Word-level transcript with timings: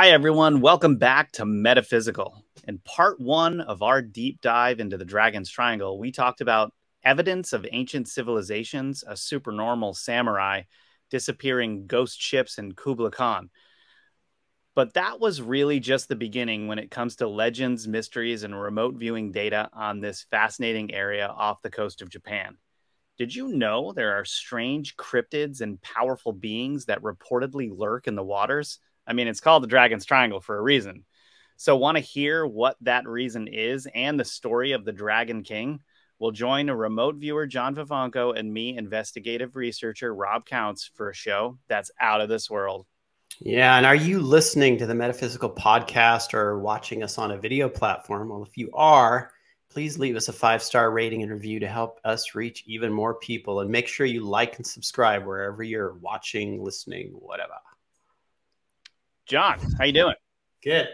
Hi, 0.00 0.10
everyone. 0.10 0.60
Welcome 0.60 0.94
back 0.94 1.32
to 1.32 1.44
Metaphysical. 1.44 2.44
In 2.68 2.78
part 2.84 3.18
one 3.20 3.60
of 3.60 3.82
our 3.82 4.00
deep 4.00 4.40
dive 4.40 4.78
into 4.78 4.96
the 4.96 5.04
Dragon's 5.04 5.50
Triangle, 5.50 5.98
we 5.98 6.12
talked 6.12 6.40
about 6.40 6.72
evidence 7.02 7.52
of 7.52 7.66
ancient 7.72 8.06
civilizations, 8.06 9.02
a 9.08 9.16
supernormal 9.16 9.94
samurai, 9.94 10.62
disappearing 11.10 11.88
ghost 11.88 12.22
ships, 12.22 12.58
and 12.58 12.76
Kublai 12.76 13.10
Khan. 13.10 13.50
But 14.76 14.94
that 14.94 15.18
was 15.18 15.42
really 15.42 15.80
just 15.80 16.08
the 16.08 16.14
beginning 16.14 16.68
when 16.68 16.78
it 16.78 16.92
comes 16.92 17.16
to 17.16 17.26
legends, 17.26 17.88
mysteries, 17.88 18.44
and 18.44 18.54
remote 18.54 18.94
viewing 18.94 19.32
data 19.32 19.68
on 19.72 19.98
this 19.98 20.26
fascinating 20.30 20.94
area 20.94 21.26
off 21.26 21.60
the 21.62 21.72
coast 21.72 22.02
of 22.02 22.08
Japan. 22.08 22.56
Did 23.18 23.34
you 23.34 23.48
know 23.48 23.92
there 23.92 24.12
are 24.12 24.24
strange 24.24 24.94
cryptids 24.94 25.60
and 25.60 25.82
powerful 25.82 26.32
beings 26.32 26.84
that 26.84 27.02
reportedly 27.02 27.76
lurk 27.76 28.06
in 28.06 28.14
the 28.14 28.22
waters? 28.22 28.78
I 29.08 29.14
mean, 29.14 29.26
it's 29.26 29.40
called 29.40 29.62
the 29.62 29.68
Dragon's 29.68 30.04
Triangle 30.04 30.40
for 30.40 30.58
a 30.58 30.62
reason. 30.62 31.04
So, 31.56 31.76
want 31.76 31.96
to 31.96 32.02
hear 32.02 32.46
what 32.46 32.76
that 32.82 33.08
reason 33.08 33.48
is 33.48 33.88
and 33.92 34.20
the 34.20 34.24
story 34.24 34.72
of 34.72 34.84
the 34.84 34.92
Dragon 34.92 35.42
King? 35.42 35.80
We'll 36.18 36.30
join 36.30 36.68
a 36.68 36.76
remote 36.76 37.16
viewer, 37.16 37.46
John 37.46 37.74
Vivanco, 37.74 38.38
and 38.38 38.52
me, 38.52 38.76
investigative 38.76 39.56
researcher 39.56 40.14
Rob 40.14 40.46
Counts, 40.46 40.90
for 40.94 41.10
a 41.10 41.14
show 41.14 41.58
that's 41.68 41.90
out 42.00 42.20
of 42.20 42.28
this 42.28 42.50
world. 42.50 42.86
Yeah. 43.40 43.76
And 43.76 43.86
are 43.86 43.94
you 43.94 44.20
listening 44.20 44.78
to 44.78 44.86
the 44.86 44.94
Metaphysical 44.94 45.50
podcast 45.50 46.34
or 46.34 46.58
watching 46.58 47.02
us 47.02 47.18
on 47.18 47.30
a 47.30 47.38
video 47.38 47.68
platform? 47.68 48.28
Well, 48.28 48.42
if 48.42 48.56
you 48.58 48.70
are, 48.74 49.30
please 49.70 49.98
leave 49.98 50.16
us 50.16 50.28
a 50.28 50.32
five 50.32 50.62
star 50.62 50.90
rating 50.90 51.22
and 51.22 51.30
review 51.30 51.60
to 51.60 51.68
help 51.68 52.00
us 52.04 52.34
reach 52.34 52.64
even 52.66 52.92
more 52.92 53.14
people. 53.14 53.60
And 53.60 53.70
make 53.70 53.86
sure 53.86 54.06
you 54.06 54.24
like 54.24 54.56
and 54.56 54.66
subscribe 54.66 55.24
wherever 55.24 55.62
you're 55.62 55.94
watching, 55.94 56.62
listening, 56.62 57.10
whatever. 57.12 57.54
John, 59.28 59.60
how 59.78 59.84
you 59.84 59.92
doing? 59.92 60.14
Good. 60.64 60.88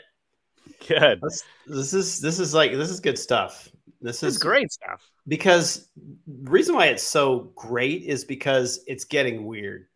Good. 0.88 1.20
This, 1.22 1.44
this 1.66 1.94
is 1.94 2.20
this 2.20 2.40
is 2.40 2.52
like 2.52 2.72
this 2.72 2.90
is 2.90 2.98
good 2.98 3.18
stuff. 3.18 3.68
This 4.00 4.24
is 4.24 4.38
great 4.38 4.72
stuff. 4.72 5.08
Because 5.28 5.88
reason 6.26 6.74
why 6.74 6.86
it's 6.86 7.02
so 7.02 7.52
great 7.54 8.02
is 8.02 8.24
because 8.24 8.80
it's 8.88 9.04
getting 9.04 9.46
weird. 9.46 9.86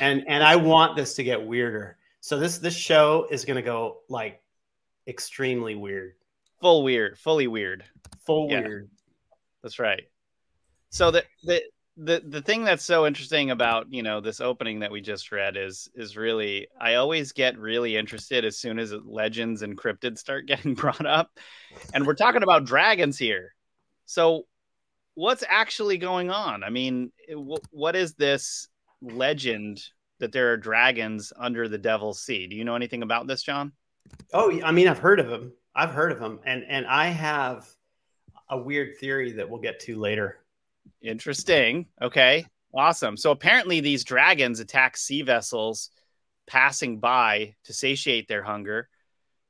And 0.00 0.24
and 0.28 0.44
I 0.44 0.54
want 0.54 0.96
this 0.96 1.14
to 1.14 1.24
get 1.24 1.44
weirder. 1.44 1.98
So 2.20 2.38
this 2.38 2.58
this 2.58 2.76
show 2.76 3.26
is 3.30 3.44
going 3.44 3.56
to 3.56 3.62
go 3.62 3.98
like 4.08 4.40
extremely 5.08 5.74
weird. 5.74 6.14
Full 6.60 6.84
weird, 6.84 7.18
fully 7.18 7.48
weird. 7.48 7.84
Full 8.24 8.50
yeah. 8.50 8.60
weird. 8.60 8.90
That's 9.64 9.80
right. 9.80 10.04
So 10.90 11.10
the 11.10 11.24
the 11.42 11.60
the 11.96 12.22
the 12.26 12.42
thing 12.42 12.64
that's 12.64 12.84
so 12.84 13.06
interesting 13.06 13.50
about 13.50 13.86
you 13.92 14.02
know 14.02 14.20
this 14.20 14.40
opening 14.40 14.80
that 14.80 14.90
we 14.90 15.00
just 15.00 15.30
read 15.30 15.56
is 15.56 15.88
is 15.94 16.16
really 16.16 16.66
I 16.80 16.94
always 16.94 17.32
get 17.32 17.58
really 17.58 17.96
interested 17.96 18.44
as 18.44 18.56
soon 18.56 18.78
as 18.78 18.92
legends 18.92 19.62
and 19.62 19.78
cryptids 19.78 20.18
start 20.18 20.46
getting 20.48 20.74
brought 20.74 21.06
up, 21.06 21.30
and 21.92 22.06
we're 22.06 22.14
talking 22.14 22.42
about 22.42 22.64
dragons 22.64 23.18
here. 23.18 23.54
So, 24.06 24.46
what's 25.14 25.44
actually 25.48 25.98
going 25.98 26.30
on? 26.30 26.64
I 26.64 26.70
mean, 26.70 27.12
eh, 27.28 27.34
what 27.34 27.94
is 27.96 28.14
this 28.14 28.68
legend 29.00 29.80
that 30.18 30.32
there 30.32 30.52
are 30.52 30.56
dragons 30.56 31.32
under 31.38 31.68
the 31.68 31.78
Devil's 31.78 32.20
Sea? 32.20 32.46
Do 32.48 32.56
you 32.56 32.64
know 32.64 32.74
anything 32.76 33.02
about 33.02 33.26
this, 33.26 33.42
John? 33.42 33.72
Oh, 34.32 34.60
I 34.62 34.72
mean, 34.72 34.88
I've 34.88 34.98
heard 34.98 35.20
of 35.20 35.28
them. 35.28 35.52
I've 35.76 35.90
heard 35.90 36.10
of 36.10 36.18
them, 36.18 36.40
and 36.44 36.64
and 36.68 36.86
I 36.86 37.06
have 37.06 37.68
a 38.50 38.58
weird 38.58 38.98
theory 38.98 39.32
that 39.32 39.48
we'll 39.48 39.60
get 39.60 39.78
to 39.80 39.96
later. 39.98 40.43
Interesting. 41.02 41.86
Okay. 42.00 42.46
Awesome. 42.74 43.16
So 43.16 43.30
apparently 43.30 43.80
these 43.80 44.02
dragons 44.04 44.58
attack 44.58 44.96
sea 44.96 45.22
vessels 45.22 45.90
passing 46.46 46.98
by 46.98 47.54
to 47.64 47.72
satiate 47.72 48.26
their 48.26 48.42
hunger, 48.42 48.88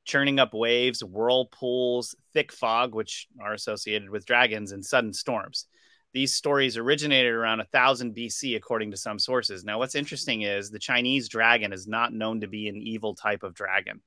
churning 0.05 0.39
up 0.39 0.53
waves, 0.53 1.03
whirlpools, 1.03 2.15
thick 2.33 2.51
fog, 2.51 2.93
which 2.93 3.27
are 3.41 3.53
associated 3.53 4.09
with 4.09 4.25
dragons, 4.25 4.71
and 4.71 4.85
sudden 4.85 5.11
storms. 5.11 5.65
These 6.13 6.33
stories 6.33 6.77
originated 6.77 7.33
around 7.33 7.57
1000 7.57 8.15
BC, 8.15 8.55
according 8.55 8.91
to 8.91 8.97
some 8.97 9.19
sources. 9.19 9.65
Now, 9.65 9.79
what's 9.79 9.95
interesting 9.95 10.43
is 10.43 10.69
the 10.69 10.79
Chinese 10.79 11.27
dragon 11.27 11.73
is 11.73 11.87
not 11.87 12.13
known 12.13 12.41
to 12.41 12.47
be 12.47 12.69
an 12.69 12.77
evil 12.77 13.15
type 13.15 13.43
of 13.43 13.53
dragon. 13.53 14.01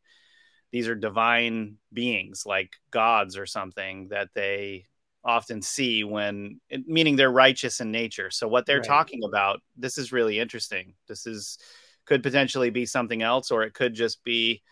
These 0.71 0.89
are 0.89 0.95
divine 0.95 1.77
beings 1.93 2.45
like 2.47 2.77
gods 2.91 3.37
or 3.37 3.47
something 3.47 4.09
that 4.09 4.29
they 4.35 4.87
often 5.25 5.63
see 5.63 6.05
when 6.05 6.61
meaning 6.87 7.17
they're 7.17 7.31
righteous 7.31 7.81
in 7.81 7.91
nature. 7.91 8.31
So 8.31 8.49
what 8.49 8.67
they're 8.67 8.79
right. 8.79 8.87
talking 8.87 9.25
about 9.25 9.61
this 9.77 9.99
is 9.99 10.13
really 10.13 10.39
interesting. 10.39 10.95
This 11.07 11.27
is 11.27 11.59
could 12.07 12.23
potentially 12.23 12.71
be 12.71 12.87
something 12.87 13.23
else 13.23 13.51
or 13.51 13.65
it 13.65 13.75
could 13.75 13.95
just 13.95 14.25
be 14.25 14.63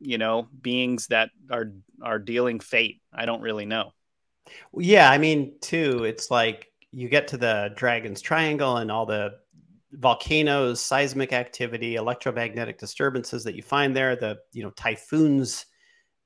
you 0.00 0.18
know 0.18 0.48
beings 0.60 1.06
that 1.08 1.30
are 1.50 1.72
are 2.02 2.18
dealing 2.18 2.60
fate. 2.60 3.00
I 3.12 3.24
don't 3.24 3.42
really 3.42 3.66
know. 3.66 3.92
Yeah 4.78 5.10
i 5.10 5.18
mean 5.18 5.54
too 5.60 6.04
it's 6.04 6.30
like 6.30 6.68
you 6.90 7.08
get 7.08 7.28
to 7.28 7.36
the 7.36 7.72
dragon's 7.76 8.20
triangle 8.20 8.76
and 8.76 8.90
all 8.90 9.06
the 9.06 9.32
volcanoes 9.92 10.80
seismic 10.80 11.32
activity 11.32 11.94
electromagnetic 11.94 12.78
disturbances 12.78 13.44
that 13.44 13.54
you 13.54 13.62
find 13.62 13.96
there 13.96 14.16
the 14.16 14.38
you 14.52 14.62
know 14.62 14.70
typhoons 14.70 15.66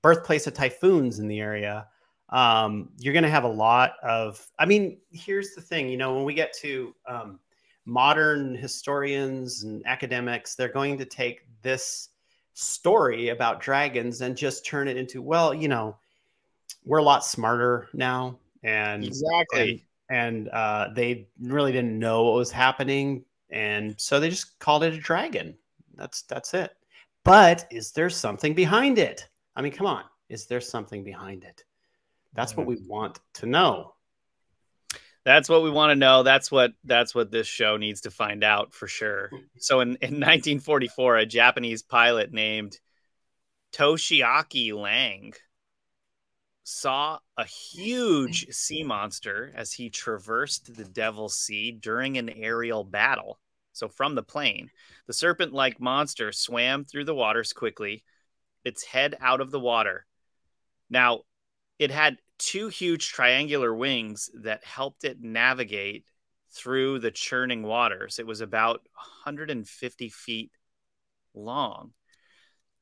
birthplace 0.03 0.47
of 0.47 0.54
typhoons 0.54 1.19
in 1.19 1.28
the 1.28 1.41
area 1.41 1.87
um, 2.31 2.91
you're 2.99 3.12
going 3.12 3.22
to 3.22 3.31
have 3.31 3.44
a 3.44 3.49
lot 3.49 3.94
of 4.03 4.47
i 4.59 4.66
mean 4.66 4.99
here's 5.11 5.55
the 5.55 5.61
thing 5.61 5.89
you 5.89 5.97
know 5.97 6.15
when 6.15 6.25
we 6.25 6.34
get 6.34 6.53
to 6.53 6.94
um, 7.06 7.39
modern 7.84 8.55
historians 8.55 9.62
and 9.65 9.83
academics 9.87 10.55
they're 10.55 10.69
going 10.69 10.99
to 10.99 11.05
take 11.05 11.47
this 11.62 12.11
story 12.53 13.28
about 13.28 13.61
dragons 13.61 14.21
and 14.21 14.37
just 14.37 14.66
turn 14.66 14.89
it 14.89 14.97
into 14.97 15.22
well 15.22 15.55
you 15.55 15.69
know 15.69 15.97
we're 16.84 16.99
a 16.99 17.03
lot 17.03 17.25
smarter 17.25 17.89
now 17.93 18.39
and 18.62 19.05
exactly. 19.05 19.87
and, 20.10 20.45
and 20.45 20.49
uh, 20.49 20.89
they 20.95 21.28
really 21.41 21.72
didn't 21.72 21.99
know 21.99 22.25
what 22.25 22.34
was 22.34 22.50
happening 22.50 23.25
and 23.50 23.95
so 23.99 24.21
they 24.21 24.28
just 24.28 24.59
called 24.59 24.84
it 24.84 24.93
a 24.93 24.99
dragon. 24.99 25.56
That's 25.95 26.22
that's 26.22 26.55
it. 26.55 26.72
But 27.25 27.66
is 27.71 27.93
there 27.93 28.10
something 28.10 28.55
behind 28.55 28.99
it? 28.99 29.28
I 29.56 29.62
mean 29.62 29.72
come 29.72 29.87
on 29.87 30.05
is 30.28 30.47
there 30.47 30.60
something 30.60 31.03
behind 31.03 31.45
it 31.45 31.65
that's 32.34 32.56
what 32.56 32.66
we 32.66 32.77
want 32.87 33.19
to 33.34 33.47
know. 33.47 33.94
That's 35.25 35.49
what 35.49 35.62
we 35.62 35.71
want 35.71 35.91
to 35.91 35.97
know. 35.97 36.22
That's 36.22 36.50
what 36.50 36.72
that's 36.84 37.15
what 37.15 37.31
this 37.31 37.47
show 37.47 37.77
needs 37.77 38.03
to 38.03 38.11
find 38.11 38.43
out 38.43 38.72
for 38.72 38.87
sure. 38.87 39.31
So 39.59 39.81
in, 39.81 39.91
in 39.91 39.94
1944, 40.21 41.16
a 41.19 41.27
Japanese 41.27 41.83
pilot 41.83 42.33
named 42.33 42.78
Toshiaki 43.72 44.72
Lang 44.72 45.34
saw 46.65 47.19
a 47.37 47.44
huge 47.44 48.47
sea 48.50 48.83
monster 48.83 49.53
as 49.55 49.72
he 49.72 49.91
traversed 49.91 50.75
the 50.75 50.84
Devil's 50.84 51.37
Sea 51.39 51.72
during 51.72 52.19
an 52.19 52.28
aerial 52.28 52.84
battle. 52.84 53.39
So 53.72 53.89
from 53.89 54.15
the 54.15 54.22
plane, 54.22 54.71
the 55.06 55.12
serpent-like 55.12 55.81
monster 55.81 56.33
swam 56.33 56.84
through 56.84 57.05
the 57.05 57.15
waters 57.15 57.53
quickly, 57.53 58.05
its 58.65 58.84
head 58.84 59.16
out 59.21 59.41
of 59.41 59.50
the 59.50 59.60
water. 59.60 60.05
Now, 60.91 61.22
it 61.78 61.91
had 61.91 62.19
two 62.39 62.69
huge 62.69 63.09
triangular 63.09 63.75
wings 63.75 64.31
that 64.34 64.65
helped 64.65 65.05
it 65.05 65.21
navigate 65.21 66.05
through 66.50 66.99
the 66.99 67.11
churning 67.11 67.62
waters. 67.62 68.19
It 68.19 68.27
was 68.27 68.41
about 68.41 68.81
150 68.94 70.09
feet 70.09 70.50
long. 71.34 71.93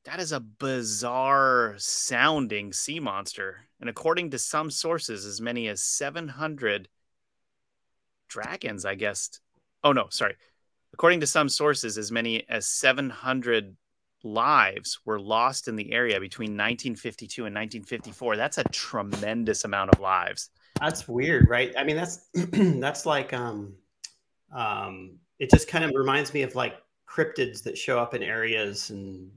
That 0.05 0.19
is 0.19 0.31
a 0.31 0.39
bizarre 0.39 1.75
sounding 1.77 2.71
sea 2.71 2.99
monster. 2.99 3.67
And 3.81 3.89
according 3.89 4.31
to 4.31 4.39
some 4.39 4.71
sources, 4.71 5.25
as 5.25 5.41
many 5.41 5.67
as 5.67 5.83
700 5.83 6.87
dragons, 8.29 8.85
I 8.85 8.95
guess. 8.95 9.39
Oh, 9.83 9.91
no, 9.91 10.07
sorry. 10.09 10.35
According 10.93 11.19
to 11.19 11.27
some 11.27 11.49
sources, 11.49 11.97
as 11.97 12.11
many 12.11 12.47
as 12.49 12.67
700 12.67 13.75
lives 14.27 14.99
were 15.05 15.19
lost 15.19 15.67
in 15.67 15.75
the 15.75 15.91
area 15.91 16.19
between 16.19 16.51
1952 16.51 17.45
and 17.45 17.55
1954. 17.55 18.37
That's 18.37 18.57
a 18.57 18.63
tremendous 18.65 19.63
amount 19.63 19.93
of 19.93 19.99
lives. 19.99 20.49
That's 20.79 21.07
weird, 21.07 21.49
right? 21.49 21.73
I 21.77 21.83
mean, 21.83 21.95
that's 21.95 22.29
that's 22.33 23.05
like 23.05 23.33
um, 23.33 23.73
um, 24.53 25.17
it 25.39 25.49
just 25.49 25.67
kind 25.67 25.83
of 25.83 25.91
reminds 25.95 26.33
me 26.33 26.43
of 26.43 26.55
like 26.55 26.75
cryptids 27.09 27.63
that 27.63 27.77
show 27.77 27.99
up 27.99 28.13
in 28.13 28.21
areas 28.21 28.89
and 28.89 29.31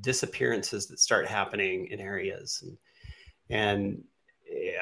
disappearances 0.00 0.86
that 0.86 1.00
start 1.00 1.26
happening 1.26 1.88
in 1.88 2.00
areas, 2.00 2.62
and 2.62 2.78
and 3.50 4.04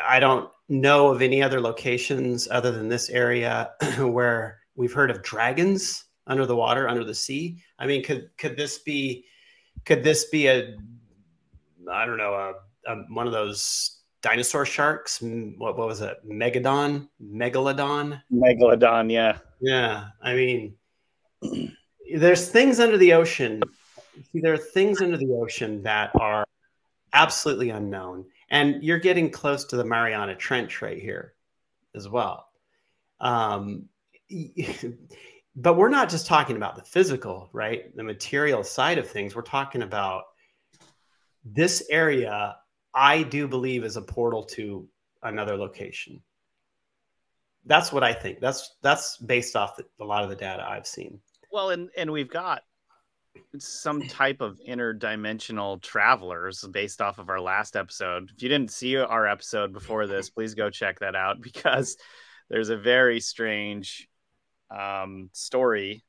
I 0.06 0.20
don't 0.20 0.50
know 0.68 1.08
of 1.08 1.22
any 1.22 1.42
other 1.42 1.60
locations 1.60 2.48
other 2.50 2.72
than 2.72 2.88
this 2.88 3.08
area 3.08 3.70
where 3.98 4.60
we've 4.74 4.92
heard 4.92 5.10
of 5.10 5.22
dragons 5.22 6.04
under 6.26 6.46
the 6.46 6.56
water, 6.56 6.88
under 6.88 7.04
the 7.04 7.14
sea. 7.14 7.58
I 7.78 7.86
mean, 7.86 8.02
could 8.02 8.30
could 8.38 8.56
this 8.56 8.78
be 8.78 9.26
could 9.84 10.02
this 10.02 10.26
be 10.26 10.46
a 10.46 10.76
I 11.90 12.06
don't 12.06 12.18
know 12.18 12.34
a, 12.34 12.92
a 12.92 12.96
one 13.08 13.26
of 13.26 13.32
those 13.32 14.02
dinosaur 14.22 14.64
sharks? 14.64 15.20
What, 15.20 15.76
what 15.76 15.88
was 15.88 16.00
it? 16.00 16.16
Megalodon? 16.28 17.08
Megalodon? 17.20 18.22
Megalodon, 18.32 19.10
yeah. 19.10 19.38
Yeah. 19.60 20.08
I 20.22 20.34
mean, 20.34 20.74
there's 22.14 22.48
things 22.48 22.78
under 22.78 22.96
the 22.96 23.14
ocean 23.14 23.60
see, 24.32 24.40
there 24.40 24.52
are 24.52 24.58
things 24.58 25.00
under 25.00 25.16
the 25.16 25.32
ocean 25.32 25.82
that 25.82 26.10
are 26.14 26.44
absolutely 27.12 27.70
unknown, 27.70 28.24
and 28.50 28.82
you're 28.82 28.98
getting 28.98 29.30
close 29.30 29.64
to 29.66 29.76
the 29.76 29.84
Mariana 29.84 30.34
Trench 30.34 30.82
right 30.82 30.98
here, 30.98 31.34
as 31.94 32.08
well. 32.08 32.48
Um, 33.20 33.88
but 35.54 35.74
we're 35.74 35.88
not 35.88 36.08
just 36.08 36.26
talking 36.26 36.56
about 36.56 36.76
the 36.76 36.82
physical, 36.82 37.50
right? 37.52 37.94
The 37.94 38.02
material 38.02 38.64
side 38.64 38.98
of 38.98 39.08
things. 39.08 39.34
We're 39.34 39.42
talking 39.42 39.82
about 39.82 40.24
this 41.44 41.86
area. 41.90 42.56
I 42.94 43.22
do 43.22 43.48
believe 43.48 43.84
is 43.84 43.96
a 43.96 44.02
portal 44.02 44.44
to 44.44 44.88
another 45.22 45.56
location. 45.56 46.22
That's 47.64 47.92
what 47.92 48.02
I 48.02 48.12
think. 48.12 48.40
That's 48.40 48.76
that's 48.82 49.18
based 49.18 49.54
off 49.54 49.76
the, 49.76 49.84
a 50.00 50.04
lot 50.04 50.24
of 50.24 50.30
the 50.30 50.36
data 50.36 50.66
I've 50.68 50.86
seen. 50.86 51.20
Well, 51.52 51.70
and 51.70 51.90
and 51.96 52.10
we've 52.10 52.30
got 52.30 52.62
some 53.58 54.02
type 54.02 54.40
of 54.40 54.58
interdimensional 54.66 55.80
travelers 55.80 56.66
based 56.70 57.00
off 57.00 57.18
of 57.18 57.28
our 57.28 57.40
last 57.40 57.76
episode. 57.76 58.30
If 58.34 58.42
you 58.42 58.48
didn't 58.48 58.72
see 58.72 58.96
our 58.96 59.26
episode 59.26 59.72
before 59.72 60.06
this, 60.06 60.30
please 60.30 60.54
go 60.54 60.70
check 60.70 61.00
that 61.00 61.14
out 61.14 61.40
because 61.42 61.96
there's 62.48 62.70
a 62.70 62.76
very 62.76 63.20
strange 63.20 64.08
um, 64.76 65.30
story. 65.32 66.04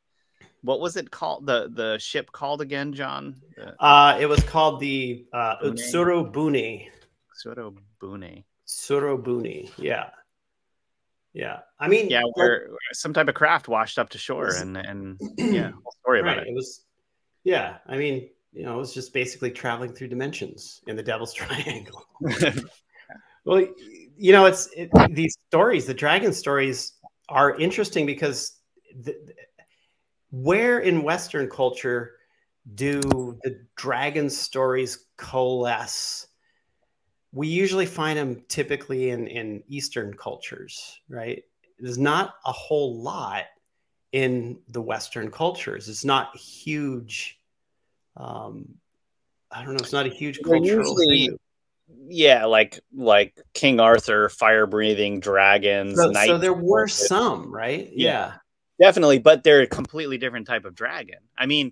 What 0.61 0.79
was 0.79 0.95
it 0.95 1.11
called? 1.11 1.45
The 1.45 1.69
the 1.73 1.97
ship 1.99 2.31
called 2.31 2.61
again, 2.61 2.93
John? 2.93 3.41
The... 3.55 3.83
Uh, 3.83 4.17
it 4.19 4.27
was 4.27 4.41
called 4.43 4.79
the 4.79 5.25
uh, 5.33 5.57
Utsurubuni. 5.63 6.89
Utsurubuni. 7.45 8.43
Surobuni. 8.67 9.71
Yeah. 9.77 10.09
Yeah. 11.33 11.59
I 11.79 11.87
mean, 11.87 12.09
yeah, 12.09 12.23
we're 12.35 12.69
some 12.93 13.13
type 13.13 13.27
of 13.27 13.35
craft 13.35 13.67
washed 13.67 13.99
up 13.99 14.09
to 14.09 14.17
shore 14.17 14.49
and, 14.55 14.77
and 14.77 15.19
yeah, 15.37 15.71
story 16.01 16.21
about 16.21 16.37
right. 16.37 16.47
it. 16.47 16.51
It 16.51 16.55
was, 16.55 16.81
yeah. 17.43 17.77
I 17.87 17.97
mean, 17.97 18.29
you 18.53 18.63
know, 18.63 18.75
it 18.75 18.77
was 18.77 18.93
just 18.93 19.13
basically 19.13 19.51
traveling 19.51 19.93
through 19.93 20.09
dimensions 20.09 20.81
in 20.87 20.95
the 20.95 21.03
Devil's 21.03 21.33
Triangle. 21.33 22.05
well, 23.45 23.65
you 24.15 24.31
know, 24.31 24.45
it's 24.45 24.69
it, 24.77 24.91
these 25.09 25.37
stories, 25.47 25.85
the 25.85 25.93
dragon 25.93 26.33
stories 26.33 26.93
are 27.29 27.57
interesting 27.59 28.05
because 28.05 28.59
the, 29.01 29.15
where 30.31 30.79
in 30.79 31.03
Western 31.03 31.49
culture 31.49 32.13
do 32.75 33.01
the 33.43 33.65
dragon 33.75 34.29
stories 34.29 35.05
coalesce? 35.17 36.27
we 37.33 37.47
usually 37.47 37.87
find 37.87 38.17
them 38.17 38.43
typically 38.47 39.09
in, 39.09 39.27
in 39.27 39.63
Eastern 39.67 40.13
cultures, 40.13 40.99
right? 41.09 41.43
There's 41.79 41.97
not 41.97 42.35
a 42.45 42.51
whole 42.51 43.01
lot 43.01 43.45
in 44.11 44.59
the 44.69 44.81
Western 44.81 45.31
cultures. 45.31 45.89
It's 45.89 46.05
not 46.05 46.37
huge. 46.37 47.39
Um, 48.15 48.75
I 49.51 49.65
don't 49.65 49.73
know. 49.73 49.81
It's 49.81 49.91
not 49.91 50.05
a 50.05 50.09
huge 50.09 50.41
cultural 50.43 50.61
usually, 50.63 51.27
thing. 51.27 51.39
Yeah, 52.07 52.45
like 52.45 52.79
like 52.93 53.39
King 53.53 53.79
Arthur, 53.79 54.29
fire 54.29 54.65
breathing 54.65 55.19
dragons. 55.19 55.97
So, 55.97 56.11
so 56.13 56.37
there 56.37 56.53
were 56.53 56.87
some, 56.87 57.53
right? 57.53 57.89
Yeah. 57.93 58.11
yeah, 58.11 58.33
definitely, 58.79 59.19
but 59.19 59.43
they're 59.43 59.61
a 59.61 59.67
completely 59.67 60.17
different 60.17 60.47
type 60.47 60.65
of 60.65 60.75
dragon. 60.75 61.19
I 61.37 61.45
mean, 61.45 61.71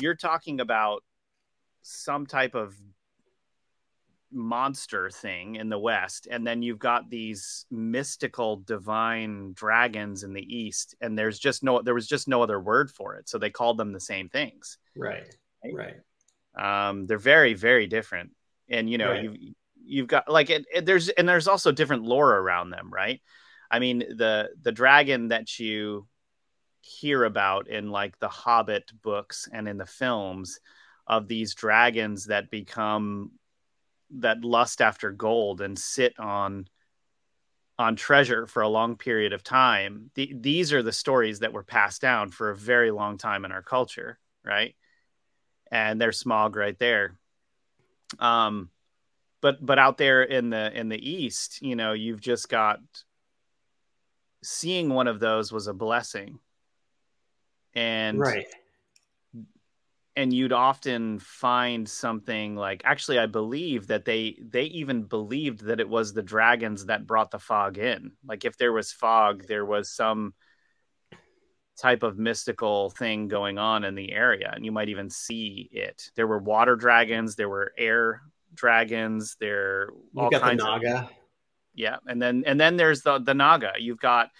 you're 0.00 0.16
talking 0.16 0.60
about 0.60 1.02
some 1.82 2.26
type 2.26 2.54
of 2.54 2.74
monster 4.34 5.10
thing 5.10 5.54
in 5.54 5.68
the 5.68 5.78
west 5.78 6.26
and 6.28 6.44
then 6.44 6.60
you've 6.60 6.78
got 6.78 7.08
these 7.08 7.66
mystical 7.70 8.56
divine 8.56 9.52
dragons 9.54 10.24
in 10.24 10.32
the 10.32 10.42
east 10.42 10.96
and 11.00 11.16
there's 11.16 11.38
just 11.38 11.62
no 11.62 11.80
there 11.82 11.94
was 11.94 12.08
just 12.08 12.26
no 12.26 12.42
other 12.42 12.58
word 12.58 12.90
for 12.90 13.14
it 13.14 13.28
so 13.28 13.38
they 13.38 13.50
called 13.50 13.78
them 13.78 13.92
the 13.92 14.00
same 14.00 14.28
things 14.28 14.78
right 14.96 15.36
right, 15.72 15.94
um 16.58 17.06
they're 17.06 17.16
very 17.16 17.54
very 17.54 17.86
different 17.86 18.32
and 18.68 18.88
you 18.88 18.98
know 18.98 19.10
right. 19.10 19.22
you 19.24 19.54
you've 19.84 20.06
got 20.06 20.28
like 20.28 20.50
it, 20.50 20.64
it, 20.72 20.86
there's 20.86 21.08
and 21.10 21.28
there's 21.28 21.48
also 21.48 21.72
different 21.72 22.04
lore 22.04 22.34
around 22.34 22.70
them 22.70 22.90
right? 22.92 23.20
I 23.70 23.78
mean 23.78 23.98
the 23.98 24.50
the 24.60 24.72
dragon 24.72 25.28
that 25.28 25.58
you 25.58 26.06
hear 26.80 27.24
about 27.24 27.68
in 27.68 27.90
like 27.90 28.18
the 28.18 28.28
hobbit 28.28 28.90
books 29.02 29.48
and 29.52 29.66
in 29.66 29.78
the 29.78 29.86
films 29.86 30.60
of 31.06 31.28
these 31.28 31.54
dragons 31.54 32.26
that 32.26 32.50
become 32.50 33.32
that 34.18 34.44
lust 34.44 34.82
after 34.82 35.10
gold 35.10 35.60
and 35.60 35.78
sit 35.78 36.18
on 36.18 36.66
on 37.78 37.96
treasure 37.96 38.46
for 38.46 38.62
a 38.62 38.68
long 38.68 38.96
period 38.96 39.32
of 39.32 39.42
time 39.42 40.10
the, 40.14 40.32
these 40.38 40.72
are 40.72 40.82
the 40.82 40.92
stories 40.92 41.40
that 41.40 41.52
were 41.52 41.64
passed 41.64 42.00
down 42.00 42.30
for 42.30 42.50
a 42.50 42.56
very 42.56 42.90
long 42.90 43.18
time 43.18 43.44
in 43.44 43.52
our 43.52 43.62
culture 43.62 44.18
right? 44.44 44.74
And 45.70 46.00
there's 46.00 46.22
Smaug 46.22 46.54
right 46.54 46.78
there 46.78 47.18
um 48.18 48.70
but 49.40 49.64
but 49.64 49.78
out 49.78 49.98
there 49.98 50.22
in 50.22 50.50
the 50.50 50.72
in 50.78 50.88
the 50.88 51.10
east 51.10 51.60
you 51.62 51.76
know 51.76 51.92
you've 51.92 52.20
just 52.20 52.48
got 52.48 52.80
seeing 54.44 54.90
one 54.90 55.08
of 55.08 55.18
those 55.18 55.50
was 55.50 55.66
a 55.66 55.74
blessing. 55.74 56.38
And 57.74 58.20
right. 58.20 58.46
and 60.14 60.32
you'd 60.32 60.52
often 60.52 61.18
find 61.18 61.88
something 61.88 62.54
like 62.54 62.82
actually 62.84 63.18
i 63.18 63.26
believe 63.26 63.88
that 63.88 64.04
they 64.04 64.38
they 64.40 64.62
even 64.66 65.02
believed 65.02 65.64
that 65.64 65.80
it 65.80 65.88
was 65.88 66.12
the 66.12 66.22
dragons 66.22 66.86
that 66.86 67.04
brought 67.04 67.32
the 67.32 67.40
fog 67.40 67.78
in. 67.78 68.12
Like 68.24 68.44
if 68.44 68.56
there 68.56 68.72
was 68.72 68.92
fog 68.92 69.48
there 69.48 69.64
was 69.64 69.90
some 69.90 70.34
type 71.76 72.02
of 72.02 72.18
mystical 72.18 72.90
thing 72.90 73.26
going 73.28 73.58
on 73.58 73.84
in 73.84 73.94
the 73.94 74.12
area 74.12 74.52
and 74.54 74.64
you 74.64 74.70
might 74.70 74.88
even 74.88 75.10
see 75.10 75.68
it. 75.72 76.10
There 76.14 76.26
were 76.26 76.38
water 76.38 76.76
dragons 76.76 77.34
there 77.34 77.48
were 77.48 77.72
air 77.76 78.22
dragons 78.54 79.36
there 79.40 79.90
all 80.16 80.30
kinds 80.30 80.62
the 80.62 80.68
naga 80.68 80.98
of, 81.04 81.10
yeah 81.74 81.96
and 82.06 82.22
then 82.22 82.44
and 82.46 82.60
then 82.60 82.76
there's 82.76 83.02
the 83.02 83.18
the 83.18 83.34
naga. 83.34 83.72
You've 83.78 83.98
got 83.98 84.30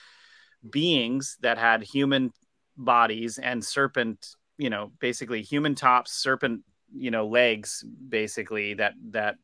beings 0.69 1.37
that 1.41 1.59
had 1.59 1.83
human 1.83 2.33
bodies 2.77 3.39
and 3.39 3.65
serpent 3.65 4.37
you 4.57 4.71
know 4.71 4.93
basically 5.01 5.43
human 5.43 5.75
tops 5.75 6.13
serpent 6.13 6.63
you 6.95 7.11
know 7.11 7.27
legs 7.27 7.85
basically 8.09 8.75
that 8.75 8.95
that 9.11 9.37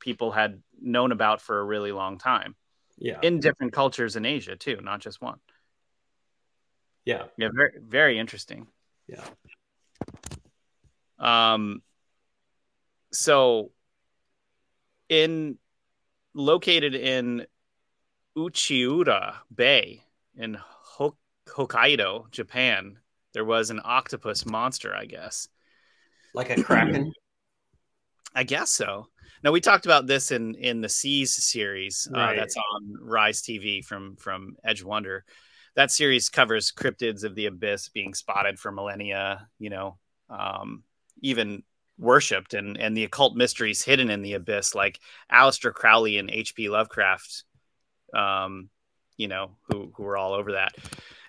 people 0.00 0.30
had 0.30 0.62
known 0.82 1.12
about 1.12 1.40
for 1.40 1.60
a 1.60 1.64
really 1.64 1.92
long 1.92 2.18
time. 2.18 2.54
Yeah. 2.98 3.18
In 3.22 3.40
different 3.40 3.72
cultures 3.72 4.16
in 4.16 4.24
asia 4.26 4.54
too 4.54 4.78
not 4.82 5.00
just 5.00 5.22
one 5.22 5.38
yeah 7.04 7.24
yeah 7.36 7.48
very 7.52 7.72
very 7.80 8.18
interesting 8.18 8.66
yeah 9.06 9.24
um 11.18 11.82
so 13.12 13.70
in 15.08 15.56
located 16.34 16.94
in 16.94 17.46
uchiura 18.36 19.34
bay 19.54 20.02
in 20.36 20.58
hokkaido 21.46 22.30
japan 22.30 22.98
there 23.34 23.44
was 23.44 23.70
an 23.70 23.80
octopus 23.84 24.46
monster, 24.46 24.94
I 24.94 25.04
guess. 25.04 25.48
Like 26.32 26.50
a 26.50 26.62
kraken? 26.62 27.12
I 28.34 28.44
guess 28.44 28.70
so. 28.70 29.08
Now 29.42 29.52
we 29.52 29.60
talked 29.60 29.84
about 29.84 30.06
this 30.06 30.30
in 30.30 30.54
in 30.54 30.80
the 30.80 30.88
Seas 30.88 31.34
series 31.34 32.08
uh, 32.10 32.16
right. 32.16 32.32
uh, 32.32 32.40
that's 32.40 32.56
on 32.56 32.96
Rise 33.00 33.42
TV 33.42 33.84
from 33.84 34.16
from 34.16 34.56
Edge 34.64 34.82
Wonder. 34.82 35.24
That 35.76 35.90
series 35.90 36.28
covers 36.28 36.72
cryptids 36.72 37.24
of 37.24 37.34
the 37.34 37.46
abyss 37.46 37.88
being 37.88 38.14
spotted 38.14 38.58
for 38.58 38.70
millennia. 38.70 39.48
You 39.58 39.70
know, 39.70 39.98
um, 40.30 40.84
even 41.20 41.62
worshipped 41.98 42.54
and 42.54 42.76
and 42.76 42.96
the 42.96 43.04
occult 43.04 43.36
mysteries 43.36 43.82
hidden 43.82 44.10
in 44.10 44.22
the 44.22 44.34
abyss, 44.34 44.74
like 44.74 45.00
Aleister 45.32 45.72
Crowley 45.72 46.18
and 46.18 46.30
H.P. 46.30 46.68
Lovecraft. 46.68 47.44
Um, 48.14 48.70
you 49.16 49.28
know, 49.28 49.52
who 49.68 49.92
who 49.96 50.02
were 50.02 50.16
all 50.16 50.32
over 50.32 50.52
that. 50.52 50.74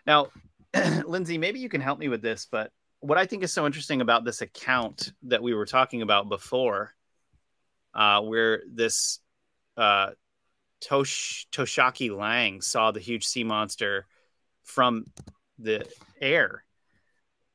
Now, 0.06 0.28
Lindsay, 1.06 1.38
maybe 1.38 1.60
you 1.60 1.70
can 1.70 1.82
help 1.82 2.00
me 2.00 2.10
with 2.10 2.22
this, 2.22 2.48
but 2.50 2.72
what 3.00 3.18
I 3.18 3.25
think 3.25 3.44
is 3.44 3.54
so 3.54 3.66
interesting 3.66 4.02
about 4.02 4.25
this 4.25 4.42
account 4.42 5.12
that 5.24 5.44
we 5.44 5.54
were 5.54 5.66
talking 5.66 6.02
about 6.02 6.28
before, 6.28 6.92
uh, 7.94 8.22
where 8.22 8.62
this 8.68 9.20
uh, 9.78 10.12
Tosh- 10.82 11.48
Toshaki 11.52 12.16
Lang 12.16 12.62
saw 12.62 12.92
the 12.92 13.00
huge 13.00 13.25
sea 13.25 13.44
monster 13.44 14.08
from 14.65 15.05
the 15.57 15.88
air. 16.19 16.63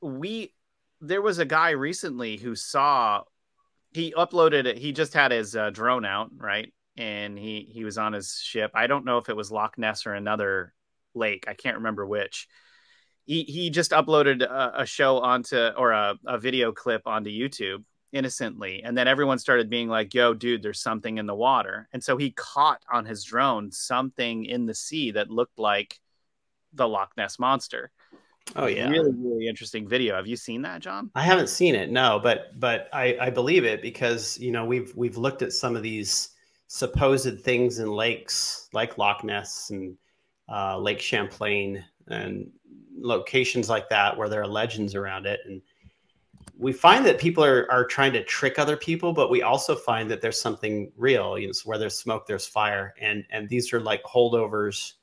We 0.00 0.55
there 1.02 1.23
was 1.23 1.38
a 1.38 1.45
guy 1.45 1.71
recently 1.71 2.37
who 2.37 2.55
saw 2.55 3.23
he 3.93 4.14
uploaded 4.17 4.67
it. 4.67 4.79
He 4.79 4.93
just 4.93 5.12
had 5.12 5.33
his 5.33 5.55
uh, 5.55 5.71
drone 5.71 6.05
out, 6.05 6.31
right? 6.37 6.73
And 6.97 7.38
he 7.38 7.69
he 7.71 7.85
was 7.85 7.99
on 7.99 8.12
his 8.12 8.40
ship. 8.43 8.71
I 8.75 8.87
don't 8.87 9.05
know 9.05 9.19
if 9.19 9.29
it 9.29 9.37
was 9.37 9.50
Loch 9.50 9.76
Ness 9.76 10.07
or 10.07 10.14
another 10.14 10.73
lake. 11.14 11.45
I 11.49 11.55
can't 11.55 11.76
remember 11.76 12.07
which 12.07 12.49
he 13.31 13.45
he 13.45 13.71
just 13.71 13.93
uploaded 13.93 14.43
a, 14.43 14.81
a 14.81 14.87
show 14.87 15.19
onto 15.19 15.57
or 15.57 15.93
a, 15.93 16.17
a 16.26 16.37
video 16.37 16.73
clip 16.73 17.02
onto 17.07 17.31
YouTube 17.31 17.85
innocently 18.12 18.83
and 18.83 18.99
then 18.99 19.07
everyone 19.07 19.38
started 19.38 19.71
being 19.71 19.88
like 19.88 20.12
yo 20.14 20.35
dude 20.35 20.64
there's 20.64 20.83
something 20.83 21.19
in 21.19 21.26
the 21.26 21.35
water 21.35 21.88
and 21.93 22.02
so 22.02 22.17
he 22.17 22.33
caught 22.33 22.83
on 22.93 23.05
his 23.05 23.23
drone 23.23 23.71
something 23.71 24.45
in 24.47 24.67
the 24.67 24.75
sea 24.75 25.12
that 25.12 25.31
looked 25.31 25.61
like 25.61 26.00
the 26.75 26.89
Loch 26.89 27.12
Ness 27.17 27.39
monster 27.39 27.91
Oh 28.57 28.67
yeah, 28.67 28.89
really, 28.89 29.12
really 29.17 29.47
interesting 29.47 29.89
video. 29.89 30.17
Have 30.17 30.27
you 30.27 30.37
seen 30.37 30.62
that, 30.62 30.81
John? 30.81 31.11
I 31.15 31.23
haven't 31.23 31.49
seen 31.49 31.75
it, 31.75 31.91
no, 31.91 32.19
but 32.21 32.59
but 32.59 32.89
I, 32.93 33.17
I 33.21 33.31
believe 33.31 33.65
it 33.65 33.81
because 33.81 34.39
you 34.39 34.50
know 34.50 34.65
we've 34.65 34.95
we've 34.97 35.17
looked 35.17 35.43
at 35.43 35.53
some 35.53 35.77
of 35.77 35.83
these 35.83 36.31
supposed 36.67 37.41
things 37.41 37.79
in 37.79 37.91
lakes 37.91 38.69
like 38.73 38.99
Loch 38.99 39.23
Ness 39.23 39.71
and 39.71 39.97
uh, 40.49 40.79
Lake 40.79 41.00
Champlain 41.00 41.85
and 42.09 42.50
locations 42.99 43.69
like 43.69 43.89
that 43.89 44.17
where 44.17 44.29
there 44.29 44.43
are 44.43 44.49
legends 44.49 44.97
around 44.97 45.27
it, 45.27 45.41
and 45.45 45.62
we 46.59 46.73
find 46.73 47.07
that 47.07 47.21
people 47.21 47.45
are 47.45 47.71
are 47.71 47.85
trying 47.85 48.12
to 48.15 48.25
trick 48.25 48.59
other 48.59 48.77
people, 48.77 49.12
but 49.12 49.31
we 49.31 49.43
also 49.43 49.77
find 49.77 50.11
that 50.11 50.21
there's 50.21 50.41
something 50.41 50.91
real. 50.97 51.39
You 51.39 51.47
know, 51.47 51.53
where 51.65 51.79
there's 51.79 51.97
smoke, 51.97 52.27
there's 52.27 52.47
fire, 52.47 52.95
and 53.00 53.25
and 53.31 53.49
these 53.49 53.73
are 53.73 53.81
like 53.81 54.03
holdovers, 54.03 54.95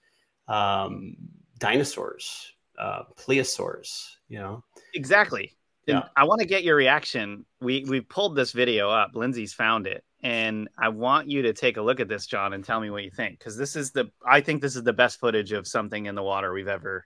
um, 0.49 1.15
dinosaurs 1.57 2.53
uh, 2.77 3.03
plesiosaurs. 3.17 4.15
You 4.27 4.39
know 4.39 4.63
exactly. 4.93 5.53
And 5.87 5.99
yeah. 5.99 6.09
I 6.17 6.25
want 6.25 6.41
to 6.41 6.47
get 6.47 6.63
your 6.63 6.75
reaction. 6.75 7.45
We 7.61 7.85
we 7.87 8.01
pulled 8.01 8.35
this 8.35 8.51
video 8.51 8.89
up. 8.89 9.11
Lindsay's 9.13 9.53
found 9.53 9.87
it, 9.87 10.03
and 10.21 10.67
I 10.77 10.89
want 10.89 11.29
you 11.29 11.43
to 11.43 11.53
take 11.53 11.77
a 11.77 11.81
look 11.81 11.99
at 11.99 12.09
this, 12.09 12.25
John, 12.25 12.53
and 12.53 12.63
tell 12.63 12.79
me 12.79 12.89
what 12.89 13.03
you 13.03 13.11
think. 13.11 13.39
Because 13.39 13.57
this 13.57 13.75
is 13.75 13.91
the 13.91 14.11
I 14.25 14.41
think 14.41 14.61
this 14.61 14.75
is 14.75 14.83
the 14.83 14.93
best 14.93 15.19
footage 15.19 15.53
of 15.53 15.67
something 15.67 16.05
in 16.05 16.15
the 16.15 16.23
water 16.23 16.51
we've 16.51 16.67
ever 16.67 17.05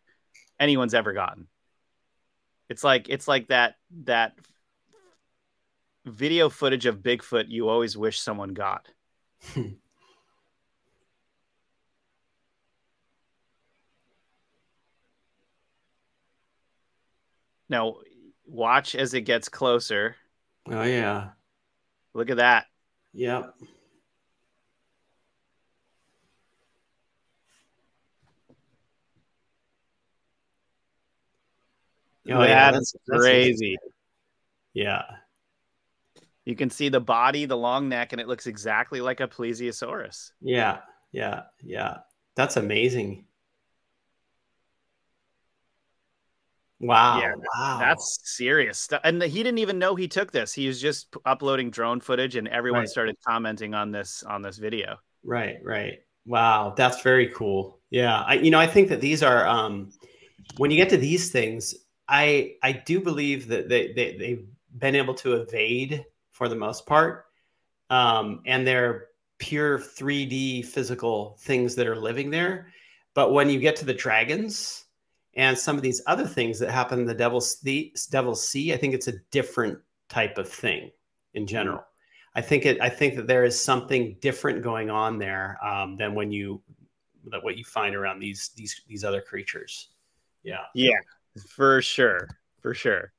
anyone's 0.60 0.93
ever 0.93 1.13
gotten. 1.13 1.48
It's 2.70 2.84
like 2.84 3.08
it's 3.10 3.27
like 3.27 3.48
that 3.50 3.75
that 4.03 4.34
video 6.05 6.50
footage 6.50 6.88
of 6.88 7.00
Bigfoot 7.00 7.46
you 7.50 7.70
always 7.70 7.96
wish 7.96 8.20
someone 8.20 8.53
got. 8.53 8.88
Now, 17.72 17.96
watch 18.46 18.96
as 18.96 19.13
it 19.13 19.22
gets 19.22 19.48
closer. 19.48 20.18
Oh 20.70 20.84
yeah. 20.84 21.30
Look 22.13 22.30
at 22.30 22.38
that. 22.38 22.66
Yep. 23.13 23.54
Oh, 32.34 32.44
yeah, 32.44 32.72
that's, 32.72 32.94
that's 33.08 33.24
crazy. 33.24 33.78
yeah. 34.74 35.04
You 36.46 36.56
can 36.56 36.70
see 36.70 36.90
the 36.90 37.00
body, 37.00 37.46
the 37.46 37.58
long 37.58 37.90
neck, 37.90 38.12
and 38.12 38.22
it 38.22 38.28
looks 38.28 38.48
exactly 38.48 39.00
like 39.01 39.22
a 39.22 39.28
plesiosaurus. 39.28 40.32
Yeah, 40.42 40.80
yeah, 41.12 41.44
yeah. 41.63 42.00
That's 42.36 42.58
amazing. 42.58 43.25
Wow. 46.82 47.20
Yeah, 47.20 47.34
wow. 47.36 47.78
That's 47.80 48.20
serious 48.24 48.80
stuff. 48.80 49.02
And 49.04 49.22
he 49.22 49.44
didn't 49.44 49.60
even 49.60 49.78
know 49.78 49.96
he 49.96 50.08
took 50.08 50.32
this. 50.32 50.52
He 50.52 50.68
was 50.68 50.82
just 50.82 51.16
uploading 51.26 51.70
drone 51.70 52.02
footage 52.02 52.36
and 52.36 52.48
everyone 52.48 52.82
right. 52.82 52.90
started 52.90 53.16
commenting 53.26 53.76
on 53.76 53.92
this 53.92 54.24
on 54.24 54.42
this 54.42 54.58
video. 54.58 54.98
Right, 55.24 55.58
right. 55.64 56.00
Wow, 56.26 56.74
that's 56.76 57.02
very 57.02 57.28
cool. 57.28 57.80
Yeah. 57.92 58.22
I 58.22 58.36
you 58.36 58.50
know, 58.50 58.60
I 58.60 58.68
think 58.68 58.90
that 58.90 59.00
these 59.00 59.22
are 59.22 59.48
um 59.48 59.92
when 60.58 60.72
you 60.72 60.78
get 60.78 60.90
to 60.90 60.98
these 60.98 61.32
things, 61.32 61.76
I 62.08 62.56
I 62.64 62.72
do 62.72 63.00
believe 63.00 63.48
that 63.50 63.70
they, 63.70 63.94
they 63.94 64.18
they've 64.18 64.48
been 64.76 64.96
able 64.96 65.14
to 65.16 65.36
evade 65.36 66.04
for 66.32 66.50
the 66.50 66.56
most 66.56 66.88
part. 66.88 67.26
Um 67.92 68.42
and 68.48 68.66
they're 68.66 69.10
pure 69.38 69.78
3D 69.78 70.66
physical 70.66 71.38
things 71.42 71.76
that 71.76 71.88
are 71.88 71.96
living 71.96 72.32
there. 72.32 72.74
But 73.14 73.34
when 73.34 73.50
you 73.50 73.60
get 73.60 73.76
to 73.78 73.86
the 73.86 73.94
dragons, 73.94 74.86
and 75.36 75.58
some 75.58 75.76
of 75.76 75.82
these 75.82 76.02
other 76.08 76.26
things 76.26 76.60
that 76.60 76.72
happen 76.72 77.00
in 77.00 77.06
the 77.06 77.14
devil's 77.14 77.60
the 77.62 77.94
devil's 78.10 78.48
sea 78.48 78.74
i 78.74 78.78
think 78.78 78.94
it's 78.94 79.08
a 79.08 79.18
different 79.32 79.78
type 80.10 80.38
of 80.38 80.48
thing 80.50 80.92
in 81.34 81.48
general. 81.48 81.78
Mm-hmm. 81.78 82.40
i 82.40 82.42
think 82.42 82.66
it 82.66 82.82
i 82.82 82.90
think 82.90 83.16
that 83.16 83.28
there 83.28 83.46
is 83.46 83.60
something 83.60 84.18
different 84.22 84.62
going 84.62 84.90
on 84.90 85.18
there 85.18 85.58
um, 85.66 85.98
than 85.98 86.16
when 86.16 86.32
you 86.32 86.62
that 87.30 87.44
what 87.44 87.58
you 87.58 87.64
find 87.64 87.96
around 87.96 88.20
these 88.20 88.52
these 88.56 88.82
these 88.88 89.04
other 89.04 89.22
creatures. 89.22 89.90
Yeah. 90.44 90.66
Yeah 90.74 90.98
for 91.48 91.82
sure 91.82 92.28
for 92.62 92.74
sure. 92.74 93.14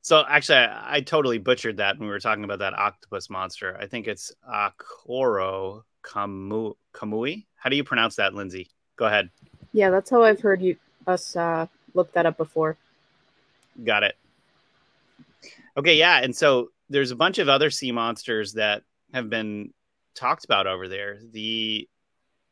So 0.00 0.24
actually 0.28 0.58
I, 0.58 0.96
I 0.96 1.00
totally 1.00 1.38
butchered 1.38 1.78
that 1.78 1.98
when 1.98 2.08
we 2.08 2.12
were 2.12 2.20
talking 2.20 2.44
about 2.44 2.58
that 2.60 2.74
octopus 2.74 3.30
monster. 3.30 3.76
I 3.80 3.86
think 3.86 4.06
it's 4.06 4.32
akoro 4.48 5.82
kamu 6.02 6.74
kamui? 6.94 7.46
How 7.56 7.70
do 7.70 7.76
you 7.76 7.84
pronounce 7.84 8.16
that 8.16 8.34
lindsay? 8.34 8.70
Go 8.96 9.06
ahead. 9.06 9.30
Yeah 9.72 9.90
that's 9.90 10.10
how 10.10 10.22
i've 10.22 10.40
heard 10.40 10.62
you 10.62 10.76
us 11.06 11.36
uh, 11.36 11.66
look 11.94 12.12
that 12.12 12.26
up 12.26 12.36
before. 12.36 12.76
Got 13.82 14.04
it. 14.04 14.16
Okay, 15.76 15.96
yeah, 15.96 16.20
and 16.22 16.34
so 16.34 16.70
there's 16.88 17.10
a 17.10 17.16
bunch 17.16 17.38
of 17.38 17.48
other 17.48 17.70
sea 17.70 17.92
monsters 17.92 18.52
that 18.54 18.82
have 19.12 19.28
been 19.28 19.72
talked 20.14 20.44
about 20.44 20.66
over 20.66 20.86
there. 20.88 21.18
The 21.32 21.88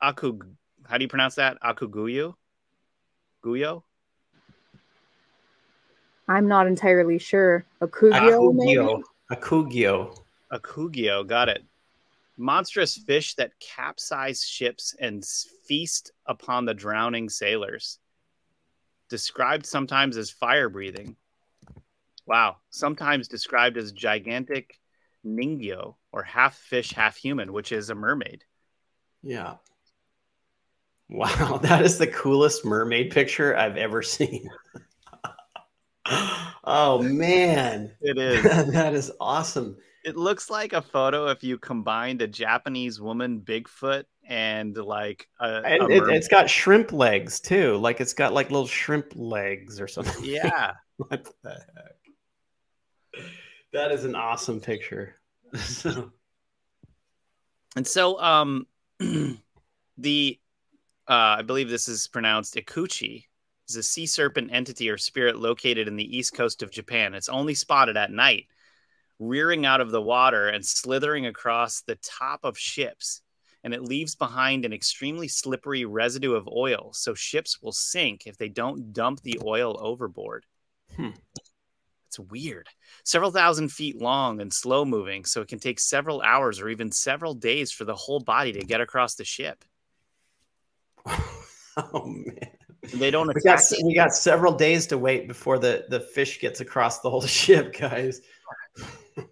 aku, 0.00 0.38
how 0.88 0.98
do 0.98 1.04
you 1.04 1.08
pronounce 1.08 1.36
that? 1.36 1.58
Akuguyo, 1.62 2.34
guyo. 3.44 3.82
I'm 6.28 6.48
not 6.48 6.66
entirely 6.66 7.18
sure. 7.18 7.64
Akugio, 7.80 8.52
Akugio. 8.52 9.02
Akugio. 9.30 10.16
Akugio. 10.52 11.26
Got 11.26 11.48
it. 11.48 11.64
Monstrous 12.36 12.96
fish 12.96 13.34
that 13.34 13.52
capsize 13.60 14.44
ships 14.44 14.96
and 14.98 15.24
feast 15.66 16.12
upon 16.26 16.64
the 16.64 16.74
drowning 16.74 17.28
sailors 17.28 17.98
described 19.12 19.66
sometimes 19.66 20.16
as 20.16 20.30
fire 20.30 20.70
breathing. 20.70 21.16
Wow. 22.26 22.56
Sometimes 22.70 23.28
described 23.28 23.76
as 23.76 23.92
gigantic 23.92 24.80
ningyo 25.22 25.96
or 26.12 26.22
half 26.22 26.56
fish, 26.56 26.92
half 26.92 27.14
human, 27.18 27.52
which 27.52 27.72
is 27.72 27.90
a 27.90 27.94
mermaid. 27.94 28.44
Yeah. 29.22 29.56
Wow. 31.10 31.58
That 31.62 31.82
is 31.82 31.98
the 31.98 32.06
coolest 32.06 32.64
mermaid 32.64 33.10
picture 33.10 33.54
I've 33.54 33.76
ever 33.76 34.00
seen. 34.00 34.48
oh, 36.64 37.02
man. 37.02 37.92
It 38.00 38.16
is. 38.18 38.42
that 38.72 38.94
is 38.94 39.12
awesome. 39.20 39.76
It 40.06 40.16
looks 40.16 40.48
like 40.48 40.72
a 40.72 40.80
photo 40.80 41.26
if 41.26 41.44
you 41.44 41.58
combined 41.58 42.22
a 42.22 42.26
Japanese 42.26 42.98
woman 42.98 43.42
Bigfoot 43.44 44.04
and 44.28 44.76
like 44.76 45.28
a, 45.40 45.62
and 45.64 45.82
a 45.82 45.96
it, 45.96 46.08
has 46.12 46.28
got 46.28 46.48
shrimp 46.48 46.92
legs 46.92 47.40
too. 47.40 47.76
Like 47.78 48.00
it's 48.00 48.14
got 48.14 48.32
like 48.32 48.50
little 48.50 48.66
shrimp 48.66 49.12
legs 49.14 49.80
or 49.80 49.88
something. 49.88 50.24
Yeah. 50.32 50.74
what 50.96 51.28
the 51.42 51.50
heck? 51.50 53.24
That 53.72 53.90
is 53.92 54.04
an 54.04 54.14
awesome 54.14 54.60
picture. 54.60 55.16
and 57.76 57.86
so 57.86 58.20
um 58.20 58.66
the 59.98 60.38
uh 61.08 61.36
I 61.38 61.42
believe 61.42 61.68
this 61.68 61.88
is 61.88 62.08
pronounced 62.08 62.54
Ikuchi 62.54 63.24
is 63.68 63.76
a 63.76 63.82
sea 63.82 64.06
serpent 64.06 64.50
entity 64.52 64.88
or 64.88 64.98
spirit 64.98 65.36
located 65.36 65.88
in 65.88 65.96
the 65.96 66.16
east 66.16 66.34
coast 66.34 66.62
of 66.62 66.70
Japan. 66.70 67.14
It's 67.14 67.28
only 67.28 67.54
spotted 67.54 67.96
at 67.96 68.10
night, 68.10 68.46
rearing 69.18 69.66
out 69.66 69.80
of 69.80 69.90
the 69.90 70.02
water 70.02 70.48
and 70.48 70.64
slithering 70.64 71.26
across 71.26 71.82
the 71.82 71.96
top 71.96 72.40
of 72.44 72.58
ships 72.58 73.22
and 73.64 73.72
it 73.72 73.82
leaves 73.82 74.14
behind 74.14 74.64
an 74.64 74.72
extremely 74.72 75.28
slippery 75.28 75.84
residue 75.84 76.34
of 76.34 76.48
oil, 76.48 76.90
so 76.92 77.14
ships 77.14 77.62
will 77.62 77.72
sink 77.72 78.26
if 78.26 78.36
they 78.36 78.48
don't 78.48 78.92
dump 78.92 79.20
the 79.22 79.40
oil 79.44 79.76
overboard. 79.80 80.46
Hmm. 80.96 81.10
It's 82.08 82.18
weird. 82.18 82.68
Several 83.04 83.30
thousand 83.30 83.70
feet 83.70 84.00
long 84.00 84.40
and 84.40 84.52
slow 84.52 84.84
moving, 84.84 85.24
so 85.24 85.40
it 85.40 85.48
can 85.48 85.58
take 85.58 85.80
several 85.80 86.20
hours 86.20 86.60
or 86.60 86.68
even 86.68 86.92
several 86.92 87.32
days 87.32 87.72
for 87.72 87.84
the 87.84 87.94
whole 87.94 88.20
body 88.20 88.52
to 88.52 88.60
get 88.60 88.82
across 88.82 89.14
the 89.14 89.24
ship. 89.24 89.64
oh 91.06 92.04
man. 92.04 92.50
They 92.94 93.12
don't 93.12 93.28
we 93.28 93.40
got, 93.42 93.62
we 93.84 93.94
got 93.94 94.12
several 94.12 94.52
days 94.52 94.86
to 94.88 94.98
wait 94.98 95.28
before 95.28 95.58
the, 95.58 95.86
the 95.88 96.00
fish 96.00 96.40
gets 96.40 96.60
across 96.60 97.00
the 97.00 97.08
whole 97.08 97.22
ship, 97.26 97.78
guys. 97.78 98.20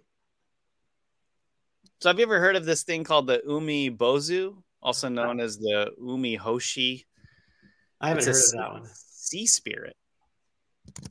So 2.01 2.09
have 2.09 2.17
you 2.17 2.25
ever 2.25 2.39
heard 2.39 2.55
of 2.55 2.65
this 2.65 2.81
thing 2.81 3.03
called 3.03 3.27
the 3.27 3.43
Umi 3.47 3.91
Bozu, 3.91 4.55
also 4.81 5.07
known 5.07 5.39
as 5.39 5.59
the 5.59 5.91
Umi 6.03 6.33
Hoshi? 6.33 7.05
I 7.99 8.07
haven't 8.07 8.27
it's 8.27 8.51
heard 8.51 8.59
of 8.59 8.71
that 8.71 8.81
one. 8.81 8.89
Sea 8.91 9.45
spirit. 9.45 9.95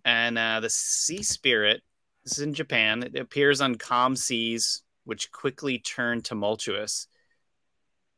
And 0.05 0.37
uh, 0.37 0.59
the 0.59 0.69
sea 0.69 1.23
spirit, 1.23 1.83
this 2.25 2.39
is 2.39 2.45
in 2.45 2.55
Japan, 2.55 3.05
it 3.05 3.17
appears 3.17 3.61
on 3.61 3.77
calm 3.77 4.17
seas, 4.17 4.83
which 5.05 5.31
quickly 5.31 5.79
turn 5.79 6.23
tumultuous. 6.23 7.07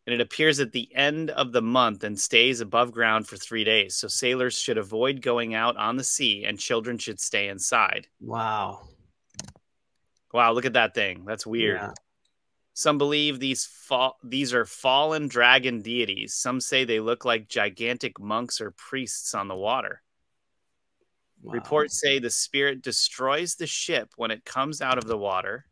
And 0.07 0.15
it 0.15 0.23
appears 0.23 0.59
at 0.59 0.73
the 0.73 0.89
end 0.95 1.29
of 1.29 1.53
the 1.53 1.61
month 1.61 2.05
and 2.05 2.19
stays 2.19 2.63
above 2.63 2.91
ground 2.91 3.29
for 3.29 3.37
three 3.37 3.65
days. 3.65 3.97
So 3.97 4.09
sailors 4.09 4.59
should 4.59 4.79
avoid 4.79 5.21
going 5.21 5.53
out 5.53 5.77
on 5.77 5.97
the 5.97 6.05
sea 6.05 6.47
and 6.47 6.59
children 6.59 6.97
should 6.97 7.21
stay 7.21 7.49
inside. 7.49 8.07
Wow. 8.19 8.89
Wow, 10.33 10.55
look 10.55 10.65
at 10.65 10.73
that 10.73 10.95
thing. 10.95 11.27
That's 11.27 11.47
weird. 11.47 11.79
Yeah. 11.83 11.91
Some 12.75 12.97
believe 12.99 13.39
these 13.39 13.67
fa- 13.67 14.13
these 14.25 14.55
are 14.55 14.65
fallen 14.65 15.29
dragon 15.29 15.83
deities. 15.83 16.35
Some 16.35 16.61
say 16.61 16.85
they 16.85 17.01
look 17.01 17.25
like 17.25 17.49
gigantic 17.49 18.19
monks 18.19 18.61
or 18.61 18.71
priests 18.71 19.35
on 19.35 19.49
the 19.49 19.55
water. 19.55 20.03
Wow. 21.43 21.53
Reports 21.55 22.01
say 22.01 22.19
the 22.19 22.31
spirit 22.31 22.83
destroys 22.83 23.57
the 23.57 23.67
ship 23.67 24.13
when 24.17 24.31
it 24.31 24.45
comes 24.45 24.81
out 24.81 24.97
of 24.97 25.05
the 25.07 25.19
water 25.19 25.67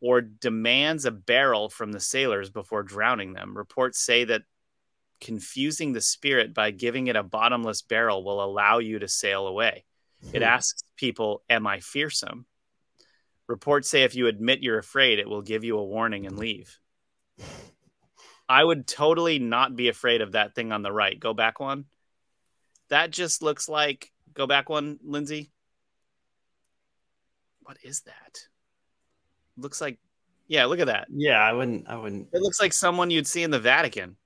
or 0.00 0.20
demands 0.20 1.04
a 1.04 1.10
barrel 1.10 1.68
from 1.70 1.90
the 1.90 2.00
sailors 2.00 2.50
before 2.50 2.82
drowning 2.82 3.32
them. 3.32 3.56
Reports 3.56 3.98
say 3.98 4.24
that 4.24 4.42
confusing 5.20 5.92
the 5.94 6.00
spirit 6.02 6.52
by 6.52 6.70
giving 6.70 7.06
it 7.06 7.16
a 7.16 7.22
bottomless 7.22 7.80
barrel 7.82 8.22
will 8.22 8.44
allow 8.44 8.78
you 8.78 8.98
to 8.98 9.08
sail 9.08 9.46
away. 9.46 9.84
It 10.32 10.42
Hmm. 10.42 10.48
asks 10.48 10.84
people, 10.96 11.42
Am 11.48 11.66
I 11.66 11.80
fearsome? 11.80 12.46
Reports 13.46 13.90
say 13.90 14.02
if 14.02 14.14
you 14.14 14.26
admit 14.26 14.62
you're 14.62 14.78
afraid, 14.78 15.18
it 15.18 15.28
will 15.28 15.42
give 15.42 15.64
you 15.64 15.78
a 15.78 15.84
warning 15.84 16.26
and 16.26 16.34
mm-hmm. 16.34 16.42
leave. 16.42 16.78
I 18.48 18.62
would 18.62 18.86
totally 18.86 19.38
not 19.38 19.76
be 19.76 19.88
afraid 19.88 20.20
of 20.20 20.32
that 20.32 20.54
thing 20.54 20.72
on 20.72 20.82
the 20.82 20.92
right. 20.92 21.18
Go 21.18 21.34
back 21.34 21.60
one. 21.60 21.86
That 22.88 23.10
just 23.10 23.42
looks 23.42 23.68
like, 23.68 24.12
go 24.34 24.46
back 24.46 24.68
one, 24.68 24.98
Lindsay. 25.02 25.50
What 27.62 27.78
is 27.82 28.02
that? 28.02 28.38
Looks 29.56 29.80
like, 29.80 29.98
yeah, 30.46 30.66
look 30.66 30.80
at 30.80 30.88
that. 30.88 31.08
Yeah, 31.10 31.40
I 31.40 31.52
wouldn't. 31.52 31.88
I 31.88 31.96
wouldn't. 31.96 32.28
It 32.32 32.42
looks 32.42 32.60
like 32.60 32.74
someone 32.74 33.10
you'd 33.10 33.26
see 33.26 33.42
in 33.42 33.50
the 33.50 33.58
Vatican. 33.58 34.16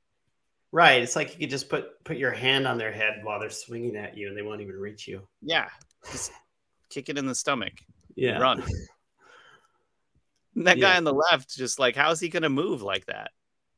Right. 0.72 1.00
It's 1.02 1.16
like 1.16 1.34
you 1.34 1.40
could 1.40 1.50
just 1.50 1.68
put 1.68 2.02
put 2.04 2.16
your 2.16 2.32
hand 2.32 2.66
on 2.66 2.76
their 2.76 2.92
head 2.92 3.20
while 3.22 3.38
they're 3.38 3.50
swinging 3.50 3.96
at 3.96 4.16
you, 4.16 4.28
and 4.28 4.36
they 4.36 4.42
won't 4.42 4.60
even 4.60 4.74
reach 4.74 5.06
you. 5.06 5.22
Yeah, 5.40 5.68
just 6.10 6.32
kick 6.90 7.08
it 7.08 7.18
in 7.18 7.26
the 7.26 7.34
stomach. 7.34 7.74
Yeah. 8.16 8.38
Run. 8.38 8.64
And 10.58 10.66
that 10.66 10.80
guy 10.80 10.90
Yeah. 10.90 10.96
on 10.96 11.04
the 11.04 11.14
left, 11.14 11.56
just 11.56 11.78
like, 11.78 11.94
how's 11.96 12.20
he 12.20 12.28
going 12.28 12.42
to 12.42 12.48
move 12.50 12.82
like 12.82 13.06
that? 13.06 13.30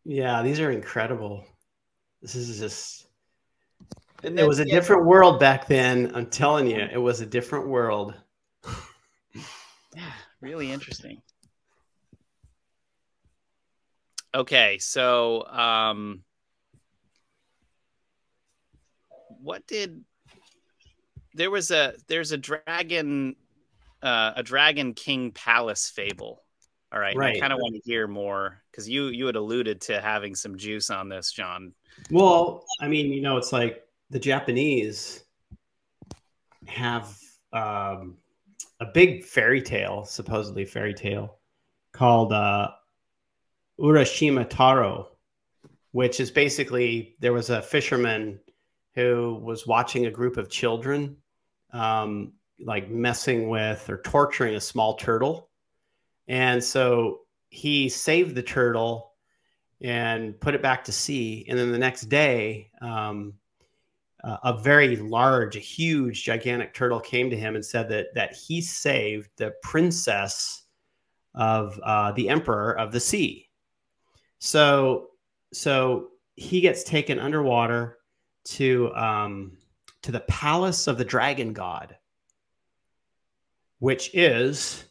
Yeah. 0.04 0.42
These 0.42 0.60
are 0.60 0.70
incredible. 0.70 1.44
This 2.22 2.34
is 2.34 2.58
just. 2.58 3.06
And 4.22 4.38
It 4.38 4.44
was 4.44 4.58
a 4.58 4.64
yeah, 4.64 4.74
different 4.74 5.06
world 5.06 5.38
back 5.40 5.66
then. 5.68 6.12
I'm 6.14 6.26
telling 6.26 6.66
you, 6.66 6.78
it 6.80 6.98
was 6.98 7.20
a 7.20 7.26
different 7.26 7.68
world. 7.68 8.14
Yeah, 9.94 10.12
really 10.40 10.70
interesting. 10.72 11.22
Okay, 14.34 14.78
so 14.78 15.44
um 15.48 16.22
what 19.42 19.66
did 19.66 20.04
there 21.34 21.50
was 21.50 21.70
a 21.70 21.94
there's 22.08 22.32
a 22.32 22.36
dragon 22.38 23.36
uh 24.02 24.32
a 24.36 24.42
dragon 24.42 24.94
king 24.94 25.32
palace 25.32 25.88
fable. 25.88 26.42
All 26.92 26.98
right. 26.98 27.14
and 27.14 27.24
I 27.24 27.38
kind 27.38 27.52
of 27.52 27.58
want 27.60 27.74
to 27.74 27.80
hear 27.84 28.08
more 28.08 28.62
cuz 28.72 28.88
you 28.88 29.06
you 29.06 29.26
had 29.26 29.36
alluded 29.36 29.80
to 29.82 30.00
having 30.00 30.34
some 30.34 30.56
juice 30.56 30.90
on 30.90 31.08
this, 31.08 31.32
John. 31.32 31.72
Well, 32.10 32.64
I 32.80 32.88
mean, 32.88 33.12
you 33.12 33.20
know, 33.20 33.36
it's 33.36 33.52
like 33.52 33.86
the 34.10 34.18
Japanese 34.18 35.24
have 36.66 37.16
um, 37.52 38.16
a 38.80 38.86
big 38.86 39.24
fairy 39.24 39.62
tale, 39.62 40.04
supposedly 40.04 40.64
fairy 40.64 40.94
tale, 40.94 41.38
called 41.92 42.32
uh, 42.32 42.70
Urashima 43.78 44.48
Taro, 44.48 45.08
which 45.92 46.20
is 46.20 46.30
basically 46.30 47.16
there 47.20 47.32
was 47.32 47.50
a 47.50 47.62
fisherman 47.62 48.40
who 48.94 49.40
was 49.42 49.66
watching 49.66 50.06
a 50.06 50.10
group 50.10 50.36
of 50.36 50.50
children 50.50 51.16
um, 51.72 52.32
like 52.64 52.90
messing 52.90 53.48
with 53.48 53.88
or 53.88 53.98
torturing 54.02 54.54
a 54.54 54.60
small 54.60 54.94
turtle. 54.94 55.49
And 56.28 56.62
so 56.62 57.20
he 57.48 57.88
saved 57.88 58.34
the 58.34 58.42
turtle 58.42 59.12
and 59.80 60.38
put 60.40 60.54
it 60.54 60.62
back 60.62 60.84
to 60.84 60.92
sea. 60.92 61.46
And 61.48 61.58
then 61.58 61.72
the 61.72 61.78
next 61.78 62.02
day, 62.02 62.70
um, 62.80 63.34
uh, 64.22 64.36
a 64.44 64.58
very 64.58 64.96
large, 64.96 65.56
a 65.56 65.60
huge, 65.60 66.24
gigantic 66.24 66.74
turtle 66.74 67.00
came 67.00 67.30
to 67.30 67.36
him 67.36 67.54
and 67.54 67.64
said 67.64 67.88
that 67.88 68.14
that 68.14 68.34
he 68.34 68.60
saved 68.60 69.30
the 69.36 69.54
princess 69.62 70.64
of 71.34 71.78
uh, 71.82 72.12
the 72.12 72.28
emperor 72.28 72.78
of 72.78 72.92
the 72.92 73.00
sea. 73.00 73.48
So, 74.38 75.08
so 75.52 76.08
he 76.36 76.60
gets 76.60 76.84
taken 76.84 77.18
underwater 77.18 77.98
to 78.44 78.94
um, 78.94 79.56
to 80.02 80.12
the 80.12 80.20
palace 80.20 80.86
of 80.86 80.98
the 80.98 81.04
dragon 81.04 81.52
god, 81.52 81.96
which 83.78 84.10
is 84.14 84.84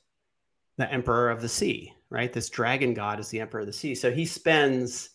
the 0.79 0.91
emperor 0.91 1.29
of 1.29 1.41
the 1.41 1.49
sea. 1.49 1.93
Right, 2.09 2.33
this 2.33 2.49
dragon 2.49 2.95
god 2.95 3.19
is 3.19 3.29
the 3.29 3.39
emperor 3.39 3.59
of 3.59 3.67
the 3.67 3.73
sea. 3.73 3.93
So 3.93 4.11
he 4.11 4.25
spends 4.25 5.11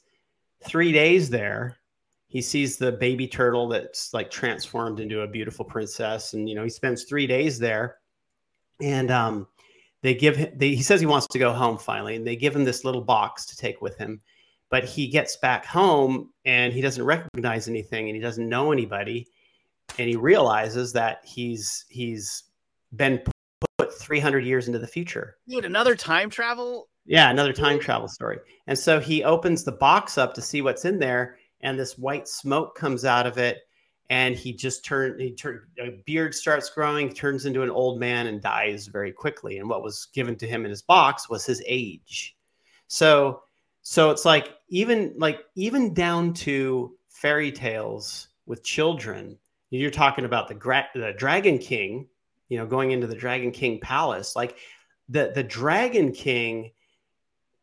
three 0.62 0.92
days 0.92 1.28
there 1.28 1.76
he 2.34 2.42
sees 2.42 2.76
the 2.76 2.90
baby 2.90 3.28
turtle 3.28 3.68
that's 3.68 4.12
like 4.12 4.28
transformed 4.28 4.98
into 4.98 5.20
a 5.20 5.26
beautiful 5.26 5.64
princess 5.64 6.32
and 6.32 6.48
you 6.48 6.56
know 6.56 6.64
he 6.64 6.68
spends 6.68 7.04
three 7.04 7.28
days 7.28 7.60
there 7.60 7.98
and 8.82 9.12
um, 9.12 9.46
they 10.02 10.14
give 10.14 10.34
him 10.34 10.52
they, 10.56 10.74
he 10.74 10.82
says 10.82 10.98
he 10.98 11.06
wants 11.06 11.28
to 11.28 11.38
go 11.38 11.52
home 11.52 11.78
finally 11.78 12.16
and 12.16 12.26
they 12.26 12.34
give 12.34 12.54
him 12.54 12.64
this 12.64 12.84
little 12.84 13.00
box 13.00 13.46
to 13.46 13.56
take 13.56 13.80
with 13.80 13.96
him 13.96 14.20
but 14.68 14.82
he 14.84 15.06
gets 15.06 15.36
back 15.36 15.64
home 15.64 16.32
and 16.44 16.72
he 16.72 16.80
doesn't 16.80 17.04
recognize 17.04 17.68
anything 17.68 18.08
and 18.08 18.16
he 18.16 18.20
doesn't 18.20 18.48
know 18.48 18.72
anybody 18.72 19.28
and 20.00 20.08
he 20.08 20.16
realizes 20.16 20.92
that 20.92 21.20
he's 21.24 21.84
he's 21.88 22.42
been 22.96 23.22
300 24.04 24.44
years 24.44 24.66
into 24.66 24.78
the 24.78 24.86
future 24.86 25.36
Dude, 25.48 25.64
another 25.64 25.96
time 25.96 26.30
travel? 26.30 26.88
yeah, 27.06 27.30
another 27.30 27.52
time 27.52 27.78
travel 27.80 28.08
story. 28.08 28.38
And 28.66 28.78
so 28.78 29.00
he 29.00 29.24
opens 29.24 29.64
the 29.64 29.72
box 29.72 30.16
up 30.18 30.32
to 30.34 30.42
see 30.42 30.62
what's 30.62 30.84
in 30.84 30.98
there, 30.98 31.36
and 31.60 31.78
this 31.78 31.98
white 31.98 32.28
smoke 32.28 32.74
comes 32.76 33.04
out 33.04 33.26
of 33.26 33.36
it, 33.38 33.58
and 34.10 34.34
he 34.34 34.52
just 34.52 34.84
turned. 34.84 35.20
He 35.20 35.32
turned. 35.32 35.60
A 35.80 36.02
beard 36.06 36.34
starts 36.34 36.70
growing, 36.70 37.12
turns 37.12 37.46
into 37.46 37.62
an 37.62 37.70
old 37.70 37.98
man, 37.98 38.26
and 38.26 38.40
dies 38.40 38.86
very 38.86 39.12
quickly. 39.12 39.58
And 39.58 39.68
what 39.68 39.82
was 39.82 40.08
given 40.14 40.36
to 40.36 40.46
him 40.46 40.64
in 40.64 40.70
his 40.70 40.82
box 40.82 41.28
was 41.28 41.44
his 41.44 41.62
age. 41.66 42.36
So, 42.86 43.42
so 43.82 44.10
it's 44.10 44.24
like 44.24 44.54
even 44.68 45.14
like 45.16 45.40
even 45.56 45.94
down 45.94 46.32
to 46.34 46.96
fairy 47.08 47.50
tales 47.52 48.28
with 48.46 48.62
children. 48.62 49.38
You're 49.70 49.90
talking 49.90 50.24
about 50.24 50.48
the 50.48 50.54
gra- 50.54 50.88
the 50.94 51.14
Dragon 51.16 51.58
King, 51.58 52.06
you 52.54 52.60
know, 52.60 52.66
going 52.66 52.92
into 52.92 53.08
the 53.08 53.16
Dragon 53.16 53.50
King 53.50 53.80
palace, 53.80 54.36
like 54.36 54.56
the 55.08 55.32
the 55.34 55.42
Dragon 55.42 56.12
King 56.12 56.70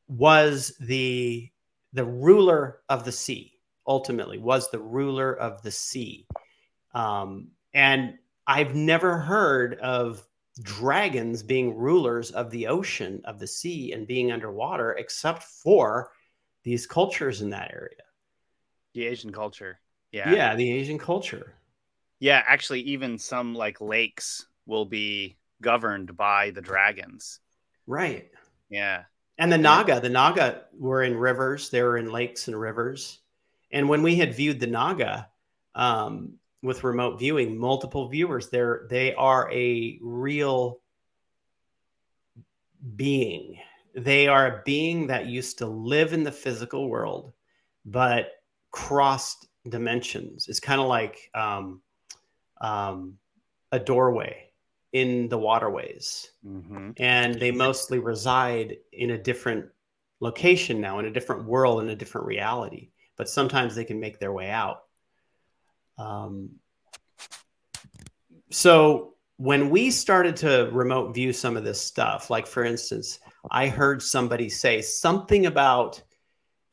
was 0.09 0.75
the 0.81 1.49
the 1.93 2.03
ruler 2.03 2.81
of 2.89 3.05
the 3.05 3.11
sea 3.13 3.53
ultimately 3.87 4.37
was 4.37 4.69
the 4.69 4.79
ruler 4.79 5.33
of 5.33 5.61
the 5.61 5.71
sea 5.71 6.27
um, 6.93 7.47
and 7.73 8.15
i've 8.45 8.75
never 8.75 9.17
heard 9.17 9.75
of 9.75 10.27
dragons 10.63 11.41
being 11.41 11.77
rulers 11.77 12.31
of 12.31 12.51
the 12.51 12.67
ocean 12.67 13.21
of 13.23 13.39
the 13.39 13.47
sea 13.47 13.93
and 13.93 14.05
being 14.05 14.33
underwater 14.33 14.91
except 14.93 15.43
for 15.43 16.11
these 16.63 16.85
cultures 16.85 17.41
in 17.41 17.49
that 17.49 17.71
area 17.73 18.03
The 18.93 19.07
Asian 19.07 19.31
culture. 19.31 19.79
Yeah. 20.11 20.35
yeah, 20.35 20.55
the 20.55 20.69
asian 20.73 20.99
culture 20.99 21.53
Yeah, 22.19 22.43
actually, 22.45 22.81
even 22.81 23.17
some 23.17 23.55
like 23.55 23.81
lakes 23.81 24.45
will 24.65 24.85
be 24.85 25.37
governed 25.61 26.15
by 26.17 26.51
the 26.51 26.61
dragons. 26.61 27.39
right 27.87 28.29
Yeah. 28.69 29.03
And 29.37 29.51
the 29.51 29.57
Naga, 29.57 29.99
the 29.99 30.09
Naga 30.09 30.65
were 30.77 31.03
in 31.03 31.17
rivers. 31.17 31.69
They 31.69 31.81
were 31.81 31.97
in 31.97 32.11
lakes 32.11 32.47
and 32.47 32.59
rivers. 32.59 33.19
And 33.71 33.89
when 33.89 34.03
we 34.03 34.15
had 34.15 34.35
viewed 34.35 34.59
the 34.59 34.67
Naga 34.67 35.29
um, 35.73 36.33
with 36.61 36.83
remote 36.83 37.17
viewing, 37.17 37.57
multiple 37.57 38.07
viewers, 38.07 38.49
they're 38.49 38.85
they 38.89 39.15
are 39.15 39.51
a 39.51 39.97
real 40.01 40.79
being. 42.95 43.57
They 43.95 44.27
are 44.27 44.47
a 44.47 44.61
being 44.63 45.07
that 45.07 45.25
used 45.25 45.57
to 45.57 45.65
live 45.65 46.13
in 46.13 46.23
the 46.23 46.31
physical 46.31 46.87
world, 46.87 47.33
but 47.85 48.31
crossed 48.69 49.47
dimensions. 49.67 50.47
It's 50.49 50.59
kind 50.59 50.79
of 50.79 50.87
like 50.87 51.29
um, 51.33 51.81
um, 52.61 53.17
a 53.71 53.79
doorway 53.79 54.50
in 54.93 55.29
the 55.29 55.37
waterways 55.37 56.27
Mm-hmm. 56.45 56.91
and 56.97 57.35
they 57.35 57.51
mostly 57.51 57.99
reside 57.99 58.77
in 58.91 59.11
a 59.11 59.17
different 59.17 59.65
location 60.19 60.81
now 60.81 60.99
in 60.99 61.05
a 61.05 61.11
different 61.11 61.45
world 61.45 61.81
in 61.81 61.89
a 61.89 61.95
different 61.95 62.27
reality 62.27 62.89
but 63.15 63.29
sometimes 63.29 63.75
they 63.75 63.85
can 63.85 63.99
make 63.99 64.19
their 64.19 64.33
way 64.33 64.49
out 64.49 64.83
um, 65.97 66.49
so 68.49 69.13
when 69.37 69.69
we 69.69 69.89
started 69.91 70.35
to 70.37 70.69
remote 70.71 71.13
view 71.13 71.31
some 71.33 71.57
of 71.57 71.63
this 71.63 71.79
stuff 71.81 72.29
like 72.29 72.45
for 72.47 72.63
instance 72.63 73.19
i 73.49 73.67
heard 73.67 74.01
somebody 74.01 74.49
say 74.49 74.81
something 74.81 75.45
about 75.45 76.01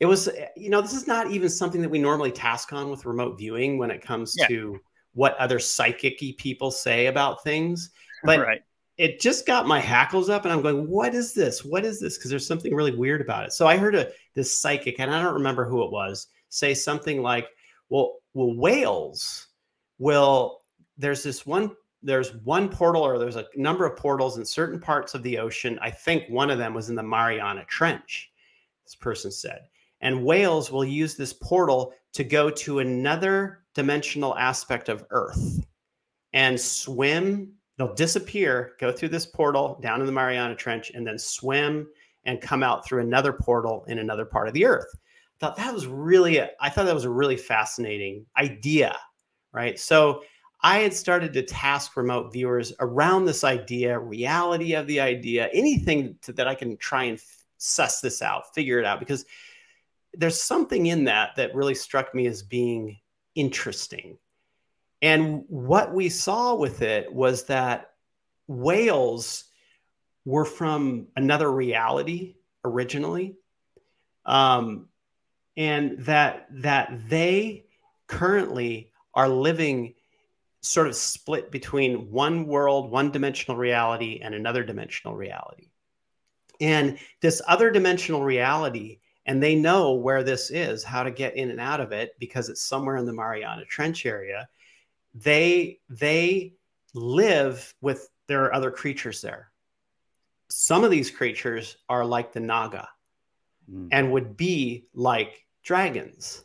it 0.00 0.06
was 0.06 0.28
you 0.56 0.70
know 0.70 0.80
this 0.80 0.92
is 0.94 1.06
not 1.06 1.30
even 1.30 1.48
something 1.48 1.80
that 1.82 1.88
we 1.90 1.98
normally 1.98 2.32
task 2.32 2.72
on 2.72 2.90
with 2.90 3.04
remote 3.06 3.38
viewing 3.38 3.78
when 3.78 3.90
it 3.90 4.02
comes 4.02 4.34
Yeah. 4.36 4.46
to 4.48 4.80
what 5.14 5.36
other 5.38 5.58
psychic 5.58 6.18
people 6.38 6.70
say 6.70 7.06
about 7.06 7.42
things 7.42 7.90
but 8.24 8.40
right. 8.40 8.62
it 8.96 9.20
just 9.20 9.46
got 9.46 9.66
my 9.66 9.80
hackles 9.80 10.28
up 10.28 10.44
and 10.44 10.52
i'm 10.52 10.62
going 10.62 10.88
what 10.88 11.14
is 11.14 11.34
this 11.34 11.64
what 11.64 11.84
is 11.84 12.00
this 12.00 12.16
because 12.16 12.30
there's 12.30 12.46
something 12.46 12.74
really 12.74 12.94
weird 12.94 13.20
about 13.20 13.44
it 13.44 13.52
so 13.52 13.66
i 13.66 13.76
heard 13.76 13.94
a 13.94 14.10
this 14.34 14.58
psychic 14.58 14.98
and 14.98 15.14
i 15.14 15.22
don't 15.22 15.34
remember 15.34 15.64
who 15.64 15.84
it 15.84 15.90
was 15.90 16.28
say 16.48 16.74
something 16.74 17.22
like 17.22 17.48
well 17.88 18.16
well 18.34 18.54
whales 18.54 19.48
will 19.98 20.62
there's 20.96 21.22
this 21.22 21.46
one 21.46 21.70
there's 22.02 22.34
one 22.44 22.68
portal 22.68 23.02
or 23.02 23.18
there's 23.18 23.36
a 23.36 23.46
number 23.56 23.84
of 23.84 23.96
portals 23.96 24.38
in 24.38 24.44
certain 24.44 24.78
parts 24.78 25.14
of 25.14 25.22
the 25.22 25.38
ocean. 25.38 25.78
I 25.82 25.90
think 25.90 26.28
one 26.28 26.50
of 26.50 26.58
them 26.58 26.74
was 26.74 26.90
in 26.90 26.94
the 26.94 27.02
Mariana 27.02 27.64
Trench, 27.64 28.30
this 28.84 28.94
person 28.94 29.30
said. 29.30 29.62
And 30.00 30.24
whales 30.24 30.70
will 30.70 30.84
use 30.84 31.16
this 31.16 31.32
portal 31.32 31.92
to 32.12 32.22
go 32.22 32.50
to 32.50 32.78
another 32.78 33.64
dimensional 33.74 34.36
aspect 34.36 34.88
of 34.88 35.04
Earth 35.10 35.64
and 36.32 36.60
swim. 36.60 37.54
They'll 37.78 37.94
disappear, 37.94 38.72
go 38.78 38.92
through 38.92 39.10
this 39.10 39.24
portal 39.24 39.78
down 39.80 40.00
in 40.00 40.06
the 40.06 40.12
Mariana 40.12 40.56
Trench, 40.56 40.90
and 40.94 41.06
then 41.06 41.18
swim 41.18 41.88
and 42.24 42.40
come 42.40 42.62
out 42.62 42.84
through 42.84 43.00
another 43.00 43.32
portal 43.32 43.84
in 43.88 44.00
another 44.00 44.24
part 44.24 44.48
of 44.48 44.54
the 44.54 44.66
Earth. 44.66 44.90
I 44.94 45.38
thought 45.38 45.56
that 45.56 45.72
was 45.72 45.86
really, 45.86 46.42
I 46.42 46.68
thought 46.68 46.86
that 46.86 46.94
was 46.94 47.04
a 47.04 47.10
really 47.10 47.36
fascinating 47.36 48.26
idea, 48.36 48.98
right? 49.52 49.78
So 49.78 50.24
I 50.60 50.78
had 50.78 50.92
started 50.92 51.32
to 51.34 51.42
task 51.42 51.96
remote 51.96 52.32
viewers 52.32 52.72
around 52.80 53.24
this 53.24 53.44
idea, 53.44 53.96
reality 53.96 54.74
of 54.74 54.88
the 54.88 54.98
idea, 54.98 55.48
anything 55.52 56.16
to, 56.22 56.32
that 56.32 56.48
I 56.48 56.56
can 56.56 56.76
try 56.78 57.04
and 57.04 57.18
f- 57.18 57.44
suss 57.58 58.00
this 58.00 58.20
out, 58.22 58.52
figure 58.52 58.80
it 58.80 58.84
out, 58.84 58.98
because 58.98 59.24
there's 60.14 60.40
something 60.40 60.86
in 60.86 61.04
that 61.04 61.36
that 61.36 61.54
really 61.54 61.76
struck 61.76 62.12
me 62.12 62.26
as 62.26 62.42
being 62.42 62.98
interesting. 63.36 64.18
And 65.00 65.44
what 65.48 65.94
we 65.94 66.08
saw 66.08 66.54
with 66.54 66.82
it 66.82 67.12
was 67.12 67.44
that 67.44 67.92
whales 68.46 69.44
were 70.24 70.44
from 70.44 71.06
another 71.16 71.50
reality 71.50 72.36
originally, 72.64 73.36
um, 74.26 74.88
and 75.56 75.98
that 76.00 76.46
that 76.50 77.08
they 77.08 77.64
currently 78.06 78.90
are 79.14 79.28
living 79.28 79.94
sort 80.60 80.88
of 80.88 80.96
split 80.96 81.50
between 81.50 82.10
one 82.10 82.46
world, 82.46 82.90
one 82.90 83.10
dimensional 83.10 83.56
reality, 83.56 84.20
and 84.22 84.34
another 84.34 84.64
dimensional 84.64 85.14
reality. 85.14 85.70
And 86.60 86.98
this 87.20 87.40
other 87.46 87.70
dimensional 87.70 88.22
reality, 88.24 88.98
and 89.26 89.42
they 89.42 89.54
know 89.54 89.94
where 89.94 90.24
this 90.24 90.50
is, 90.50 90.82
how 90.82 91.04
to 91.04 91.10
get 91.10 91.36
in 91.36 91.50
and 91.50 91.60
out 91.60 91.80
of 91.80 91.92
it, 91.92 92.16
because 92.18 92.48
it's 92.48 92.62
somewhere 92.62 92.96
in 92.96 93.06
the 93.06 93.12
Mariana 93.12 93.64
Trench 93.64 94.04
area. 94.04 94.48
They 95.14 95.80
they 95.88 96.54
live 96.94 97.74
with 97.80 98.08
there 98.26 98.44
are 98.44 98.54
other 98.54 98.70
creatures 98.70 99.20
there. 99.20 99.50
Some 100.50 100.84
of 100.84 100.90
these 100.90 101.10
creatures 101.10 101.76
are 101.88 102.04
like 102.04 102.32
the 102.32 102.40
Naga 102.40 102.88
mm. 103.70 103.88
and 103.90 104.12
would 104.12 104.36
be 104.36 104.86
like 104.94 105.46
dragons. 105.62 106.44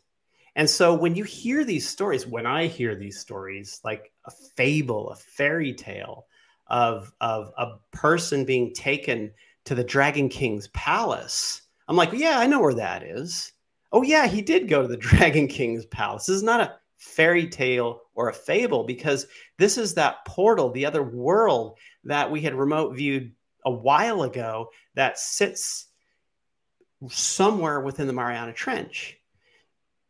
And 0.56 0.69
so 0.69 0.93
when 0.93 1.15
you 1.15 1.23
hear 1.23 1.63
these 1.63 1.88
stories, 1.88 2.28
when 2.28 2.45
I 2.45 2.67
hear 2.67 2.95
these 2.95 3.19
stories, 3.19 3.80
like 3.84 4.12
a 4.26 4.32
fable, 4.32 5.10
a 5.10 5.15
fairy 5.15 5.73
tale 5.73 6.28
of, 6.67 7.12
of 7.21 7.52
a 7.58 7.78
person 7.91 8.45
being 8.45 8.73
taken 8.73 9.32
to 9.65 9.76
the 9.76 9.84
Dragon 9.84 10.30
King's 10.30 10.67
palace, 10.69 11.62
I'm 11.88 11.95
like, 11.95 12.13
yeah, 12.13 12.38
I 12.38 12.47
know 12.47 12.62
where 12.62 12.76
that 12.76 13.04
is. 13.04 13.52
Oh, 13.91 14.04
yeah, 14.04 14.28
he 14.28 14.41
did 14.41 14.67
go 14.67 14.82
to 14.82 14.88
the 14.88 14.97
Dragon 15.10 15.47
King's 15.47 15.86
palace. 15.86 16.28
This 16.28 16.38
is 16.38 16.43
not 16.43 16.62
a 16.62 16.76
fairy 17.04 17.48
tale 17.48 18.02
or 18.16 18.30
a 18.30 18.34
fable 18.34 18.84
because 18.84 19.28
this 19.58 19.78
is 19.78 19.94
that 19.94 20.26
portal, 20.26 20.72
the 20.72 20.86
other 20.86 21.04
world 21.04 21.78
that 22.06 22.30
we 22.30 22.42
had 22.42 22.56
remote 22.56 22.96
viewed 22.96 23.32
a 23.66 23.72
while 23.72 24.24
ago 24.24 24.70
that 24.96 25.20
sits 25.20 25.88
somewhere 27.10 27.82
within 27.82 28.08
the 28.08 28.13
Mariana 28.13 28.54
Trench. 28.54 29.18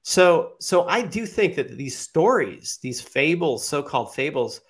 So, 0.04 0.54
so 0.60 0.88
I 0.88 1.02
do 1.02 1.26
think 1.26 1.56
that 1.56 1.78
these 1.78 1.98
stories, 1.98 2.78
these 2.82 3.02
fables, 3.02 3.68
so-called 3.68 4.14
fables, 4.14 4.62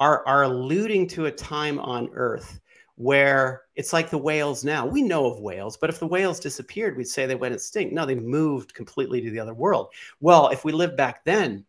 are 0.00 0.26
are 0.26 0.42
alluding 0.42 1.08
to 1.08 1.26
a 1.26 1.32
time 1.32 1.78
on 1.78 2.10
Earth 2.12 2.60
where 2.96 3.62
it's 3.74 3.92
like 3.92 4.10
the 4.10 4.18
whales 4.18 4.64
now. 4.64 4.86
We 4.86 5.02
know 5.02 5.26
of 5.26 5.40
whales, 5.40 5.76
but 5.76 5.90
if 5.90 5.98
the 5.98 6.06
whales 6.06 6.38
disappeared, 6.38 6.96
we'd 6.96 7.08
say 7.08 7.26
they 7.26 7.34
went 7.34 7.54
extinct. 7.54 7.94
No, 7.94 8.04
they 8.04 8.14
moved 8.14 8.74
completely 8.74 9.20
to 9.22 9.30
the 9.30 9.40
other 9.40 9.54
world. 9.54 9.88
Well, 10.20 10.48
if 10.48 10.64
we 10.64 10.72
lived 10.72 10.96
back 10.96 11.24
then, 11.24 11.64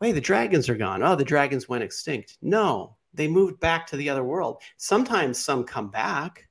wait, 0.00 0.12
the 0.12 0.20
dragons 0.20 0.68
are 0.68 0.76
gone. 0.76 1.02
Oh, 1.02 1.16
the 1.16 1.24
dragons 1.24 1.68
went 1.68 1.84
extinct. 1.84 2.38
No, 2.42 2.96
they 3.14 3.28
moved 3.28 3.60
back 3.60 3.86
to 3.88 3.96
the 3.96 4.10
other 4.10 4.24
world. 4.24 4.62
Sometimes 4.76 5.42
some 5.42 5.64
come 5.64 5.90
back, 5.90 6.48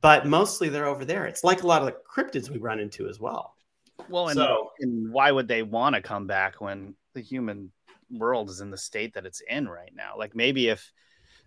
but 0.00 0.26
mostly 0.26 0.68
they're 0.68 0.86
over 0.86 1.04
there. 1.04 1.26
It's 1.26 1.44
like 1.44 1.62
a 1.62 1.66
lot 1.66 1.82
of 1.82 1.86
the 1.86 1.96
cryptids 2.10 2.50
we 2.50 2.58
run 2.58 2.80
into 2.80 3.08
as 3.08 3.20
well. 3.20 3.54
Well, 4.08 4.28
and, 4.28 4.36
so, 4.36 4.70
and 4.80 5.12
why 5.12 5.30
would 5.30 5.48
they 5.48 5.62
want 5.62 5.94
to 5.94 6.02
come 6.02 6.26
back 6.26 6.60
when 6.60 6.94
the 7.14 7.20
human 7.20 7.70
world 8.10 8.50
is 8.50 8.60
in 8.60 8.70
the 8.70 8.76
state 8.76 9.14
that 9.14 9.26
it's 9.26 9.42
in 9.48 9.68
right 9.68 9.92
now? 9.94 10.14
Like 10.18 10.34
maybe 10.34 10.68
if 10.68 10.90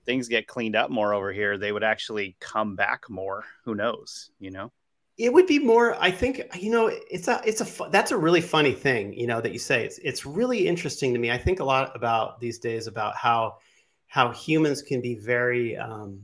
things 0.06 0.28
get 0.28 0.48
cleaned 0.48 0.76
up 0.76 0.90
more 0.90 1.14
over 1.14 1.34
here, 1.34 1.58
they 1.58 1.72
would 1.72 1.84
actually 1.84 2.38
come 2.40 2.76
back 2.76 3.10
more. 3.10 3.44
Who 3.66 3.76
knows? 3.76 4.32
You 4.40 4.52
know, 4.52 4.72
it 5.18 5.34
would 5.34 5.48
be 5.48 5.60
more. 5.60 5.96
I 6.02 6.12
think 6.12 6.44
you 6.60 6.72
know 6.72 6.88
it's 6.88 7.28
a 7.28 7.42
it's 7.46 7.62
a 7.62 7.90
that's 7.90 8.12
a 8.12 8.18
really 8.18 8.42
funny 8.42 8.74
thing. 8.74 9.14
You 9.14 9.28
know 9.28 9.42
that 9.42 9.52
you 9.52 9.60
say 9.60 9.84
it's 9.84 9.98
it's 10.00 10.26
really 10.26 10.68
interesting 10.68 11.14
to 11.14 11.20
me. 11.20 11.32
I 11.32 11.38
think 11.38 11.60
a 11.60 11.64
lot 11.64 11.96
about 11.96 12.40
these 12.40 12.60
days 12.60 12.88
about 12.88 13.16
how 13.16 13.58
how 14.08 14.32
humans 14.32 14.82
can 14.82 15.02
be 15.02 15.16
very 15.16 15.76
um, 15.76 16.22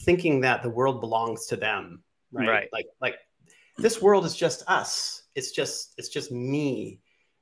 thinking 0.00 0.40
that 0.42 0.62
the 0.62 0.70
world 0.70 1.00
belongs 1.00 1.46
to 1.46 1.56
them, 1.56 2.02
right? 2.32 2.48
right? 2.48 2.68
Like 2.72 2.86
like 3.00 3.16
this 3.78 4.00
world 4.00 4.24
is 4.24 4.36
just 4.36 4.62
us 4.68 5.22
it's 5.36 5.52
just 5.52 5.94
it's 5.98 6.08
just 6.08 6.32
me 6.32 6.98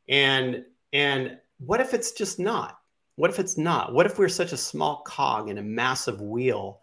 and 0.08 0.64
and 0.92 1.38
what 1.58 1.80
if 1.80 1.94
it's 1.94 2.12
just 2.12 2.38
not 2.38 2.78
what 3.16 3.30
if 3.30 3.38
it's 3.38 3.56
not 3.56 3.94
what 3.94 4.04
if 4.04 4.18
we're 4.18 4.28
such 4.28 4.52
a 4.52 4.56
small 4.56 5.02
cog 5.06 5.48
in 5.48 5.56
a 5.56 5.62
massive 5.62 6.20
wheel 6.20 6.80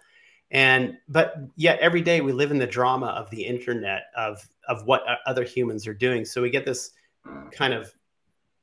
and 0.52 0.98
but 1.08 1.36
yet 1.56 1.80
every 1.80 2.02
day 2.02 2.22
we 2.22 2.32
live 2.32 2.52
in 2.52 2.58
the 2.58 2.68
drama 2.68 3.08
of 3.08 3.30
the 3.30 3.44
internet 3.44 4.04
of 4.16 4.48
of 4.68 4.86
what 4.86 5.04
other 5.26 5.44
humans 5.44 5.88
are 5.88 5.94
doing 5.94 6.26
so 6.26 6.42
we 6.42 6.50
get 6.50 6.66
this 6.66 6.92
kind 7.52 7.74
of 7.74 7.94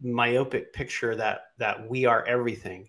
myopic 0.03 0.72
picture 0.72 1.16
that 1.16 1.53
that 1.59 1.88
we 1.88 2.05
are 2.05 2.24
everything 2.27 2.88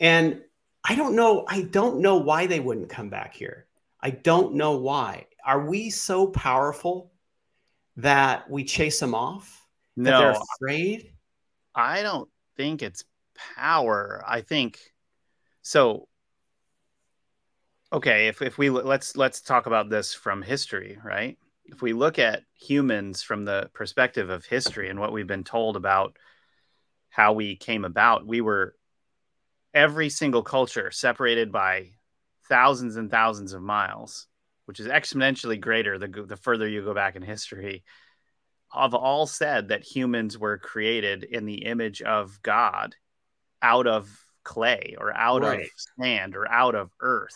and 0.00 0.40
i 0.84 0.94
don't 0.94 1.14
know 1.14 1.44
i 1.48 1.62
don't 1.62 2.00
know 2.00 2.16
why 2.16 2.46
they 2.46 2.60
wouldn't 2.60 2.88
come 2.88 3.08
back 3.08 3.34
here 3.34 3.66
i 4.02 4.10
don't 4.10 4.54
know 4.54 4.76
why 4.76 5.24
are 5.44 5.64
we 5.64 5.90
so 5.90 6.26
powerful 6.26 7.10
that 7.96 8.48
we 8.50 8.64
chase 8.64 9.00
them 9.00 9.14
off? 9.14 9.66
No, 9.96 10.18
they're 10.18 10.42
afraid. 10.54 11.12
I 11.74 12.02
don't 12.02 12.28
think 12.56 12.82
it's 12.82 13.04
power. 13.56 14.22
I 14.26 14.40
think 14.42 14.78
so. 15.62 16.08
Okay, 17.92 18.28
if 18.28 18.40
if 18.40 18.56
we 18.56 18.70
let's 18.70 19.16
let's 19.16 19.40
talk 19.40 19.66
about 19.66 19.90
this 19.90 20.14
from 20.14 20.42
history, 20.42 20.98
right? 21.04 21.36
If 21.64 21.82
we 21.82 21.92
look 21.92 22.18
at 22.18 22.42
humans 22.54 23.22
from 23.22 23.44
the 23.44 23.70
perspective 23.74 24.30
of 24.30 24.44
history 24.44 24.88
and 24.88 24.98
what 24.98 25.12
we've 25.12 25.26
been 25.26 25.44
told 25.44 25.76
about 25.76 26.16
how 27.08 27.32
we 27.32 27.56
came 27.56 27.84
about, 27.84 28.26
we 28.26 28.40
were 28.40 28.74
every 29.74 30.08
single 30.08 30.42
culture 30.42 30.90
separated 30.90 31.52
by 31.52 31.90
thousands 32.48 32.96
and 32.96 33.10
thousands 33.10 33.52
of 33.52 33.62
miles 33.62 34.26
which 34.70 34.78
is 34.78 34.86
exponentially 34.86 35.60
greater 35.60 35.98
the, 35.98 36.06
the 36.06 36.36
further 36.36 36.68
you 36.68 36.84
go 36.84 36.94
back 36.94 37.16
in 37.16 37.22
history, 37.22 37.82
have 38.72 38.94
all 38.94 39.26
said 39.26 39.66
that 39.66 39.82
humans 39.82 40.38
were 40.38 40.58
created 40.58 41.24
in 41.24 41.44
the 41.44 41.64
image 41.64 42.02
of 42.02 42.40
God 42.40 42.94
out 43.60 43.88
of 43.88 44.08
clay 44.44 44.94
or 44.96 45.12
out 45.12 45.42
right. 45.42 45.62
of 45.62 45.66
sand 45.98 46.36
or 46.36 46.48
out 46.48 46.76
of 46.76 46.92
earth. 47.00 47.34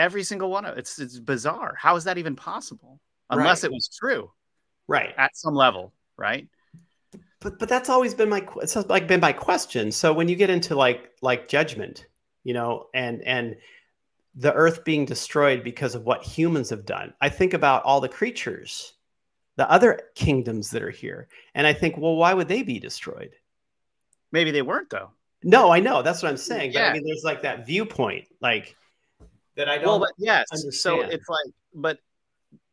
Every 0.00 0.22
single 0.22 0.50
one 0.50 0.64
of 0.64 0.78
it's 0.78 0.98
it's 0.98 1.18
bizarre. 1.18 1.74
How 1.78 1.94
is 1.96 2.04
that 2.04 2.16
even 2.16 2.34
possible? 2.34 3.00
Unless 3.28 3.62
right. 3.62 3.70
it 3.70 3.74
was 3.74 3.90
true. 3.94 4.30
Right. 4.88 5.14
At 5.18 5.36
some 5.36 5.54
level, 5.54 5.92
right? 6.16 6.48
But 7.40 7.58
but 7.58 7.68
that's 7.68 7.90
always 7.90 8.14
been 8.14 8.30
my 8.30 8.46
it's 8.62 8.76
like 8.76 9.06
been 9.06 9.20
my 9.20 9.34
question. 9.34 9.92
So 9.92 10.14
when 10.14 10.26
you 10.26 10.36
get 10.36 10.48
into 10.48 10.74
like 10.74 11.10
like 11.20 11.48
judgment, 11.48 12.06
you 12.44 12.54
know, 12.54 12.86
and 12.94 13.20
and 13.22 13.56
the 14.34 14.54
earth 14.54 14.84
being 14.84 15.04
destroyed 15.04 15.62
because 15.62 15.94
of 15.94 16.04
what 16.04 16.22
humans 16.22 16.70
have 16.70 16.86
done. 16.86 17.12
I 17.20 17.28
think 17.28 17.52
about 17.52 17.82
all 17.82 18.00
the 18.00 18.08
creatures, 18.08 18.94
the 19.56 19.70
other 19.70 20.00
kingdoms 20.14 20.70
that 20.70 20.82
are 20.82 20.90
here, 20.90 21.28
and 21.54 21.66
I 21.66 21.74
think, 21.74 21.98
well, 21.98 22.16
why 22.16 22.32
would 22.32 22.48
they 22.48 22.62
be 22.62 22.78
destroyed? 22.78 23.34
Maybe 24.32 24.50
they 24.50 24.62
weren't 24.62 24.88
though. 24.88 25.10
No, 25.42 25.70
I 25.70 25.80
know 25.80 26.00
that's 26.00 26.22
what 26.22 26.30
I'm 26.30 26.38
saying. 26.38 26.72
Yeah. 26.72 26.80
But 26.80 26.90
I 26.90 26.92
mean, 26.94 27.04
there's 27.04 27.24
like 27.24 27.42
that 27.42 27.66
viewpoint, 27.66 28.28
like 28.40 28.76
that 29.60 29.68
I 29.68 29.76
don't. 29.76 29.86
Well, 29.86 29.98
but 30.00 30.12
yes. 30.18 30.46
Understand. 30.52 30.74
So 30.74 31.00
it's 31.02 31.28
like, 31.28 31.54
but 31.74 31.98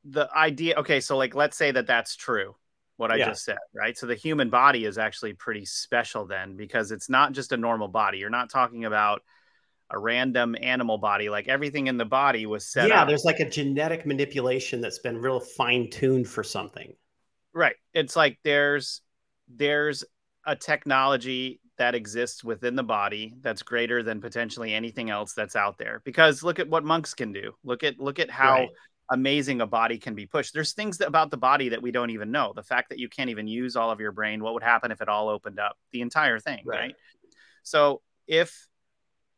the 0.05 0.29
idea. 0.35 0.75
Okay, 0.77 0.99
so 0.99 1.17
like, 1.17 1.35
let's 1.35 1.57
say 1.57 1.71
that 1.71 1.85
that's 1.85 2.15
true. 2.15 2.55
What 2.95 3.11
I 3.11 3.17
yeah. 3.17 3.27
just 3.27 3.45
said, 3.45 3.57
right? 3.75 3.95
So 3.95 4.07
the 4.07 4.15
human 4.15 4.49
body 4.49 4.85
is 4.85 4.97
actually 4.97 5.33
pretty 5.33 5.65
special 5.65 6.25
then, 6.25 6.55
because 6.55 6.91
it's 6.91 7.09
not 7.09 7.33
just 7.33 7.51
a 7.51 7.57
normal 7.57 7.89
body. 7.89 8.17
You're 8.17 8.31
not 8.31 8.49
talking 8.49 8.85
about 8.85 9.21
a 9.91 9.99
random 9.99 10.55
animal 10.59 10.97
body. 10.97 11.29
Like 11.29 11.47
everything 11.47 11.87
in 11.87 11.97
the 11.97 12.05
body 12.05 12.45
was 12.45 12.65
set 12.65 12.87
yeah, 12.89 13.01
up. 13.01 13.07
there's 13.07 13.23
like 13.23 13.39
a 13.39 13.49
genetic 13.49 14.05
manipulation 14.05 14.81
that's 14.81 14.99
been 14.99 15.17
real 15.17 15.39
fine 15.39 15.89
tuned 15.91 16.27
for 16.27 16.43
something. 16.43 16.93
Right. 17.53 17.75
It's 17.93 18.15
like 18.15 18.39
there's 18.43 19.01
there's 19.47 20.03
a 20.45 20.55
technology 20.55 21.59
that 21.77 21.95
exists 21.95 22.43
within 22.43 22.75
the 22.75 22.83
body 22.83 23.35
that's 23.41 23.61
greater 23.61 24.03
than 24.03 24.21
potentially 24.21 24.73
anything 24.73 25.09
else 25.09 25.33
that's 25.33 25.55
out 25.55 25.77
there. 25.77 26.01
Because 26.03 26.43
look 26.43 26.59
at 26.59 26.69
what 26.69 26.83
monks 26.83 27.13
can 27.13 27.31
do. 27.31 27.53
Look 27.63 27.83
at 27.83 27.99
look 27.99 28.19
at 28.19 28.29
how 28.29 28.55
right. 28.55 28.69
amazing 29.11 29.61
a 29.61 29.67
body 29.67 29.97
can 29.97 30.15
be 30.15 30.25
pushed. 30.25 30.53
There's 30.53 30.73
things 30.73 30.97
that, 30.97 31.07
about 31.07 31.31
the 31.31 31.37
body 31.37 31.69
that 31.69 31.81
we 31.81 31.91
don't 31.91 32.09
even 32.09 32.31
know. 32.31 32.53
The 32.55 32.63
fact 32.63 32.89
that 32.89 32.99
you 32.99 33.09
can't 33.09 33.29
even 33.29 33.47
use 33.47 33.75
all 33.75 33.91
of 33.91 33.99
your 33.99 34.11
brain 34.11 34.43
what 34.43 34.53
would 34.53 34.63
happen 34.63 34.91
if 34.91 35.01
it 35.01 35.09
all 35.09 35.29
opened 35.29 35.59
up? 35.59 35.77
The 35.91 36.01
entire 36.01 36.39
thing 36.39 36.63
right, 36.65 36.79
right? 36.79 36.95
so 37.63 38.01
if 38.27 38.67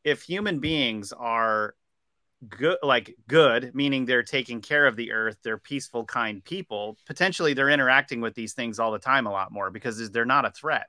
if 0.03 0.23
human 0.23 0.59
beings 0.59 1.11
are 1.11 1.75
good 2.47 2.77
like 2.81 3.13
good 3.27 3.75
meaning 3.75 4.05
they're 4.05 4.23
taking 4.23 4.61
care 4.61 4.87
of 4.87 4.95
the 4.95 5.11
earth 5.11 5.35
they're 5.43 5.57
peaceful 5.57 6.05
kind 6.05 6.41
people 6.45 6.97
potentially 7.05 7.53
they're 7.53 7.69
interacting 7.69 8.21
with 8.21 8.33
these 8.33 8.53
things 8.53 8.79
all 8.79 8.93
the 8.93 8.99
time 8.99 9.27
a 9.27 9.29
lot 9.29 9.51
more 9.51 9.69
because 9.69 10.09
they're 10.11 10.23
not 10.23 10.45
a 10.45 10.51
threat 10.51 10.87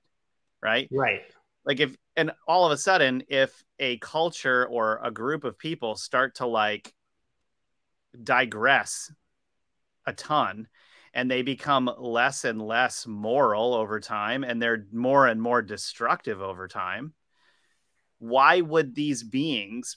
right? 0.62 0.88
Right 0.92 1.22
like 1.64 1.80
if 1.80 1.96
and 2.16 2.32
all 2.46 2.66
of 2.66 2.72
a 2.72 2.76
sudden 2.76 3.22
if 3.28 3.62
a 3.78 3.98
culture 3.98 4.66
or 4.66 5.00
a 5.02 5.10
group 5.10 5.44
of 5.44 5.58
people 5.58 5.96
start 5.96 6.36
to 6.36 6.46
like 6.46 6.92
digress 8.22 9.12
a 10.06 10.12
ton 10.12 10.66
and 11.12 11.30
they 11.30 11.42
become 11.42 11.90
less 11.98 12.44
and 12.44 12.60
less 12.62 13.06
moral 13.06 13.74
over 13.74 14.00
time 14.00 14.44
and 14.44 14.60
they're 14.60 14.86
more 14.92 15.26
and 15.26 15.40
more 15.40 15.62
destructive 15.62 16.40
over 16.40 16.68
time 16.68 17.12
why 18.18 18.60
would 18.60 18.94
these 18.94 19.22
beings 19.22 19.96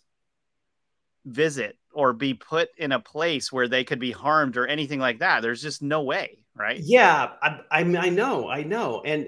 visit 1.26 1.78
or 1.94 2.14
be 2.14 2.34
put 2.34 2.70
in 2.78 2.92
a 2.92 3.00
place 3.00 3.52
where 3.52 3.68
they 3.68 3.84
could 3.84 4.00
be 4.00 4.12
harmed 4.12 4.58
or 4.58 4.68
anything 4.68 5.00
like 5.00 5.20
that. 5.20 5.42
There's 5.42 5.62
just 5.62 5.82
no 5.82 6.04
way, 6.04 6.40
right? 6.56 6.80
Yeah, 6.80 7.30
I, 7.42 7.60
I, 7.72 7.80
I 7.82 8.10
know, 8.10 8.50
I 8.50 8.64
know, 8.64 9.02
and 9.02 9.28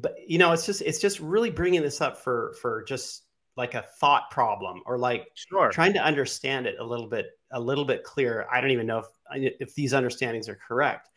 but 0.00 0.16
you 0.26 0.38
know, 0.38 0.52
it's 0.52 0.66
just 0.66 0.82
it's 0.82 0.98
just 0.98 1.20
really 1.20 1.50
bringing 1.50 1.82
this 1.82 2.00
up 2.00 2.18
for 2.18 2.54
for 2.60 2.82
just 2.84 3.24
like 3.56 3.74
a 3.74 3.82
thought 3.82 4.30
problem 4.30 4.82
or 4.86 4.98
like 4.98 5.26
sure. 5.34 5.70
trying 5.70 5.92
to 5.92 6.02
understand 6.02 6.66
it 6.66 6.76
a 6.78 6.84
little 6.84 7.06
bit 7.06 7.26
a 7.52 7.60
little 7.60 7.84
bit 7.84 8.04
clearer. 8.04 8.46
I 8.50 8.60
don't 8.60 8.70
even 8.70 8.86
know 8.86 9.02
if 9.32 9.54
if 9.60 9.74
these 9.74 9.92
understandings 9.92 10.48
are 10.48 10.58
correct. 10.66 11.08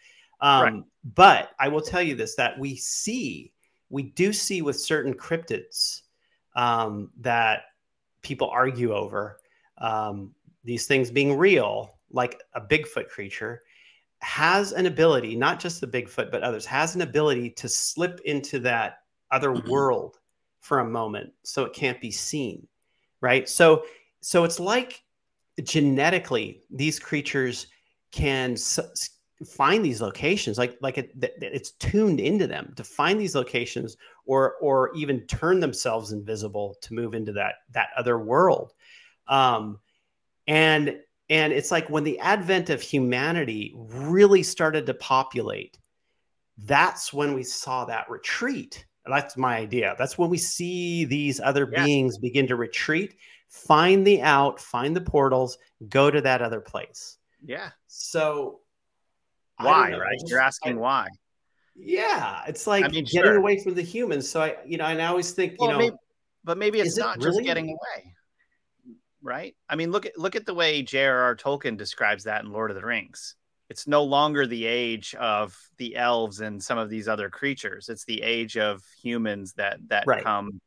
Um, 0.42 0.64
right. 0.64 0.84
But 1.16 1.52
I 1.60 1.68
will 1.68 1.82
tell 1.82 2.02
you 2.02 2.16
this: 2.16 2.36
that 2.36 2.58
we 2.60 2.76
see, 2.76 3.54
we 3.90 4.04
do 4.04 4.34
see 4.34 4.62
with 4.62 4.80
certain 4.80 5.14
cryptids 5.14 6.02
um, 6.56 7.12
that 7.22 7.64
people 8.22 8.50
argue 8.50 8.94
over 8.94 9.40
um, 9.78 10.34
these 10.64 10.88
things 10.88 11.12
being 11.12 11.38
real, 11.38 11.98
like 12.12 12.42
a 12.54 12.62
Bigfoot 12.62 13.10
creature, 13.10 13.62
has 14.24 14.72
an 14.72 14.86
ability, 14.86 15.36
not 15.36 15.60
just 15.60 15.82
the 15.82 15.88
Bigfoot, 15.88 16.32
but 16.32 16.44
others, 16.44 16.66
has 16.66 16.96
an 16.96 17.02
ability 17.02 17.50
to 17.52 17.70
slip 17.70 18.22
into 18.26 18.60
that 18.60 19.00
other 19.32 19.54
world 19.54 20.20
for 20.62 20.80
a 20.80 20.86
moment 20.86 21.32
so 21.44 21.66
it 21.66 21.74
can't 21.74 22.00
be 22.00 22.12
seen. 22.12 22.68
Right. 23.22 23.48
So, 23.48 23.84
so 24.22 24.44
it's 24.44 24.60
like 24.60 25.04
genetically, 25.62 26.62
these 26.72 27.00
creatures 27.00 27.68
can 28.12 28.54
s- 28.54 28.80
find 29.46 29.84
these 29.84 30.02
locations 30.02 30.58
like 30.58 30.78
like 30.82 30.98
it, 30.98 31.12
it's 31.42 31.72
tuned 31.72 32.20
into 32.20 32.48
them 32.48 32.72
to 32.78 32.84
find 32.84 33.20
these 33.20 33.36
locations 33.36 33.98
or 34.26 34.54
or 34.62 34.94
even 34.96 35.20
turn 35.22 35.60
themselves 35.60 36.12
invisible 36.12 36.76
to 36.82 36.94
move 36.94 37.14
into 37.14 37.34
that 37.34 37.56
that 37.72 37.90
other 37.98 38.20
world 38.20 38.74
um, 39.28 39.80
and 40.48 40.98
and 41.34 41.52
it's 41.52 41.72
like 41.72 41.90
when 41.90 42.04
the 42.04 42.20
advent 42.20 42.70
of 42.70 42.80
humanity 42.80 43.74
really 43.76 44.44
started 44.44 44.86
to 44.86 44.94
populate, 44.94 45.80
that's 46.60 47.12
when 47.12 47.34
we 47.34 47.42
saw 47.42 47.86
that 47.86 48.08
retreat. 48.08 48.86
That's 49.08 49.36
my 49.36 49.58
idea. 49.58 49.96
That's 49.98 50.16
when 50.16 50.30
we 50.30 50.38
see 50.38 51.06
these 51.06 51.40
other 51.40 51.68
yeah. 51.72 51.86
beings 51.86 52.20
begin 52.20 52.46
to 52.48 52.56
retreat, 52.56 53.16
find 53.50 54.06
the 54.06 54.22
out, 54.22 54.60
find 54.60 54.96
the 54.96 55.02
portals, 55.02 55.58
go 55.90 56.12
to 56.12 56.22
that 56.22 56.44
other 56.44 56.62
place. 56.62 57.18
Yeah. 57.44 57.72
So 57.88 58.60
why, 59.58 59.92
right? 59.92 60.18
You're 60.28 60.40
asking 60.40 60.78
I, 60.78 60.82
why. 60.82 61.08
Yeah, 61.76 62.44
it's 62.48 62.68
like 62.68 62.86
I 62.86 62.90
mean, 62.90 63.06
getting 63.06 63.24
sure. 63.24 63.38
away 63.38 63.58
from 63.58 63.74
the 63.74 63.82
humans. 63.82 64.30
So 64.30 64.40
I, 64.44 64.58
you 64.68 64.78
know, 64.78 64.86
and 64.86 65.02
I 65.02 65.08
always 65.08 65.32
think, 65.32 65.56
well, 65.58 65.72
you 65.72 65.74
know, 65.74 65.80
maybe, 65.80 65.96
but 66.44 66.60
maybe 66.60 66.80
it's 66.80 66.96
not 66.96 67.18
it 67.18 67.24
really? 67.24 67.38
just 67.38 67.48
getting 67.48 67.70
away 67.70 68.14
right? 69.24 69.56
I 69.70 69.76
mean, 69.76 69.92
look 69.92 70.06
at 70.06 70.18
look 70.18 70.36
at 70.36 70.46
the 70.46 70.54
way 70.54 70.84
J.R.R. 70.84 71.36
Tolkien 71.36 71.78
describes 71.78 72.26
that 72.26 72.44
in 72.44 72.52
Lord 72.52 72.70
of 72.70 72.76
the 72.76 72.86
Rings. 72.86 73.36
It's 73.70 73.88
no 73.88 74.04
longer 74.04 74.46
the 74.46 74.66
age 74.66 75.16
of 75.16 75.58
the 75.78 75.96
elves 75.96 76.42
and 76.42 76.62
some 76.62 76.78
of 76.78 76.90
these 76.90 77.08
other 77.08 77.30
creatures. 77.30 77.90
It's 77.90 78.06
the 78.06 78.22
age 78.22 78.58
of 78.58 78.84
humans 79.02 79.54
that 79.54 79.80
that 79.88 80.04
right. 80.06 80.24
come 80.24 80.62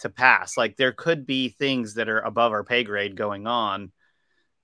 to 0.00 0.10
pass. 0.10 0.56
Like 0.56 0.76
there 0.76 0.92
could 0.92 1.26
be 1.26 1.48
things 1.48 1.94
that 1.94 2.08
are 2.08 2.20
above 2.20 2.52
our 2.52 2.62
pay 2.62 2.84
grade 2.84 3.16
going 3.16 3.46
on. 3.46 3.90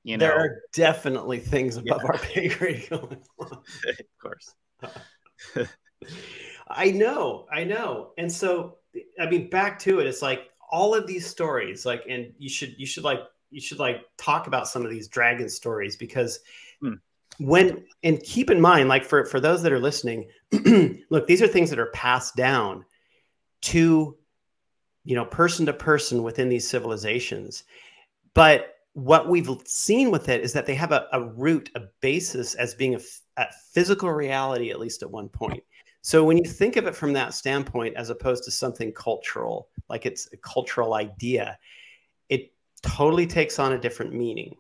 You 0.05 0.19
know, 0.19 0.27
there 0.27 0.39
are 0.39 0.61
definitely 0.75 1.39
things 1.39 1.77
above 1.77 2.03
yeah. 2.03 2.09
our 2.09 2.19
pay 2.23 2.49
grade 2.49 2.87
going 2.91 3.23
on. 3.41 3.53
of 3.53 4.07
course. 4.21 4.55
I 6.69 6.91
know, 6.91 7.47
I 7.51 7.65
know. 7.65 8.13
And 8.19 8.31
so 8.31 8.79
I 9.19 9.27
mean 9.27 9.49
back 9.49 9.79
to 9.81 10.01
it, 10.01 10.07
it's 10.07 10.23
like 10.23 10.52
all 10.73 10.95
of 10.95 11.07
these 11.07 11.27
stories 11.27 11.87
like 11.87 12.03
and 12.09 12.33
you 12.39 12.49
should 12.49 12.75
you 12.79 12.87
should 12.87 13.05
like 13.05 13.21
you 13.51 13.61
should 13.61 13.79
like 13.79 14.01
talk 14.17 14.47
about 14.47 14.67
some 14.67 14.85
of 14.85 14.91
these 14.91 15.07
dragon 15.07 15.49
stories 15.49 15.95
because 15.95 16.41
hmm. 16.81 16.95
when 17.39 17.85
and 18.03 18.21
keep 18.23 18.51
in 18.51 18.61
mind 18.61 18.89
like 18.89 19.05
for 19.05 19.27
for 19.27 19.39
those 19.39 19.63
that 19.63 19.73
are 19.73 19.79
listening 19.79 20.27
look 21.11 21.27
these 21.27 21.43
are 21.43 21.47
things 21.47 21.69
that 21.71 21.79
are 21.79 21.91
passed 21.91 22.35
down 22.35 22.85
to 23.61 24.17
you 25.05 25.15
know 25.15 25.27
person 25.27 25.67
to 25.67 25.73
person 25.75 26.23
within 26.23 26.49
these 26.49 26.67
civilizations 26.67 27.65
but 28.35 28.77
what 28.95 29.29
we've 29.29 29.51
seen 29.65 30.11
with 30.11 30.29
it 30.29 30.43
is 30.43 30.53
that 30.53 30.67
they 30.67 30.75
have 30.75 30.93
a, 30.93 31.07
a 31.13 31.23
root 31.23 31.71
a 31.75 31.81
basis 32.01 32.55
as 32.55 32.75
being 32.75 32.95
a, 32.95 33.01
a 33.37 33.47
physical 33.73 34.11
reality 34.11 34.71
at 34.71 34.81
least 34.81 35.03
at 35.03 35.11
one 35.11 35.29
point 35.29 35.63
so 36.03 36.25
when 36.25 36.37
you 36.37 36.45
think 36.45 36.77
of 36.77 36.87
it 36.87 36.97
from 36.97 37.13
that 37.13 37.33
standpoint, 37.33 37.97
as 37.97 38.11
opposed 38.11 38.43
to 38.45 38.51
something 38.51 38.93
cultural, 38.93 39.69
like 39.89 40.05
it's 40.05 40.29
a 40.33 40.37
cultural 40.37 40.95
idea, 40.95 41.57
it 42.29 42.53
totally 42.83 43.27
takes 43.27 43.61
on 43.61 43.73
a 43.73 43.79
different 43.79 44.13
meaning. 44.13 44.57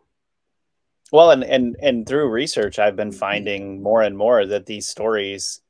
Well, 1.10 1.32
and 1.32 1.42
and 1.42 1.76
and 1.82 2.06
through 2.06 2.30
research, 2.30 2.78
I've 2.78 2.96
been 2.96 3.10
mm-hmm. 3.10 3.18
finding 3.18 3.82
more 3.82 4.02
and 4.02 4.16
more 4.16 4.46
that 4.46 4.66
these 4.66 4.86
stories 4.86 5.60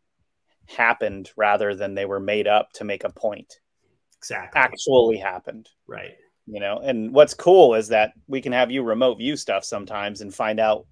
happened 0.67 1.31
rather 1.37 1.75
than 1.75 1.95
they 1.95 2.05
were 2.05 2.21
made 2.21 2.47
up 2.47 2.73
to 2.75 2.85
make 2.85 3.05
a 3.05 3.11
point. 3.11 3.61
Exactly. 4.19 4.61
Actually 4.61 5.17
happened. 5.17 5.71
Right. 5.87 6.13
You 6.47 6.61
know, 6.61 6.79
and 6.79 7.15
what's 7.15 7.35
cool 7.35 7.75
is 7.75 7.89
that 7.89 8.13
we 8.27 8.43
can 8.43 8.53
have 8.53 8.71
you 8.71 8.83
remote 8.83 9.17
view 9.17 9.37
stuff 9.37 9.65
sometimes 9.65 10.21
and 10.21 10.35
find 10.35 10.61
out 10.61 10.87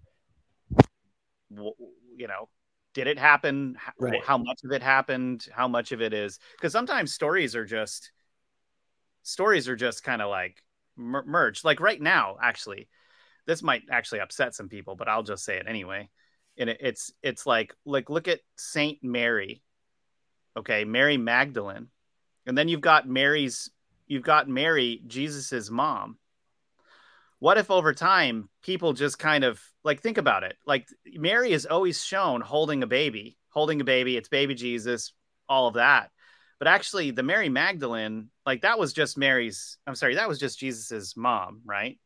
you 1.51 2.29
know 2.29 2.49
did 2.95 3.07
it 3.07 3.19
happen? 3.19 3.77
Right. 3.99 4.25
how 4.25 4.39
much 4.39 4.61
of 4.65 4.73
it 4.73 4.83
happened? 4.83 5.47
How 5.53 5.69
much 5.69 5.93
of 5.93 6.03
it 6.03 6.13
is 6.13 6.39
because 6.57 6.73
sometimes 6.73 7.13
stories 7.13 7.55
are 7.55 7.65
just 7.65 8.13
stories 9.23 9.69
are 9.69 9.77
just 9.77 10.03
kind 10.03 10.23
of 10.23 10.31
like 10.31 10.63
mer- 10.97 11.25
merged. 11.25 11.65
Like 11.65 11.81
right 11.81 12.01
now 12.01 12.37
actually 12.43 12.89
this 13.47 13.63
might 13.63 13.83
actually 13.91 14.21
upset 14.21 14.55
some 14.55 14.69
people 14.69 14.95
but 14.95 15.09
i'll 15.09 15.23
just 15.23 15.45
say 15.45 15.57
it 15.57 15.67
anyway. 15.69 16.09
And 16.59 16.71
it, 16.71 16.79
it's 16.81 17.13
it's 17.23 17.47
like 17.47 17.75
like 17.85 18.11
look 18.11 18.29
at 18.29 18.41
saint 18.57 18.99
mary 19.03 19.63
okay? 20.57 20.85
Mary 20.85 21.17
magdalene. 21.17 21.89
And 22.47 22.57
then 22.57 22.69
you've 22.69 22.81
got 22.81 23.09
mary's 23.09 23.71
you've 24.07 24.25
got 24.25 24.49
mary 24.49 25.03
jesus's 25.07 25.71
mom 25.71 26.19
what 27.41 27.59
if 27.59 27.71
over 27.71 27.93
time 27.93 28.49
people 28.63 28.93
just 28.93 29.19
kind 29.19 29.45
of 29.45 29.61
like 29.83 30.01
think 30.01 30.19
about 30.19 30.45
it. 30.45 30.57
Like 30.67 30.87
mary 31.15 31.51
is 31.53 31.67
always 31.67 32.05
shown 32.05 32.41
holding 32.41 32.83
a 32.83 32.87
baby 32.87 33.37
holding 33.49 33.81
a 33.81 33.85
baby 33.85 34.17
it's 34.17 34.29
baby 34.29 34.55
jesus 34.55 35.13
all 35.49 35.67
of 35.67 35.75
that. 35.75 36.11
But 36.61 36.69
actually 36.69 37.11
the 37.11 37.25
mary 37.25 37.49
magdalene 37.49 38.29
like 38.47 38.63
that 38.63 38.79
was 38.79 38.93
just 38.93 39.19
mary's 39.19 39.79
i'm 39.87 39.95
sorry 39.97 40.15
that 40.15 40.29
was 40.29 40.39
just 40.39 40.61
jesus's 40.61 41.17
mom 41.17 41.63
right? 41.65 41.99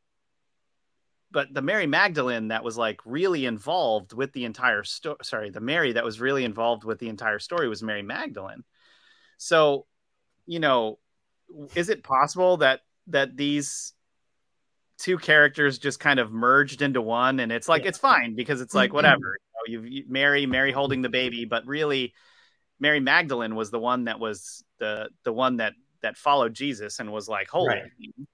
But 1.32 1.52
the 1.52 1.62
mary 1.62 1.88
magdalene 1.88 2.48
that 2.48 2.62
was 2.62 2.78
like 2.78 3.00
really 3.04 3.44
involved 3.44 4.12
with 4.12 4.32
the 4.32 4.44
entire 4.44 4.84
story 4.84 5.16
sorry 5.22 5.50
the 5.50 5.60
mary 5.60 5.92
that 5.94 6.04
was 6.04 6.20
really 6.20 6.44
involved 6.44 6.84
with 6.84 7.00
the 7.00 7.08
entire 7.08 7.40
story 7.40 7.68
was 7.68 7.82
mary 7.82 8.02
magdalene. 8.02 8.62
So 9.38 9.86
you 10.46 10.60
know 10.60 11.00
is 11.74 11.88
it 11.88 12.04
possible 12.04 12.58
that 12.58 12.82
that 13.08 13.36
these 13.36 13.93
two 14.98 15.18
characters 15.18 15.78
just 15.78 15.98
kind 15.98 16.20
of 16.20 16.32
merged 16.32 16.82
into 16.82 17.02
one 17.02 17.40
and 17.40 17.50
it's 17.50 17.68
like 17.68 17.82
yeah. 17.82 17.88
it's 17.88 17.98
fine 17.98 18.34
because 18.34 18.60
it's 18.60 18.74
like 18.74 18.90
mm-hmm. 18.90 18.96
whatever 18.96 19.36
you 19.66 19.80
know, 19.80 19.88
you 19.88 20.04
mary 20.08 20.46
mary 20.46 20.72
holding 20.72 21.02
the 21.02 21.08
baby 21.08 21.44
but 21.44 21.66
really 21.66 22.14
mary 22.78 23.00
magdalene 23.00 23.54
was 23.54 23.70
the 23.70 23.78
one 23.78 24.04
that 24.04 24.20
was 24.20 24.64
the 24.78 25.08
the 25.24 25.32
one 25.32 25.56
that 25.56 25.72
that 26.02 26.16
followed 26.16 26.54
jesus 26.54 27.00
and 27.00 27.12
was 27.12 27.28
like 27.28 27.48
holy 27.48 27.68
right. 27.68 27.82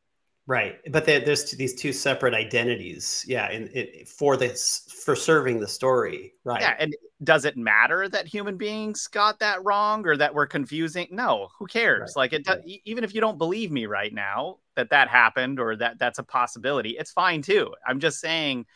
Right, 0.51 0.81
but 0.91 1.07
there, 1.07 1.21
there's 1.21 1.49
these 1.53 1.77
two 1.77 1.93
separate 1.93 2.35
identities. 2.35 3.25
Yeah, 3.29 3.49
and 3.53 3.69
it, 3.69 4.09
for 4.09 4.37
this 4.37 4.93
for 5.05 5.15
serving 5.15 5.61
the 5.61 5.69
story. 5.69 6.35
Right. 6.43 6.61
Yeah, 6.61 6.75
and 6.77 6.93
does 7.23 7.45
it 7.45 7.57
matter 7.57 8.09
that 8.09 8.27
human 8.27 8.57
beings 8.57 9.07
got 9.07 9.39
that 9.39 9.65
wrong 9.65 10.05
or 10.09 10.17
that 10.17 10.35
we're 10.35 10.49
confusing? 10.49 11.07
No, 11.13 11.51
who 11.57 11.67
cares? 11.69 12.15
Right. 12.17 12.23
Like 12.23 12.33
it, 12.33 12.49
right. 12.49 12.59
even 12.85 13.05
if 13.05 13.15
you 13.15 13.21
don't 13.21 13.39
believe 13.39 13.71
me 13.71 13.87
right 13.87 14.13
now 14.13 14.57
that 14.75 14.91
that 14.91 15.07
happened 15.07 15.61
or 15.61 15.77
that 15.77 16.01
that's 16.01 16.19
a 16.19 16.25
possibility, 16.25 16.97
it's 16.99 17.13
fine 17.13 17.43
too. 17.43 17.73
I'm 17.87 18.01
just 18.01 18.19
saying 18.19 18.67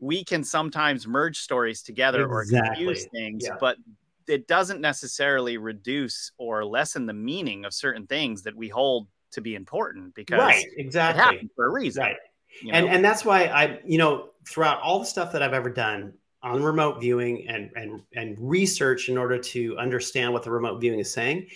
we 0.00 0.24
can 0.24 0.42
sometimes 0.42 1.06
merge 1.06 1.38
stories 1.38 1.82
together 1.82 2.24
exactly. 2.24 2.58
or 2.58 2.64
confuse 2.74 3.06
things, 3.14 3.44
yeah. 3.46 3.54
but 3.60 3.76
it 4.26 4.48
doesn't 4.48 4.80
necessarily 4.80 5.58
reduce 5.58 6.32
or 6.38 6.64
lessen 6.64 7.06
the 7.06 7.12
meaning 7.12 7.64
of 7.64 7.72
certain 7.72 8.08
things 8.08 8.42
that 8.42 8.56
we 8.56 8.68
hold 8.68 9.06
to 9.34 9.40
be 9.40 9.54
important 9.54 10.14
because 10.14 10.38
right, 10.38 10.64
exactly 10.76 11.48
for 11.54 11.66
a 11.66 11.70
reason. 11.70 12.02
Right. 12.02 12.16
You 12.62 12.72
know? 12.72 12.78
And 12.78 12.88
and 12.88 13.04
that's 13.04 13.24
why 13.24 13.44
I, 13.44 13.80
you 13.84 13.98
know, 13.98 14.30
throughout 14.48 14.80
all 14.80 14.98
the 14.98 15.06
stuff 15.06 15.32
that 15.32 15.42
I've 15.42 15.54
ever 15.54 15.70
done 15.70 16.12
on 16.42 16.62
remote 16.62 17.00
viewing 17.00 17.48
and 17.48 17.70
and 17.74 18.02
and 18.14 18.36
research 18.38 19.08
in 19.08 19.18
order 19.18 19.38
to 19.38 19.76
understand 19.78 20.32
what 20.32 20.42
the 20.42 20.50
remote 20.50 20.80
viewing 20.80 21.00
is 21.00 21.12
saying, 21.12 21.48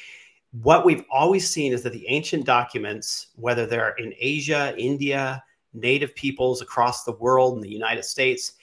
what 0.63 0.85
we've 0.85 1.05
always 1.11 1.49
seen 1.49 1.73
is 1.73 1.83
that 1.83 1.93
the 1.93 2.07
ancient 2.09 2.45
documents, 2.45 3.29
whether 3.37 3.67
they're 3.67 3.95
in 3.99 4.15
Asia, 4.19 4.75
India, 4.79 5.43
native 5.75 6.15
peoples 6.15 6.63
across 6.63 7.05
the 7.05 7.13
world, 7.13 7.57
in 7.57 7.61
the 7.63 7.71
United 7.71 8.05
States, 8.05 8.55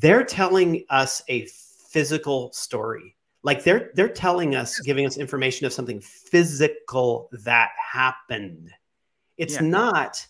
they're 0.00 0.24
telling 0.24 0.84
us 0.90 1.22
a 1.28 1.46
physical 1.46 2.52
story 2.52 3.16
like 3.42 3.64
they're 3.64 3.90
they're 3.94 4.08
telling 4.08 4.54
us 4.54 4.80
giving 4.80 5.06
us 5.06 5.16
information 5.16 5.66
of 5.66 5.72
something 5.72 6.00
physical 6.00 7.28
that 7.44 7.70
happened. 7.92 8.70
It's 9.36 9.54
yeah. 9.54 9.62
not 9.62 10.26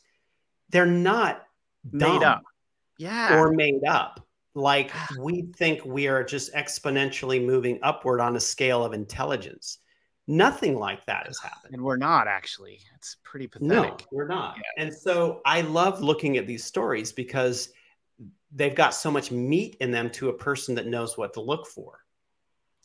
they're 0.71 0.87
not 0.87 1.43
made 1.91 2.23
up. 2.23 2.43
yeah. 2.99 3.39
Or 3.39 3.53
made 3.53 3.85
up. 3.87 4.25
Like 4.55 4.91
ah. 4.95 5.09
we 5.21 5.51
think 5.57 5.85
we 5.85 6.07
are 6.07 6.23
just 6.23 6.53
exponentially 6.55 7.45
moving 7.45 7.79
upward 7.83 8.21
on 8.21 8.37
a 8.37 8.41
scale 8.41 8.85
of 8.85 8.93
intelligence. 8.93 9.79
Nothing 10.27 10.79
like 10.79 11.05
that 11.07 11.27
has 11.27 11.41
happened. 11.41 11.75
And 11.75 11.83
we're 11.83 11.97
not 11.97 12.29
actually. 12.29 12.81
It's 12.95 13.17
pretty 13.25 13.49
pathetic 13.49 13.71
no 13.71 13.97
we're 14.13 14.29
not. 14.29 14.57
Yeah. 14.57 14.85
and 14.85 14.95
so 14.95 15.41
i 15.47 15.63
love 15.63 16.03
looking 16.03 16.37
at 16.37 16.47
these 16.47 16.63
stories 16.63 17.13
because 17.13 17.71
they've 18.53 18.75
got 18.75 18.93
so 18.93 19.11
much 19.11 19.31
meat 19.31 19.77
in 19.81 19.91
them 19.91 20.11
to 20.11 20.29
a 20.29 20.33
person 20.33 20.75
that 20.75 20.87
knows 20.87 21.17
what 21.17 21.33
to 21.33 21.41
look 21.41 21.67
for 21.67 22.00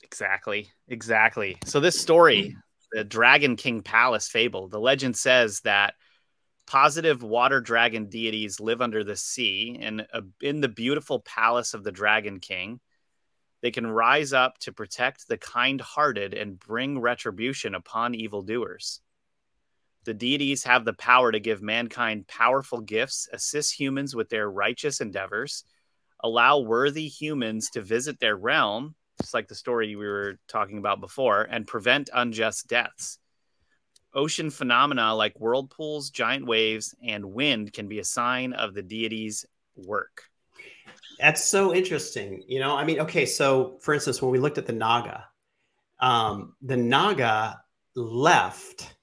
Exactly. 0.05 0.69
Exactly. 0.87 1.57
So 1.65 1.79
this 1.79 1.99
story, 1.99 2.55
the 2.91 3.03
Dragon 3.03 3.55
King 3.55 3.81
Palace 3.81 4.27
fable, 4.27 4.67
the 4.67 4.79
legend 4.79 5.17
says 5.17 5.61
that 5.61 5.95
positive 6.67 7.23
water 7.23 7.59
dragon 7.59 8.07
deities 8.07 8.59
live 8.59 8.81
under 8.81 9.03
the 9.03 9.15
sea 9.15 9.77
and 9.81 10.07
uh, 10.13 10.21
in 10.41 10.61
the 10.61 10.69
beautiful 10.69 11.19
palace 11.19 11.73
of 11.73 11.83
the 11.83 11.91
Dragon 11.91 12.39
King. 12.39 12.79
They 13.61 13.71
can 13.71 13.87
rise 13.87 14.31
up 14.31 14.59
to 14.59 14.71
protect 14.71 15.27
the 15.27 15.37
kind-hearted 15.37 16.35
and 16.35 16.59
bring 16.59 16.99
retribution 16.99 17.73
upon 17.73 18.13
evildoers. 18.13 19.01
The 20.03 20.13
deities 20.13 20.63
have 20.65 20.85
the 20.85 20.93
power 20.93 21.31
to 21.31 21.39
give 21.39 21.63
mankind 21.63 22.27
powerful 22.27 22.79
gifts, 22.79 23.27
assist 23.33 23.79
humans 23.79 24.15
with 24.15 24.29
their 24.29 24.49
righteous 24.49 25.01
endeavors, 25.01 25.63
allow 26.23 26.59
worthy 26.59 27.07
humans 27.07 27.71
to 27.71 27.81
visit 27.81 28.19
their 28.19 28.35
realm, 28.35 28.93
just 29.21 29.33
like 29.33 29.47
the 29.47 29.55
story 29.55 29.95
we 29.95 30.05
were 30.05 30.37
talking 30.47 30.77
about 30.77 30.99
before, 30.99 31.43
and 31.43 31.67
prevent 31.67 32.09
unjust 32.13 32.67
deaths. 32.67 33.19
Ocean 34.13 34.49
phenomena 34.49 35.13
like 35.13 35.39
whirlpools, 35.39 36.09
giant 36.09 36.45
waves, 36.45 36.95
and 37.03 37.25
wind 37.25 37.73
can 37.73 37.87
be 37.87 37.99
a 37.99 38.05
sign 38.05 38.53
of 38.53 38.73
the 38.73 38.81
deity's 38.81 39.45
work. 39.75 40.23
That's 41.19 41.43
so 41.43 41.73
interesting. 41.73 42.43
You 42.47 42.59
know, 42.59 42.75
I 42.75 42.85
mean, 42.85 42.99
okay, 43.01 43.25
so 43.25 43.77
for 43.81 43.93
instance, 43.93 44.21
when 44.21 44.31
we 44.31 44.39
looked 44.39 44.57
at 44.57 44.65
the 44.65 44.73
Naga, 44.73 45.25
um, 45.99 46.55
the 46.61 46.77
Naga 46.77 47.61
left 47.95 48.95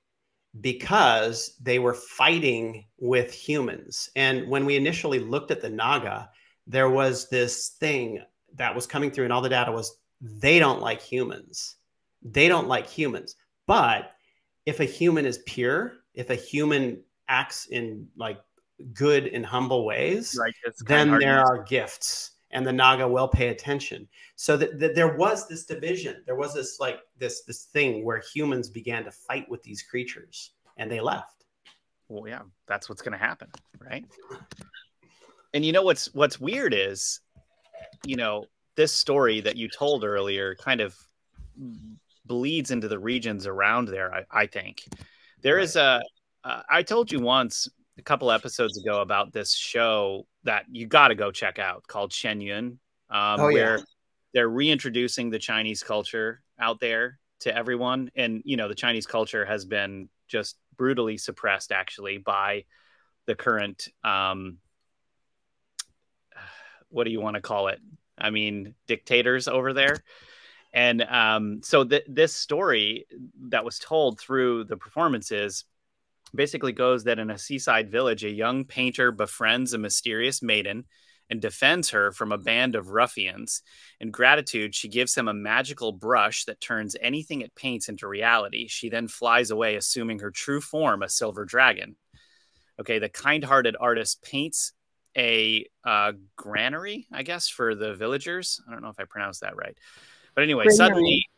because 0.60 1.56
they 1.62 1.78
were 1.78 1.94
fighting 1.94 2.84
with 2.98 3.32
humans. 3.32 4.10
And 4.16 4.48
when 4.48 4.66
we 4.66 4.76
initially 4.76 5.18
looked 5.18 5.50
at 5.50 5.62
the 5.62 5.70
Naga, 5.70 6.30
there 6.66 6.90
was 6.90 7.28
this 7.30 7.68
thing 7.80 8.22
that 8.54 8.74
was 8.74 8.86
coming 8.86 9.10
through, 9.10 9.24
and 9.24 9.32
all 9.32 9.40
the 9.40 9.48
data 9.48 9.72
was 9.72 9.98
they 10.22 10.60
don't 10.60 10.80
like 10.80 11.02
humans. 11.02 11.76
They 12.22 12.48
don't 12.48 12.68
like 12.68 12.86
humans. 12.86 13.36
But 13.66 14.12
if 14.64 14.80
a 14.80 14.84
human 14.84 15.26
is 15.26 15.38
pure, 15.46 15.94
if 16.14 16.30
a 16.30 16.36
human 16.36 17.02
acts 17.28 17.66
in 17.66 18.06
like 18.16 18.38
good 18.94 19.26
and 19.26 19.44
humble 19.44 19.84
ways, 19.84 20.38
then 20.86 21.18
there 21.18 21.40
are 21.40 21.62
gifts 21.64 22.32
and 22.52 22.66
the 22.66 22.72
naga 22.72 23.08
will 23.08 23.28
pay 23.28 23.48
attention. 23.48 24.06
So 24.36 24.56
that, 24.58 24.78
that, 24.78 24.94
there 24.94 25.16
was 25.16 25.48
this 25.48 25.64
division. 25.64 26.22
There 26.26 26.36
was 26.36 26.54
this 26.54 26.78
like 26.78 27.00
this 27.18 27.42
this 27.42 27.64
thing 27.64 28.04
where 28.04 28.22
humans 28.32 28.68
began 28.68 29.04
to 29.04 29.10
fight 29.10 29.48
with 29.48 29.62
these 29.62 29.82
creatures 29.82 30.52
and 30.76 30.90
they 30.90 31.00
left. 31.00 31.44
Well 32.08 32.28
yeah 32.28 32.42
that's 32.66 32.88
what's 32.88 33.02
going 33.02 33.12
to 33.12 33.18
happen 33.18 33.48
right? 33.80 34.04
And 35.54 35.64
you 35.64 35.72
know 35.72 35.82
what's 35.82 36.12
what's 36.14 36.40
weird 36.40 36.74
is 36.74 37.20
you 38.04 38.16
know 38.16 38.46
this 38.76 38.92
story 38.92 39.40
that 39.40 39.56
you 39.56 39.68
told 39.68 40.04
earlier 40.04 40.54
kind 40.54 40.80
of 40.80 40.96
bleeds 42.24 42.70
into 42.70 42.88
the 42.88 42.98
regions 42.98 43.46
around 43.46 43.88
there. 43.88 44.12
I, 44.12 44.24
I 44.30 44.46
think 44.46 44.84
there 45.42 45.56
right. 45.56 45.64
is 45.64 45.76
a. 45.76 46.02
Uh, 46.44 46.62
I 46.68 46.82
told 46.82 47.12
you 47.12 47.20
once 47.20 47.68
a 47.98 48.02
couple 48.02 48.30
episodes 48.30 48.76
ago 48.76 49.00
about 49.00 49.32
this 49.32 49.54
show 49.54 50.26
that 50.44 50.64
you 50.70 50.86
got 50.86 51.08
to 51.08 51.14
go 51.14 51.30
check 51.30 51.58
out 51.58 51.86
called 51.86 52.12
Shen 52.12 52.40
Yun, 52.40 52.78
um, 53.10 53.40
oh, 53.40 53.44
where 53.44 53.78
yeah. 53.78 53.84
they're 54.34 54.48
reintroducing 54.48 55.30
the 55.30 55.38
Chinese 55.38 55.82
culture 55.82 56.42
out 56.58 56.80
there 56.80 57.18
to 57.40 57.56
everyone. 57.56 58.10
And 58.16 58.42
you 58.44 58.56
know, 58.56 58.68
the 58.68 58.74
Chinese 58.74 59.06
culture 59.06 59.44
has 59.44 59.64
been 59.64 60.08
just 60.26 60.56
brutally 60.76 61.18
suppressed, 61.18 61.70
actually, 61.70 62.18
by 62.18 62.64
the 63.26 63.34
current. 63.34 63.88
Um, 64.02 64.58
what 66.88 67.04
do 67.04 67.10
you 67.10 67.20
want 67.20 67.36
to 67.36 67.42
call 67.42 67.68
it? 67.68 67.80
I 68.22 68.30
mean, 68.30 68.74
dictators 68.86 69.48
over 69.48 69.72
there. 69.72 70.04
And 70.72 71.02
um, 71.02 71.60
so 71.62 71.84
th- 71.84 72.06
this 72.08 72.34
story 72.34 73.06
that 73.48 73.64
was 73.64 73.78
told 73.78 74.18
through 74.18 74.64
the 74.64 74.76
performances 74.76 75.64
basically 76.34 76.72
goes 76.72 77.04
that 77.04 77.18
in 77.18 77.30
a 77.30 77.38
seaside 77.38 77.90
village, 77.90 78.24
a 78.24 78.30
young 78.30 78.64
painter 78.64 79.12
befriends 79.12 79.74
a 79.74 79.78
mysterious 79.78 80.42
maiden 80.42 80.84
and 81.28 81.40
defends 81.40 81.90
her 81.90 82.12
from 82.12 82.32
a 82.32 82.38
band 82.38 82.74
of 82.74 82.88
ruffians. 82.88 83.62
In 84.00 84.10
gratitude, 84.10 84.74
she 84.74 84.88
gives 84.88 85.14
him 85.14 85.28
a 85.28 85.34
magical 85.34 85.92
brush 85.92 86.44
that 86.44 86.60
turns 86.60 86.96
anything 87.00 87.40
it 87.40 87.54
paints 87.54 87.88
into 87.88 88.08
reality. 88.08 88.66
She 88.68 88.88
then 88.88 89.08
flies 89.08 89.50
away, 89.50 89.76
assuming 89.76 90.18
her 90.18 90.30
true 90.30 90.60
form, 90.60 91.02
a 91.02 91.08
silver 91.08 91.44
dragon. 91.44 91.96
Okay, 92.80 92.98
the 92.98 93.08
kind 93.08 93.44
hearted 93.44 93.76
artist 93.78 94.22
paints 94.22 94.72
a 95.16 95.66
uh, 95.84 96.12
granary, 96.36 97.06
I 97.12 97.22
guess, 97.22 97.48
for 97.48 97.74
the 97.74 97.94
villagers. 97.94 98.60
I 98.68 98.72
don't 98.72 98.82
know 98.82 98.88
if 98.88 99.00
I 99.00 99.04
pronounced 99.04 99.42
that 99.42 99.56
right. 99.56 99.76
But 100.34 100.44
anyway, 100.44 100.64
granary. 100.64 100.76
suddenly, 100.76 101.30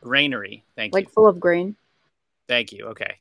granary. 0.00 0.64
Thank 0.76 0.94
like 0.94 1.02
you. 1.02 1.06
Like 1.06 1.14
full 1.14 1.28
of 1.28 1.40
grain. 1.40 1.76
Thank 2.48 2.72
you. 2.72 2.86
Okay. 2.88 3.16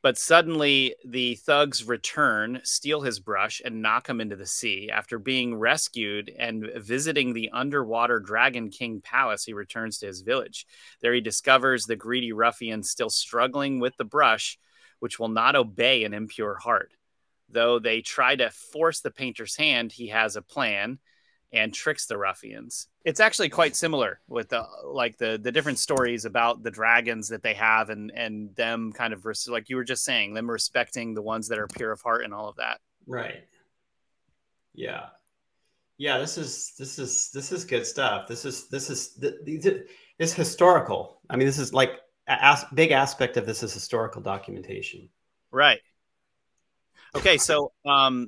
But 0.00 0.16
suddenly, 0.16 0.94
the 1.04 1.34
thugs 1.34 1.82
return, 1.84 2.60
steal 2.62 3.00
his 3.00 3.18
brush, 3.18 3.60
and 3.64 3.82
knock 3.82 4.08
him 4.08 4.20
into 4.20 4.36
the 4.36 4.46
sea. 4.46 4.90
After 4.92 5.18
being 5.18 5.56
rescued 5.56 6.32
and 6.38 6.70
visiting 6.76 7.32
the 7.32 7.50
underwater 7.52 8.20
Dragon 8.20 8.70
King 8.70 9.00
Palace, 9.00 9.44
he 9.44 9.52
returns 9.52 9.98
to 9.98 10.06
his 10.06 10.20
village. 10.20 10.66
There, 11.00 11.12
he 11.12 11.20
discovers 11.20 11.84
the 11.84 11.96
greedy 11.96 12.32
ruffian 12.32 12.84
still 12.84 13.10
struggling 13.10 13.80
with 13.80 13.96
the 13.96 14.04
brush, 14.04 14.56
which 15.00 15.18
will 15.18 15.28
not 15.28 15.56
obey 15.56 16.04
an 16.04 16.14
impure 16.14 16.54
heart. 16.54 16.92
Though 17.50 17.78
they 17.78 18.00
try 18.00 18.36
to 18.36 18.50
force 18.50 19.00
the 19.00 19.10
painter's 19.10 19.56
hand, 19.56 19.92
he 19.92 20.08
has 20.08 20.36
a 20.36 20.42
plan 20.42 20.98
and 21.52 21.72
tricks 21.72 22.06
the 22.06 22.18
ruffians. 22.18 22.88
It's 23.04 23.20
actually 23.20 23.48
quite 23.48 23.74
similar 23.74 24.20
with 24.28 24.50
the 24.50 24.64
like 24.84 25.16
the 25.16 25.38
the 25.42 25.52
different 25.52 25.78
stories 25.78 26.24
about 26.24 26.62
the 26.62 26.70
dragons 26.70 27.28
that 27.28 27.42
they 27.42 27.54
have 27.54 27.88
and 27.88 28.10
and 28.14 28.54
them 28.54 28.92
kind 28.92 29.14
of 29.14 29.24
res- 29.24 29.48
like 29.48 29.68
you 29.70 29.76
were 29.76 29.84
just 29.84 30.04
saying 30.04 30.34
them 30.34 30.50
respecting 30.50 31.14
the 31.14 31.22
ones 31.22 31.48
that 31.48 31.58
are 31.58 31.68
pure 31.68 31.92
of 31.92 32.02
heart 32.02 32.24
and 32.24 32.34
all 32.34 32.48
of 32.48 32.56
that. 32.56 32.80
Right. 33.06 33.44
Yeah. 34.74 35.06
Yeah, 35.96 36.18
this 36.18 36.38
is 36.38 36.74
this 36.78 36.98
is 36.98 37.30
this 37.32 37.50
is 37.50 37.64
good 37.64 37.86
stuff. 37.86 38.28
This 38.28 38.44
is 38.44 38.68
this 38.68 38.90
is 38.90 39.14
this 39.14 39.84
is 40.18 40.34
historical. 40.34 41.20
I 41.28 41.36
mean, 41.36 41.46
this 41.46 41.58
is 41.58 41.72
like 41.72 41.98
a 42.28 42.58
big 42.74 42.92
aspect 42.92 43.36
of 43.36 43.46
this 43.46 43.62
is 43.62 43.72
historical 43.72 44.20
documentation. 44.20 45.08
Right. 45.50 45.80
Okay, 47.14 47.38
so 47.38 47.72
um, 47.86 48.26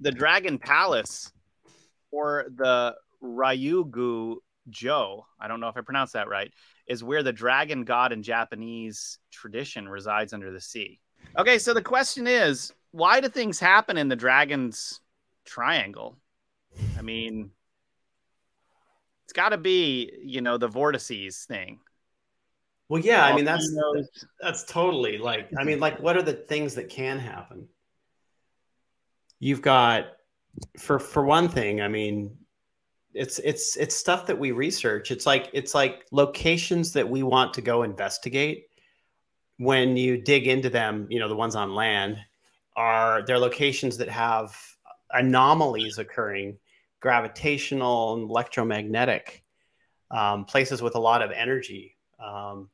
the 0.00 0.10
Dragon 0.10 0.58
Palace 0.58 1.32
or 2.10 2.46
the 2.54 2.94
Ryugu 3.22 4.36
Jo, 4.70 5.26
I 5.40 5.48
don't 5.48 5.60
know 5.60 5.68
if 5.68 5.76
I 5.76 5.80
pronounced 5.80 6.12
that 6.14 6.28
right, 6.28 6.52
is 6.86 7.04
where 7.04 7.22
the 7.22 7.32
dragon 7.32 7.84
god 7.84 8.12
in 8.12 8.22
Japanese 8.22 9.18
tradition 9.30 9.88
resides 9.88 10.32
under 10.32 10.50
the 10.50 10.60
sea. 10.60 11.00
Okay, 11.38 11.58
so 11.58 11.74
the 11.74 11.82
question 11.82 12.26
is, 12.26 12.72
why 12.90 13.20
do 13.20 13.28
things 13.28 13.58
happen 13.58 13.96
in 13.96 14.08
the 14.08 14.16
Dragon's 14.16 15.00
Triangle? 15.44 16.16
I 16.98 17.02
mean, 17.02 17.50
it's 19.24 19.32
got 19.32 19.50
to 19.50 19.58
be, 19.58 20.12
you 20.22 20.40
know, 20.40 20.58
the 20.58 20.68
vortices 20.68 21.44
thing. 21.44 21.80
Well, 22.88 23.00
yeah, 23.00 23.24
I 23.24 23.34
mean 23.34 23.44
that's 23.44 23.74
that's 24.40 24.64
totally 24.64 25.18
like 25.18 25.48
I 25.58 25.64
mean 25.64 25.80
like 25.80 26.00
what 26.00 26.16
are 26.16 26.22
the 26.22 26.34
things 26.34 26.74
that 26.74 26.88
can 26.88 27.18
happen? 27.18 27.68
You've 29.38 29.62
got 29.62 30.08
for 30.78 30.98
for 30.98 31.24
one 31.24 31.48
thing, 31.48 31.80
I 31.80 31.88
mean 31.88 32.36
it's 33.14 33.38
it's 33.40 33.76
it's 33.76 33.94
stuff 33.94 34.26
that 34.26 34.38
we 34.38 34.52
research. 34.52 35.10
It's 35.10 35.26
like 35.26 35.50
it's 35.52 35.74
like 35.74 36.06
locations 36.10 36.92
that 36.92 37.08
we 37.08 37.22
want 37.22 37.54
to 37.54 37.60
go 37.60 37.82
investigate. 37.82 38.66
When 39.58 39.96
you 39.96 40.16
dig 40.16 40.48
into 40.48 40.70
them, 40.70 41.06
you 41.10 41.18
know, 41.18 41.28
the 41.28 41.36
ones 41.36 41.54
on 41.54 41.74
land 41.74 42.18
are 42.74 43.22
they're 43.26 43.38
locations 43.38 43.98
that 43.98 44.08
have 44.08 44.56
anomalies 45.10 45.98
occurring, 45.98 46.58
gravitational 47.00 48.14
and 48.14 48.30
electromagnetic, 48.30 49.44
um, 50.10 50.44
places 50.46 50.80
with 50.80 50.94
a 50.94 51.00
lot 51.00 51.22
of 51.22 51.30
energy. 51.30 51.96
Um, 52.22 52.68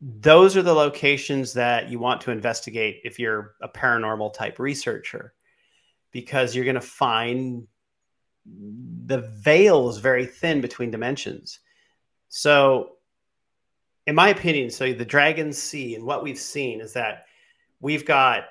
those 0.00 0.56
are 0.56 0.62
the 0.62 0.72
locations 0.72 1.52
that 1.52 1.90
you 1.90 1.98
want 1.98 2.22
to 2.22 2.30
investigate 2.30 3.00
if 3.04 3.18
you're 3.18 3.54
a 3.60 3.68
paranormal 3.68 4.32
type 4.32 4.58
researcher 4.58 5.34
because 6.10 6.54
you're 6.54 6.64
going 6.64 6.74
to 6.74 6.80
find 6.80 7.66
the 9.06 9.18
veil 9.18 9.90
is 9.90 9.98
very 9.98 10.24
thin 10.24 10.60
between 10.60 10.90
dimensions. 10.90 11.60
So 12.28 12.92
in 14.06 14.14
my 14.14 14.30
opinion 14.30 14.70
so 14.70 14.92
the 14.92 15.04
dragon 15.04 15.52
sea 15.52 15.94
and 15.94 16.04
what 16.04 16.22
we've 16.22 16.38
seen 16.38 16.80
is 16.80 16.94
that 16.94 17.26
we've 17.80 18.06
got 18.06 18.44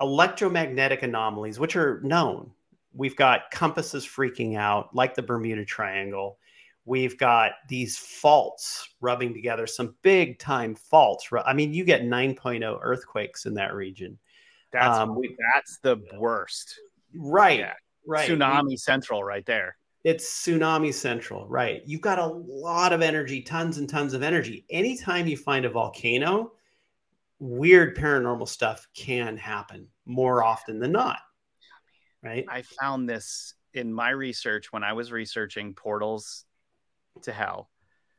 electromagnetic 0.00 1.02
anomalies 1.02 1.60
which 1.60 1.76
are 1.76 2.00
known. 2.02 2.50
We've 2.92 3.16
got 3.16 3.50
compasses 3.52 4.04
freaking 4.04 4.56
out 4.56 4.94
like 4.94 5.14
the 5.14 5.22
bermuda 5.22 5.64
triangle 5.64 6.38
We've 6.88 7.18
got 7.18 7.52
these 7.68 7.98
faults 7.98 8.88
rubbing 9.02 9.34
together, 9.34 9.66
some 9.66 9.94
big 10.00 10.38
time 10.38 10.74
faults. 10.74 11.28
I 11.44 11.52
mean, 11.52 11.74
you 11.74 11.84
get 11.84 12.00
9.0 12.00 12.78
earthquakes 12.80 13.44
in 13.44 13.52
that 13.54 13.74
region. 13.74 14.18
That's 14.72 14.98
um, 14.98 15.14
we, 15.14 15.36
that's 15.54 15.78
the 15.80 16.02
worst. 16.16 16.80
Right. 17.14 17.58
Yeah. 17.58 17.74
Right. 18.06 18.30
Tsunami 18.30 18.68
we, 18.68 18.76
central 18.78 19.22
right 19.22 19.44
there. 19.44 19.76
It's 20.02 20.24
tsunami 20.24 20.94
central, 20.94 21.46
right? 21.46 21.82
You've 21.84 22.00
got 22.00 22.18
a 22.18 22.26
lot 22.26 22.94
of 22.94 23.02
energy, 23.02 23.42
tons 23.42 23.76
and 23.76 23.86
tons 23.86 24.14
of 24.14 24.22
energy. 24.22 24.64
Anytime 24.70 25.26
you 25.26 25.36
find 25.36 25.66
a 25.66 25.70
volcano, 25.70 26.52
weird 27.38 27.98
paranormal 27.98 28.48
stuff 28.48 28.88
can 28.94 29.36
happen 29.36 29.88
more 30.06 30.42
often 30.42 30.78
than 30.78 30.92
not. 30.92 31.18
Right? 32.22 32.46
I 32.48 32.62
found 32.80 33.10
this 33.10 33.52
in 33.74 33.92
my 33.92 34.10
research 34.10 34.72
when 34.72 34.82
I 34.82 34.94
was 34.94 35.12
researching 35.12 35.74
portals 35.74 36.46
to 37.24 37.32
hell. 37.32 37.70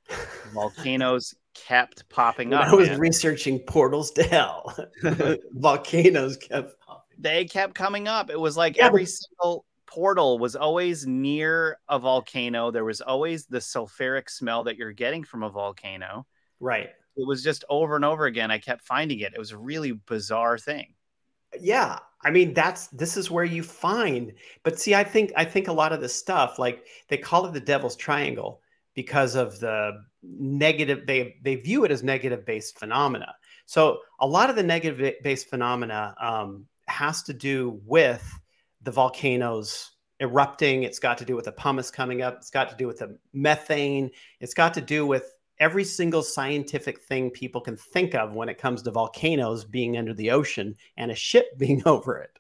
Volcanoes 0.53 1.35
kept 1.53 2.07
popping 2.09 2.49
when 2.49 2.59
up. 2.59 2.67
I 2.67 2.75
was 2.75 2.89
man. 2.89 2.99
researching 2.99 3.59
portals 3.59 4.11
to 4.11 4.23
hell. 4.23 4.75
Volcanoes 5.53 6.37
kept 6.37 6.79
popping. 6.79 7.17
They 7.17 7.45
kept 7.45 7.75
coming 7.75 8.07
up. 8.07 8.29
It 8.29 8.39
was 8.39 8.57
like 8.57 8.77
yeah, 8.77 8.85
every 8.85 9.03
but... 9.03 9.09
single 9.09 9.65
portal 9.85 10.37
was 10.37 10.55
always 10.55 11.05
near 11.07 11.79
a 11.89 11.99
volcano. 11.99 12.71
There 12.71 12.85
was 12.85 13.01
always 13.01 13.45
the 13.45 13.57
sulfuric 13.57 14.29
smell 14.29 14.63
that 14.65 14.77
you're 14.77 14.91
getting 14.91 15.23
from 15.23 15.43
a 15.43 15.49
volcano. 15.49 16.25
Right. 16.59 16.89
It 17.17 17.27
was 17.27 17.43
just 17.43 17.65
over 17.69 17.95
and 17.95 18.05
over 18.05 18.25
again. 18.25 18.51
I 18.51 18.59
kept 18.59 18.85
finding 18.85 19.19
it. 19.19 19.33
It 19.33 19.39
was 19.39 19.51
a 19.51 19.57
really 19.57 19.93
bizarre 19.93 20.57
thing. 20.57 20.93
Yeah. 21.59 21.99
I 22.21 22.31
mean, 22.31 22.53
that's 22.53 22.87
this 22.87 23.17
is 23.17 23.31
where 23.31 23.45
you 23.45 23.63
find. 23.63 24.33
But 24.63 24.79
see, 24.79 24.93
I 24.93 25.03
think 25.03 25.31
I 25.35 25.45
think 25.45 25.67
a 25.67 25.73
lot 25.73 25.91
of 25.91 26.01
this 26.01 26.13
stuff, 26.13 26.59
like 26.59 26.85
they 27.07 27.17
call 27.17 27.45
it 27.45 27.53
the 27.53 27.59
devil's 27.59 27.95
triangle 27.95 28.61
because 28.99 29.33
of 29.33 29.57
the 29.61 29.93
negative 30.21 31.07
they 31.07 31.37
they 31.41 31.55
view 31.55 31.85
it 31.85 31.91
as 31.91 32.03
negative 32.03 32.45
based 32.45 32.77
phenomena. 32.77 33.33
So 33.65 33.99
a 34.19 34.27
lot 34.27 34.49
of 34.49 34.57
the 34.57 34.63
negative 34.75 35.15
based 35.23 35.49
phenomena 35.49 36.13
um, 36.19 36.65
has 36.89 37.23
to 37.23 37.33
do 37.33 37.79
with 37.85 38.29
the 38.81 38.91
volcanoes 38.91 39.91
erupting. 40.19 40.83
It's 40.83 40.99
got 40.99 41.17
to 41.19 41.23
do 41.23 41.37
with 41.37 41.45
the 41.45 41.53
pumice 41.53 41.89
coming 41.89 42.21
up. 42.23 42.35
It's 42.39 42.49
got 42.49 42.69
to 42.71 42.75
do 42.75 42.87
with 42.87 42.97
the 42.97 43.17
methane. 43.31 44.11
It's 44.41 44.53
got 44.53 44.73
to 44.73 44.81
do 44.81 45.07
with 45.07 45.33
every 45.61 45.85
single 45.85 46.21
scientific 46.21 46.99
thing 46.99 47.29
people 47.29 47.61
can 47.61 47.77
think 47.77 48.15
of 48.15 48.33
when 48.33 48.49
it 48.49 48.57
comes 48.57 48.81
to 48.81 48.91
volcanoes 48.91 49.63
being 49.63 49.97
under 49.97 50.13
the 50.13 50.29
ocean 50.29 50.75
and 50.97 51.09
a 51.09 51.15
ship 51.15 51.45
being 51.57 51.81
over 51.85 52.17
it 52.17 52.37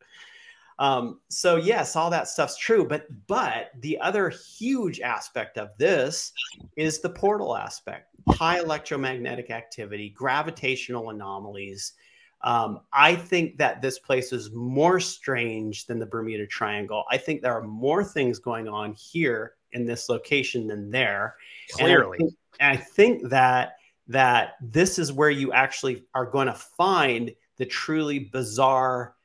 um, 0.79 1.19
so 1.27 1.57
yes, 1.57 1.97
all 1.97 2.09
that 2.09 2.29
stuff's 2.29 2.57
true, 2.57 2.87
but 2.87 3.05
but 3.27 3.71
the 3.81 3.99
other 3.99 4.29
huge 4.29 5.01
aspect 5.01 5.57
of 5.57 5.69
this 5.77 6.31
is 6.77 7.01
the 7.01 7.09
portal 7.09 7.55
aspect: 7.55 8.15
high 8.29 8.59
electromagnetic 8.59 9.51
activity, 9.51 10.09
gravitational 10.09 11.09
anomalies. 11.09 11.93
Um, 12.41 12.79
I 12.93 13.15
think 13.15 13.57
that 13.57 13.81
this 13.81 13.99
place 13.99 14.31
is 14.31 14.51
more 14.53 15.01
strange 15.01 15.85
than 15.85 15.99
the 15.99 16.05
Bermuda 16.05 16.47
Triangle. 16.47 17.03
I 17.11 17.17
think 17.17 17.41
there 17.41 17.53
are 17.53 17.67
more 17.67 18.01
things 18.01 18.39
going 18.39 18.69
on 18.69 18.93
here 18.93 19.55
in 19.73 19.85
this 19.85 20.07
location 20.07 20.65
than 20.65 20.89
there. 20.89 21.35
Clearly, 21.71 22.19
and 22.21 22.23
I 22.23 22.27
think, 22.27 22.33
and 22.61 22.71
I 22.71 22.75
think 22.77 23.29
that 23.29 23.73
that 24.07 24.53
this 24.61 24.97
is 24.97 25.11
where 25.11 25.29
you 25.29 25.51
actually 25.51 26.05
are 26.15 26.25
going 26.25 26.47
to 26.47 26.53
find 26.53 27.35
the 27.57 27.65
truly 27.65 28.19
bizarre 28.19 29.15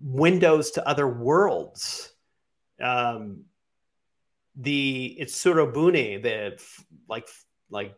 windows 0.00 0.70
to 0.72 0.88
other 0.88 1.08
worlds. 1.08 2.12
Um, 2.80 3.44
the 4.56 5.16
it's 5.18 5.34
the 6.18 6.58
like 7.08 7.28
like 7.70 7.94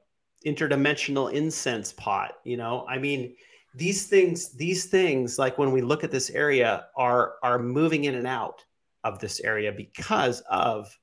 interdimensional 0.47 1.33
incense 1.33 1.93
pot. 1.93 2.35
You 2.45 2.57
know, 2.57 2.87
I 2.89 2.99
mean, 2.99 3.35
these 3.75 4.07
things, 4.07 4.51
these 4.57 4.87
things, 4.87 5.39
like 5.39 5.59
when 5.59 5.73
we 5.73 5.83
look 5.83 6.05
at 6.05 6.11
this 6.11 6.31
area, 6.31 6.87
are 6.97 7.35
are 7.43 7.59
moving 7.59 8.05
in 8.05 8.15
and 8.15 8.27
out 8.27 8.65
of 9.05 9.19
this 9.19 9.41
area 9.41 9.73
because 9.73 10.41
of 10.51 10.97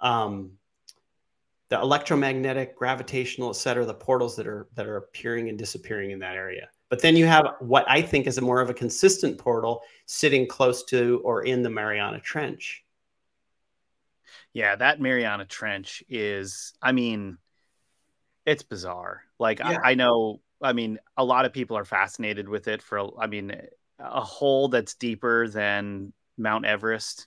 um, 0.00 0.52
the 1.68 1.78
electromagnetic, 1.80 2.76
gravitational, 2.76 3.50
et 3.50 3.56
cetera, 3.56 3.84
the 3.84 3.94
portals 3.94 4.36
that 4.36 4.46
are 4.46 4.68
that 4.74 4.86
are 4.86 4.96
appearing 4.96 5.48
and 5.48 5.58
disappearing 5.58 6.10
in 6.10 6.18
that 6.20 6.36
area. 6.36 6.68
But 6.92 7.00
then 7.00 7.16
you 7.16 7.24
have 7.24 7.54
what 7.60 7.86
I 7.88 8.02
think 8.02 8.26
is 8.26 8.36
a 8.36 8.42
more 8.42 8.60
of 8.60 8.68
a 8.68 8.74
consistent 8.74 9.38
portal 9.38 9.80
sitting 10.04 10.46
close 10.46 10.84
to 10.84 11.22
or 11.24 11.42
in 11.42 11.62
the 11.62 11.70
Mariana 11.70 12.20
Trench. 12.20 12.84
Yeah, 14.52 14.76
that 14.76 15.00
Mariana 15.00 15.46
Trench 15.46 16.04
is, 16.10 16.74
I 16.82 16.92
mean, 16.92 17.38
it's 18.44 18.62
bizarre. 18.62 19.22
Like, 19.38 19.60
yeah. 19.60 19.78
I, 19.82 19.92
I, 19.92 19.94
know, 19.94 20.42
I 20.60 20.74
mean, 20.74 20.98
a 21.16 21.24
lot 21.24 21.46
of 21.46 21.54
people 21.54 21.78
are 21.78 21.86
fascinated 21.86 22.46
with 22.46 22.68
it 22.68 22.82
for, 22.82 23.18
I 23.18 23.26
mean, 23.26 23.56
a 23.98 24.20
hole 24.20 24.68
that's 24.68 24.92
deeper 24.92 25.48
than 25.48 26.12
Mount 26.36 26.66
Everest, 26.66 27.26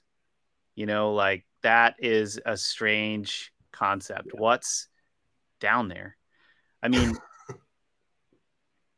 you 0.76 0.86
know, 0.86 1.16
like 1.16 1.44
that 1.64 1.96
is 1.98 2.40
a 2.46 2.56
strange 2.56 3.52
concept. 3.72 4.28
Yeah. 4.32 4.42
What's 4.42 4.90
down 5.60 5.88
there? 5.88 6.18
I 6.84 6.88
mean, 6.88 7.16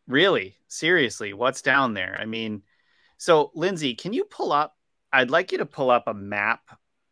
Really? 0.08 0.56
Seriously, 0.70 1.34
what's 1.34 1.62
down 1.62 1.94
there? 1.94 2.18
I 2.20 2.26
mean, 2.26 2.64
so 3.18 3.52
Lindsay, 3.54 3.94
can 3.94 4.14
you 4.14 4.24
pull 4.24 4.54
up? 4.54 4.76
I'd 5.12 5.30
like 5.30 5.52
you 5.52 5.58
to 5.58 5.66
pull 5.66 5.90
up 5.90 6.08
a 6.08 6.14
map 6.14 6.62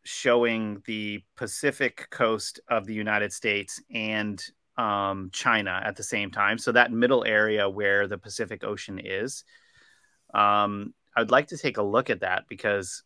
showing 0.04 0.82
the 0.86 1.22
Pacific 1.36 2.08
coast 2.10 2.60
of 2.70 2.86
the 2.86 2.93
United 2.93 3.34
States 3.34 3.82
and 3.93 4.41
um, 4.78 5.30
China 5.34 5.82
at 5.84 5.96
the 5.96 6.04
same 6.04 6.32
time. 6.32 6.58
So 6.58 6.72
that 6.72 6.91
middle 6.91 7.26
area 7.26 7.70
where 7.70 8.08
the 8.08 8.18
Pacific 8.18 8.64
Ocean 8.64 9.00
is. 9.04 9.43
Um, 10.34 10.93
I'd 11.16 11.32
like 11.32 11.48
to 11.48 11.58
take 11.58 11.78
a 11.78 11.84
look 11.84 12.10
at 12.10 12.22
that 12.22 12.43
because 12.48 13.04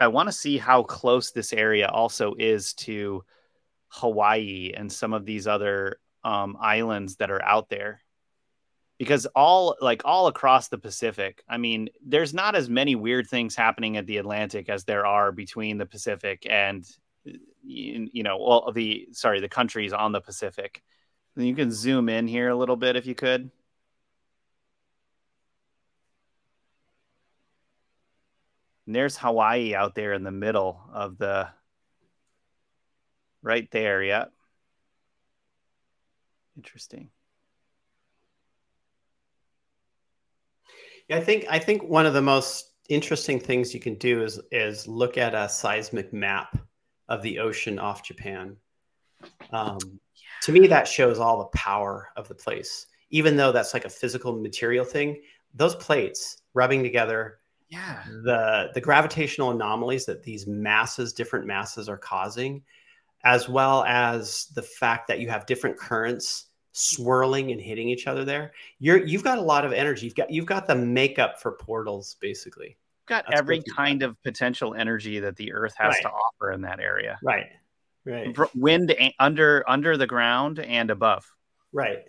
I 0.00 0.08
want 0.08 0.28
to 0.28 0.32
see 0.32 0.58
how 0.58 0.82
close 0.82 1.30
this 1.30 1.52
area 1.52 1.88
also 1.88 2.34
is 2.38 2.74
to 2.74 3.22
Hawaii 3.88 4.72
and 4.74 4.92
some 4.92 5.12
of 5.12 5.24
these 5.24 5.46
other 5.46 5.98
um, 6.24 6.56
islands 6.60 7.16
that 7.16 7.30
are 7.30 7.42
out 7.42 7.68
there 7.68 8.00
because 8.98 9.26
all 9.26 9.76
like 9.80 10.02
all 10.04 10.26
across 10.26 10.68
the 10.68 10.78
Pacific, 10.78 11.42
I 11.48 11.58
mean, 11.58 11.88
there's 12.04 12.32
not 12.32 12.54
as 12.54 12.68
many 12.70 12.94
weird 12.94 13.28
things 13.28 13.54
happening 13.54 13.96
at 13.96 14.06
the 14.06 14.16
Atlantic 14.18 14.68
as 14.68 14.84
there 14.84 15.06
are 15.06 15.32
between 15.32 15.78
the 15.78 15.86
Pacific 15.86 16.46
and 16.48 16.84
uh, 17.28 17.32
you 17.62 18.22
know, 18.22 18.38
well, 18.38 18.72
the 18.72 19.08
sorry, 19.12 19.40
the 19.40 19.48
countries 19.48 19.92
on 19.92 20.12
the 20.12 20.20
Pacific. 20.20 20.82
You 21.36 21.54
can 21.54 21.70
zoom 21.70 22.08
in 22.08 22.26
here 22.26 22.48
a 22.48 22.56
little 22.56 22.76
bit 22.76 22.96
if 22.96 23.06
you 23.06 23.14
could. 23.14 23.50
And 28.86 28.94
there's 28.94 29.16
Hawaii 29.18 29.74
out 29.74 29.94
there 29.94 30.12
in 30.12 30.22
the 30.22 30.30
middle 30.30 30.80
of 30.92 31.18
the 31.18 31.48
right 33.42 33.68
there, 33.70 34.02
yeah. 34.02 34.26
Interesting. 36.56 37.10
I 41.10 41.20
think 41.20 41.46
I 41.48 41.58
think 41.58 41.82
one 41.82 42.06
of 42.06 42.14
the 42.14 42.22
most 42.22 42.72
interesting 42.88 43.38
things 43.40 43.74
you 43.74 43.80
can 43.80 43.94
do 43.96 44.22
is 44.22 44.40
is 44.50 44.86
look 44.88 45.18
at 45.18 45.34
a 45.34 45.48
seismic 45.48 46.12
map 46.12 46.58
of 47.08 47.22
the 47.22 47.38
ocean 47.38 47.78
off 47.78 48.02
Japan. 48.02 48.56
Um, 49.52 49.78
to 50.42 50.52
me, 50.52 50.66
that 50.66 50.88
shows 50.88 51.18
all 51.18 51.38
the 51.38 51.58
power 51.58 52.10
of 52.16 52.28
the 52.28 52.34
place. 52.34 52.86
Even 53.10 53.36
though 53.36 53.52
that's 53.52 53.72
like 53.74 53.84
a 53.84 53.90
physical 53.90 54.36
material 54.40 54.84
thing, 54.84 55.22
those 55.54 55.76
plates 55.76 56.42
rubbing 56.54 56.82
together, 56.82 57.38
Yeah. 57.68 58.02
the 58.24 58.70
the 58.74 58.80
gravitational 58.80 59.52
anomalies 59.52 60.06
that 60.06 60.22
these 60.24 60.46
masses, 60.46 61.12
different 61.12 61.46
masses, 61.46 61.88
are 61.88 61.96
causing, 61.98 62.62
as 63.24 63.48
well 63.48 63.84
as 63.84 64.46
the 64.54 64.62
fact 64.62 65.06
that 65.08 65.20
you 65.20 65.28
have 65.28 65.46
different 65.46 65.78
currents 65.78 66.46
swirling 66.78 67.52
and 67.52 67.60
hitting 67.60 67.88
each 67.88 68.06
other 68.06 68.22
there. 68.24 68.52
You're 68.78 69.04
you've 69.04 69.24
got 69.24 69.38
a 69.38 69.42
lot 69.42 69.64
of 69.64 69.72
energy. 69.72 70.04
You've 70.04 70.14
got 70.14 70.30
you've 70.30 70.46
got 70.46 70.66
the 70.66 70.74
makeup 70.74 71.40
for 71.40 71.52
portals, 71.52 72.16
basically. 72.20 72.76
Got 73.06 73.24
That's 73.28 73.40
every 73.40 73.62
kind 73.62 74.02
of 74.02 74.20
potential 74.22 74.74
energy 74.74 75.20
that 75.20 75.36
the 75.36 75.52
earth 75.52 75.74
has 75.78 75.94
Right. 75.94 76.02
to 76.02 76.10
offer 76.10 76.52
in 76.52 76.62
that 76.62 76.80
area. 76.80 77.18
Right. 77.22 77.46
Right. 78.04 78.36
Wind 78.54 78.94
under 79.18 79.64
under 79.68 79.96
the 79.96 80.06
ground 80.06 80.58
and 80.58 80.90
above. 80.90 81.24
Right. 81.72 82.04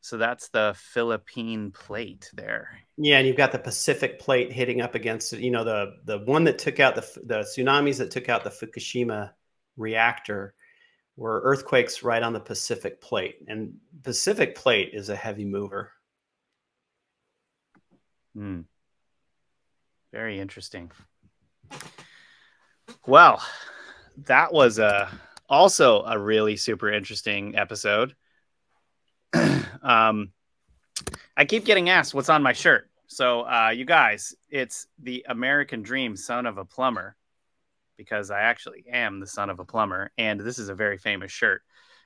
So 0.00 0.16
that's 0.16 0.48
the 0.48 0.74
Philippine 0.76 1.70
plate 1.70 2.30
there. 2.34 2.78
Yeah, 2.96 3.18
and 3.18 3.26
you've 3.26 3.36
got 3.36 3.52
the 3.52 3.58
Pacific 3.58 4.18
plate 4.18 4.52
hitting 4.52 4.80
up 4.80 4.94
against 4.94 5.32
it. 5.32 5.40
You 5.40 5.50
know, 5.50 5.64
the 5.64 5.96
the 6.04 6.18
one 6.20 6.44
that 6.44 6.58
took 6.58 6.78
out 6.78 6.94
the 6.94 7.20
the 7.24 7.40
tsunamis 7.40 7.98
that 7.98 8.10
took 8.10 8.28
out 8.28 8.44
the 8.44 8.50
Fukushima 8.50 9.32
reactor 9.76 10.54
were 11.16 11.40
earthquakes 11.44 12.02
right 12.02 12.22
on 12.22 12.32
the 12.32 12.40
Pacific 12.40 13.00
plate, 13.00 13.38
and 13.48 13.74
Pacific 14.02 14.54
plate 14.54 14.90
is 14.92 15.08
a 15.08 15.16
heavy 15.16 15.44
mover. 15.44 15.92
Hmm. 18.34 18.60
Very 20.12 20.40
interesting. 20.40 20.90
Well, 23.06 23.42
that 24.26 24.52
was 24.52 24.78
a 24.78 25.08
also 25.48 26.02
a 26.04 26.18
really 26.18 26.56
super 26.56 26.90
interesting 26.90 27.56
episode. 27.56 28.14
um, 29.82 30.32
I 31.36 31.44
keep 31.44 31.64
getting 31.64 31.88
asked 31.88 32.14
what's 32.14 32.28
on 32.28 32.42
my 32.42 32.52
shirt. 32.52 32.88
So, 33.06 33.42
uh, 33.42 33.72
you 33.74 33.84
guys, 33.84 34.34
it's 34.48 34.86
the 35.02 35.24
American 35.28 35.82
Dream, 35.82 36.16
son 36.16 36.46
of 36.46 36.56
a 36.56 36.64
plumber, 36.64 37.16
because 38.02 38.30
I 38.30 38.40
actually 38.40 38.84
am 38.90 39.20
the 39.20 39.26
son 39.26 39.48
of 39.48 39.60
a 39.60 39.64
plumber, 39.64 40.10
and 40.18 40.40
this 40.40 40.58
is 40.58 40.68
a 40.68 40.74
very 40.74 40.98
famous 40.98 41.30
shirt. 41.30 41.62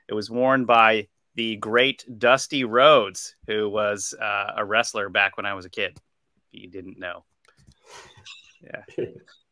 It 0.07 0.13
was 0.13 0.29
worn 0.29 0.65
by 0.65 1.07
the 1.35 1.55
great 1.55 2.05
Dusty 2.17 2.63
Rhodes, 2.63 3.35
who 3.47 3.69
was 3.69 4.13
uh, 4.19 4.53
a 4.57 4.63
wrestler 4.63 5.09
back 5.09 5.37
when 5.37 5.45
I 5.45 5.55
was 5.55 5.65
a 5.65 5.69
kid. 5.69 5.97
If 6.53 6.61
you 6.61 6.69
didn't 6.69 6.99
know, 6.99 7.25
yeah, 8.61 9.05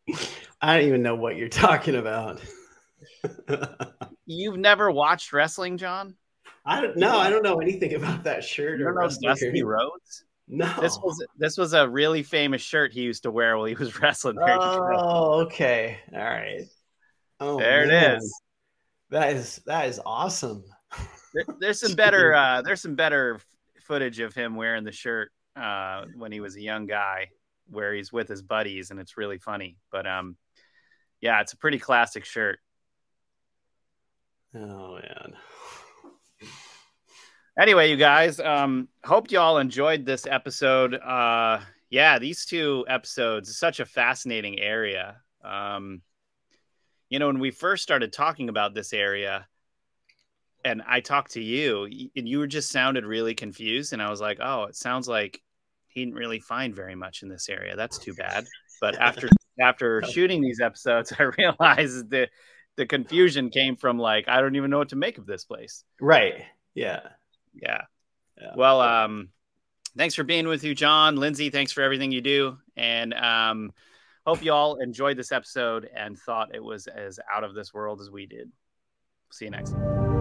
I 0.62 0.78
don't 0.78 0.88
even 0.88 1.02
know 1.02 1.16
what 1.16 1.36
you're 1.36 1.50
talking 1.50 1.96
about. 1.96 2.42
you've 4.26 4.58
never 4.58 4.92
watched 4.92 5.34
wrestling, 5.34 5.78
John? 5.78 6.16
I 6.64 6.82
don't 6.82 6.98
know. 6.98 7.18
I 7.18 7.30
don't 7.30 7.44
know 7.44 7.60
anything 7.60 7.96
about 7.96 8.24
that 8.24 8.44
shirt 8.44 8.80
You 8.80 8.88
or. 8.88 9.10
Dusty 9.22 9.64
Rhodes? 9.64 10.26
No. 10.48 10.72
This 10.80 10.98
was 11.02 11.26
this 11.38 11.58
was 11.58 11.74
a 11.74 11.90
really 11.90 12.22
famous 12.22 12.62
shirt 12.62 12.94
he 12.94 13.02
used 13.02 13.24
to 13.24 13.32
wear 13.32 13.58
while 13.58 13.66
he 13.66 13.74
was 13.76 14.00
wrestling. 14.02 14.36
There. 14.36 14.58
Oh, 14.60 15.42
okay. 15.46 16.00
All 16.14 16.20
right. 16.20 16.66
Oh, 17.40 17.58
There 17.58 17.84
it 17.84 17.88
man. 17.88 18.18
is. 18.18 18.42
That 19.10 19.34
is 19.34 19.60
that 19.66 19.88
is 19.90 20.00
awesome. 20.06 20.64
There- 21.34 21.46
there's 21.60 21.80
some 21.80 21.96
better 21.96 22.34
uh, 22.34 22.62
there's 22.62 22.82
some 22.82 22.96
better 22.96 23.40
footage 23.82 24.20
of 24.20 24.34
him 24.36 24.56
wearing 24.56 24.84
the 24.84 24.92
shirt 24.92 25.32
uh, 25.56 26.06
when 26.16 26.32
he 26.32 26.40
was 26.42 26.56
a 26.56 26.62
young 26.62 26.86
guy, 26.86 27.30
where 27.70 27.94
he's 27.94 28.12
with 28.14 28.28
his 28.28 28.42
buddies, 28.42 28.92
and 28.92 29.00
it's 29.00 29.18
really 29.18 29.38
funny. 29.40 29.78
But 29.92 30.06
um, 30.08 30.38
yeah, 31.22 31.42
it's 31.42 31.54
a 31.54 31.58
pretty 31.58 31.80
classic 31.80 32.24
shirt. 32.26 32.60
Oh 34.54 34.94
man. 34.96 35.34
Anyway 37.60 37.90
you 37.90 37.98
guys 37.98 38.40
um 38.40 38.88
hope 39.04 39.32
you 39.32 39.40
all 39.40 39.58
enjoyed 39.58 40.06
this 40.06 40.26
episode. 40.28 40.94
Uh 40.96 41.60
yeah 41.90 42.20
these 42.20 42.46
two 42.46 42.86
episodes 42.88 43.58
such 43.58 43.80
a 43.80 43.86
fascinating 43.86 44.60
area. 44.60 45.18
Um 45.44 46.02
you 47.10 47.20
know 47.20 47.28
when 47.28 47.40
we 47.40 47.52
first 47.52 47.84
started 47.84 48.12
talking 48.12 48.50
about 48.50 48.74
this 48.74 48.92
area 48.94 49.48
and 50.64 50.82
i 50.88 51.00
talked 51.00 51.34
to 51.34 51.42
you 51.42 51.84
and 52.16 52.28
you 52.28 52.40
were 52.40 52.48
just 52.48 52.72
sounded 52.72 53.06
really 53.06 53.36
confused 53.36 53.94
and 53.94 54.02
i 54.02 54.10
was 54.10 54.20
like 54.20 54.40
oh 54.42 54.64
it 54.64 54.76
sounds 54.76 55.08
like 55.08 55.40
he 55.96 56.02
didn't 56.02 56.16
really 56.16 56.40
find 56.40 56.76
very 56.76 56.94
much 56.94 57.24
in 57.24 57.30
this 57.30 57.50
area. 57.50 57.76
That's 57.76 57.98
too 57.98 58.14
bad. 58.14 58.46
But 58.82 59.00
after 59.00 59.30
after 59.60 60.04
shooting 60.04 60.42
these 60.42 60.60
episodes 60.60 61.14
i 61.20 61.24
realized 61.24 62.10
that 62.10 62.30
the 62.76 62.86
confusion 62.86 63.50
came 63.50 63.78
from 63.78 63.98
like 63.98 64.26
i 64.28 64.42
don't 64.42 64.58
even 64.58 64.70
know 64.70 64.80
what 64.80 64.90
to 64.90 64.98
make 64.98 65.18
of 65.18 65.26
this 65.26 65.46
place. 65.46 65.84
Right. 66.00 66.44
Yeah. 66.76 67.00
Yeah. 67.62 67.82
Yeah. 68.40 68.52
Well, 68.56 68.82
um, 68.82 69.30
thanks 69.98 70.16
for 70.16 70.24
being 70.24 70.48
with 70.48 70.64
you, 70.64 70.76
John. 70.76 71.16
Lindsay, 71.16 71.50
thanks 71.50 71.72
for 71.72 71.82
everything 71.82 72.12
you 72.12 72.22
do. 72.22 72.58
And 72.76 73.14
um, 73.14 73.72
hope 74.26 74.44
you 74.44 74.52
all 74.52 74.76
enjoyed 74.76 75.18
this 75.18 75.32
episode 75.32 75.90
and 75.96 76.18
thought 76.18 76.54
it 76.54 76.64
was 76.64 76.88
as 76.88 77.20
out 77.34 77.44
of 77.44 77.54
this 77.54 77.74
world 77.74 78.02
as 78.02 78.12
we 78.12 78.26
did. 78.26 78.52
See 79.32 79.46
you 79.46 79.52
next 79.52 79.72
time. 79.72 80.15